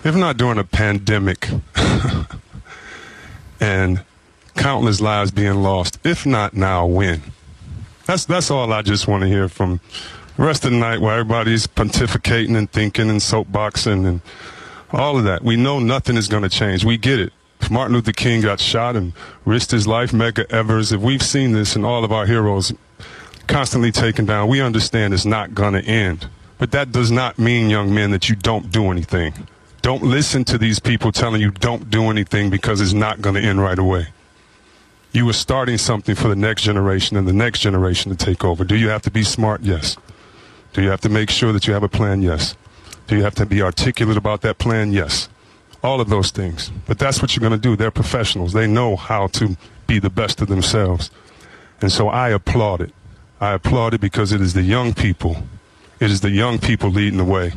If 0.05 0.15
not 0.15 0.37
during 0.37 0.59
a 0.59 0.65
pandemic 0.65 1.49
and 3.61 4.05
countless 4.57 5.01
lives 5.01 5.31
being 5.31 5.63
lost. 5.63 5.99
If 6.05 6.25
not 6.25 6.55
now, 6.55 6.87
when? 6.87 7.23
That's 8.07 8.25
that's 8.25 8.51
all 8.51 8.73
I 8.73 8.83
just 8.83 9.09
want 9.09 9.23
to 9.23 9.29
hear 9.29 9.49
from 9.49 9.81
the 10.37 10.45
rest 10.45 10.65
of 10.65 10.73
the 10.73 10.79
night 10.79 11.01
where 11.01 11.13
everybody's 11.13 11.67
pontificating 11.67 12.57
and 12.57 12.71
thinking 12.71 13.09
and 13.09 13.21
soapboxing 13.21 14.07
and 14.07 14.21
all 14.93 15.19
of 15.19 15.25
that. 15.25 15.43
We 15.43 15.57
know 15.57 15.79
nothing 15.79 16.17
is 16.17 16.29
going 16.29 16.43
to 16.43 16.49
change. 16.49 16.85
We 16.85 16.97
get 16.97 17.19
it. 17.19 17.33
Martin 17.71 17.95
Luther 17.95 18.13
King 18.13 18.43
got 18.43 18.61
shot 18.61 18.95
and 18.95 19.13
risked 19.45 19.71
his 19.71 19.87
life, 19.87 20.13
Medgar 20.13 20.51
Evers, 20.51 20.93
if 20.93 21.01
we've 21.01 21.23
seen 21.23 21.53
this 21.53 21.77
and 21.77 21.85
all 21.85 22.05
of 22.05 22.13
our 22.13 22.27
heroes 22.27 22.73
constantly 23.47 23.93
taken 23.93 24.27
down, 24.27 24.49
we 24.49 24.61
understand 24.61 25.15
it's 25.15 25.25
not 25.25 25.55
going 25.55 25.75
to 25.75 25.83
end. 25.83 26.29
But 26.59 26.71
that 26.73 26.93
does 26.93 27.11
not 27.11 27.39
mean, 27.39 27.71
young 27.71 27.93
men, 27.93 28.11
that 28.11 28.29
you 28.29 28.37
don't 28.37 28.71
do 28.71 28.91
anything. 28.91 29.35
Don't 29.83 30.03
listen 30.03 30.45
to 30.45 30.57
these 30.57 30.79
people 30.79 31.13
telling 31.13 31.41
you 31.41 31.51
don't 31.51 31.91
do 31.91 32.05
anything 32.11 32.49
because 32.49 32.81
it's 32.81 32.93
not 32.93 33.21
going 33.21 33.35
to 33.35 33.43
end 33.43 33.61
right 33.61 33.79
away. 33.79 34.09
You 35.13 35.29
are 35.29 35.35
starting 35.35 35.79
something 35.79 36.15
for 36.15 36.29
the 36.29 36.37
next 36.37 36.63
generation 36.63 37.17
and 37.17 37.29
the 37.29 37.33
next 37.33 37.61
generation 37.61 38.15
to 38.15 38.17
take 38.17 38.45
over. 38.45 38.65
Do 38.65 38.77
you 38.77 38.89
have 38.89 39.03
to 39.03 39.11
be 39.11 39.23
smart? 39.23 39.63
Yes. 39.63 39.97
Do 40.73 40.83
you 40.83 40.91
have 40.91 41.03
to 41.03 41.09
make 41.09 41.31
sure 41.31 41.53
that 41.53 41.67
you 41.67 41.75
have 41.75 41.83
a 41.83 41.89
plan? 41.89 42.23
Yes. 42.23 42.57
Do 43.07 43.17
you 43.17 43.23
have 43.23 43.35
to 43.37 43.47
be 43.47 43.63
articulate 43.63 44.17
about 44.17 44.41
that 44.41 44.59
plan? 44.59 44.93
Yes. 44.93 45.29
All 45.85 46.01
of 46.01 46.09
those 46.09 46.33
things. 46.33 46.73
But 46.87 46.99
that's 46.99 47.23
what 47.23 47.37
you're 47.37 47.49
going 47.49 47.61
to 47.61 47.69
do. 47.69 47.77
They're 47.77 47.93
professionals. 47.93 48.55
They 48.55 48.67
know 48.67 48.97
how 48.97 49.29
to 49.29 49.57
be 49.87 50.01
the 50.01 50.11
best 50.11 50.41
of 50.41 50.49
themselves. 50.49 51.11
And 51.81 51.93
so 51.93 52.09
I 52.09 52.31
applaud 52.31 52.81
it. 52.81 52.93
I 53.41 53.53
applaud 53.53 53.95
it 53.95 54.01
because 54.01 54.33
it 54.33 54.41
is 54.41 54.55
the 54.55 54.63
young 54.63 54.95
people. 54.95 55.37
It 56.01 56.11
is 56.11 56.23
the 56.23 56.31
young 56.31 56.59
people 56.59 56.89
leading 56.91 57.19
the 57.19 57.25
way. 57.25 57.53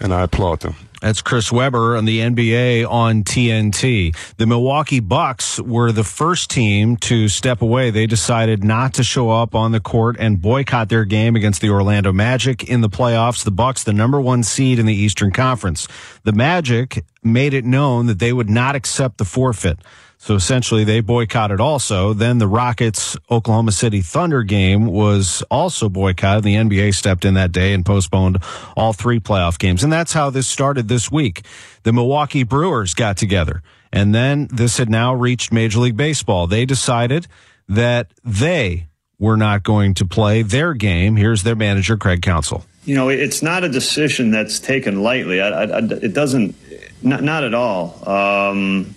And 0.00 0.14
I 0.14 0.22
applaud 0.22 0.60
them. 0.60 0.76
That's 1.00 1.22
Chris 1.22 1.52
Webber 1.52 1.96
on 1.96 2.06
the 2.06 2.18
NBA 2.18 2.88
on 2.88 3.22
TNT. 3.22 4.16
The 4.36 4.46
Milwaukee 4.46 4.98
Bucks 4.98 5.60
were 5.60 5.92
the 5.92 6.02
first 6.02 6.50
team 6.50 6.96
to 6.98 7.28
step 7.28 7.62
away. 7.62 7.90
They 7.90 8.06
decided 8.06 8.64
not 8.64 8.94
to 8.94 9.04
show 9.04 9.30
up 9.30 9.54
on 9.54 9.70
the 9.70 9.78
court 9.78 10.16
and 10.18 10.42
boycott 10.42 10.88
their 10.88 11.04
game 11.04 11.36
against 11.36 11.60
the 11.60 11.70
Orlando 11.70 12.12
Magic 12.12 12.64
in 12.64 12.80
the 12.80 12.88
playoffs. 12.88 13.44
The 13.44 13.52
Bucks, 13.52 13.84
the 13.84 13.92
number 13.92 14.20
one 14.20 14.42
seed 14.42 14.80
in 14.80 14.86
the 14.86 14.94
Eastern 14.94 15.30
Conference. 15.30 15.86
The 16.24 16.32
Magic 16.32 17.04
made 17.22 17.54
it 17.54 17.64
known 17.64 18.06
that 18.06 18.18
they 18.18 18.32
would 18.32 18.50
not 18.50 18.74
accept 18.74 19.18
the 19.18 19.24
forfeit. 19.24 19.78
So 20.18 20.34
essentially 20.34 20.84
they 20.84 21.00
boycotted 21.00 21.60
also. 21.60 22.12
Then 22.12 22.38
the 22.38 22.48
Rockets 22.48 23.16
Oklahoma 23.30 23.72
City 23.72 24.02
Thunder 24.02 24.42
game 24.42 24.86
was 24.86 25.42
also 25.50 25.88
boycotted. 25.88 26.44
The 26.44 26.56
NBA 26.56 26.94
stepped 26.94 27.24
in 27.24 27.34
that 27.34 27.52
day 27.52 27.72
and 27.72 27.86
postponed 27.86 28.38
all 28.76 28.92
three 28.92 29.20
playoff 29.20 29.58
games. 29.58 29.84
And 29.84 29.92
that's 29.92 30.12
how 30.12 30.30
this 30.30 30.48
started 30.48 30.88
this 30.88 31.10
week. 31.10 31.42
The 31.84 31.92
Milwaukee 31.92 32.42
Brewers 32.42 32.94
got 32.94 33.16
together 33.16 33.62
and 33.92 34.14
then 34.14 34.48
this 34.52 34.78
had 34.78 34.90
now 34.90 35.14
reached 35.14 35.52
Major 35.52 35.80
League 35.80 35.96
Baseball. 35.96 36.46
They 36.46 36.64
decided 36.64 37.26
that 37.68 38.12
they 38.24 38.88
were 39.18 39.36
not 39.36 39.62
going 39.62 39.94
to 39.94 40.06
play 40.06 40.42
their 40.42 40.74
game. 40.74 41.16
Here's 41.16 41.42
their 41.42 41.56
manager, 41.56 41.96
Craig 41.96 42.22
Counsell. 42.22 42.64
You 42.84 42.94
know, 42.94 43.08
it's 43.08 43.42
not 43.42 43.64
a 43.64 43.68
decision 43.68 44.30
that's 44.30 44.58
taken 44.60 45.02
lightly. 45.02 45.40
I, 45.40 45.64
I, 45.64 45.78
it 45.78 46.14
doesn't, 46.14 46.54
not, 47.02 47.22
not 47.22 47.44
at 47.44 47.54
all. 47.54 48.08
Um, 48.08 48.94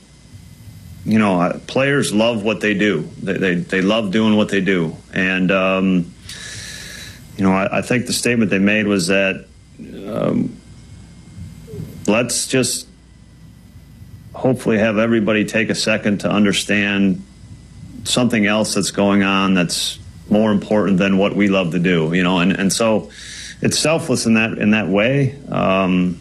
you 1.06 1.18
know, 1.18 1.60
players 1.68 2.14
love 2.14 2.43
what 2.43 2.62
they 2.62 2.74
do. 2.74 3.02
They, 3.22 3.34
they, 3.34 3.56
they 3.56 3.82
love 3.82 4.12
doing 4.12 4.36
what 4.36 4.49
they 4.49 4.62
do. 4.62 4.95
And, 5.14 5.52
um, 5.52 6.14
you 7.38 7.43
know, 7.43 7.54
I, 7.54 7.80
I, 7.80 7.82
think 7.82 8.06
the 8.06 8.14
statement 8.14 8.52
they 8.52 8.60
made 8.60 8.86
was 8.86 9.08
that 9.08 9.45
um, 10.08 10.56
let's 12.08 12.47
just 12.47 12.88
hopefully 14.34 14.78
have 14.78 14.97
everybody 14.97 15.45
take 15.45 15.70
a 15.70 15.76
second 15.76 16.20
to 16.20 16.30
understand 16.30 17.24
something 18.04 18.45
else 18.45 18.76
that's 18.76 18.91
going 18.91 19.24
on 19.24 19.54
that's 19.54 19.99
more 20.30 20.52
important 20.52 20.97
than 20.97 21.18
what 21.18 21.36
we 21.36 21.47
love 21.47 21.72
to 21.72 21.80
do, 21.80 22.14
you 22.14 22.24
know, 22.24 22.39
and, 22.39 22.52
and 22.54 22.72
so 22.72 23.10
it's 23.62 23.78
selfless 23.78 24.26
in 24.26 24.36
that 24.36 24.58
in 24.58 24.72
that 24.72 24.88
way. 24.88 25.38
Um, 25.49 26.20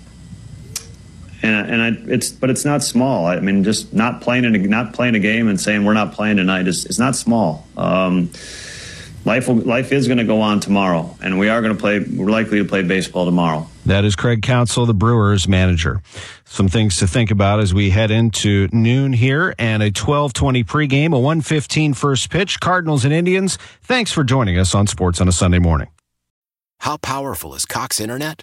and 1.43 1.71
and 1.71 1.83
I, 1.83 2.13
it's 2.13 2.31
but 2.31 2.51
it's 2.51 2.65
not 2.65 2.83
small. 2.83 3.27
I 3.27 3.41
mean, 3.41 3.65
just 3.65 3.93
not 3.93 4.21
playing 4.21 4.45
in 4.45 4.55
a, 4.55 4.59
not 4.59 4.93
playing 4.93 5.15
a 5.15 5.21
game 5.21 5.49
and 5.49 5.61
saying 5.61 5.85
we're 5.85 5.95
not 5.95 6.13
playing 6.13 6.37
tonight 6.37 6.69
is 6.69 6.85
is 6.87 6.99
not 6.99 7.17
small. 7.17 7.67
Um, 7.77 8.31
life 9.25 9.49
will, 9.49 9.57
life 9.57 9.93
is 9.93 10.07
going 10.07 10.19
to 10.19 10.25
go 10.25 10.41
on 10.41 10.61
tomorrow, 10.61 11.17
and 11.23 11.39
we 11.39 11.49
are 11.49 11.61
going 11.63 11.75
to 11.75 11.81
play. 11.81 12.01
We're 12.01 12.31
likely 12.31 12.59
to 12.59 12.65
play 12.65 12.83
baseball 12.83 13.25
tomorrow. 13.25 13.67
That 13.87 14.05
is 14.05 14.17
Craig 14.17 14.43
Counsell, 14.43 14.87
the 14.87 14.95
Brewers 14.95 15.49
manager. 15.49 16.03
Some 16.45 16.69
things 16.69 16.99
to 16.99 17.07
think 17.07 17.31
about 17.31 17.61
as 17.61 17.73
we 17.73 17.91
head 17.91 18.11
into 18.11 18.69
noon 18.73 19.13
here 19.13 19.55
and 19.59 19.83
a 19.83 19.91
12:20 19.91 20.65
pregame, 20.65 21.15
a 21.15 21.21
1:15 21.21 21.95
first 21.95 22.31
pitch. 22.31 22.61
Cardinals 22.61 23.05
and 23.05 23.15
Indians. 23.15 23.57
Thanks 23.83 24.13
for 24.13 24.25
joining 24.25 24.59
us 24.59 24.75
on 24.75 24.87
Sports 24.87 25.21
on 25.21 25.29
a 25.29 25.33
Sunday 25.33 25.59
morning. 25.59 25.89
How 26.81 26.97
powerful 26.97 27.55
is 27.55 27.67
Cox 27.67 28.01
Internet? 28.01 28.43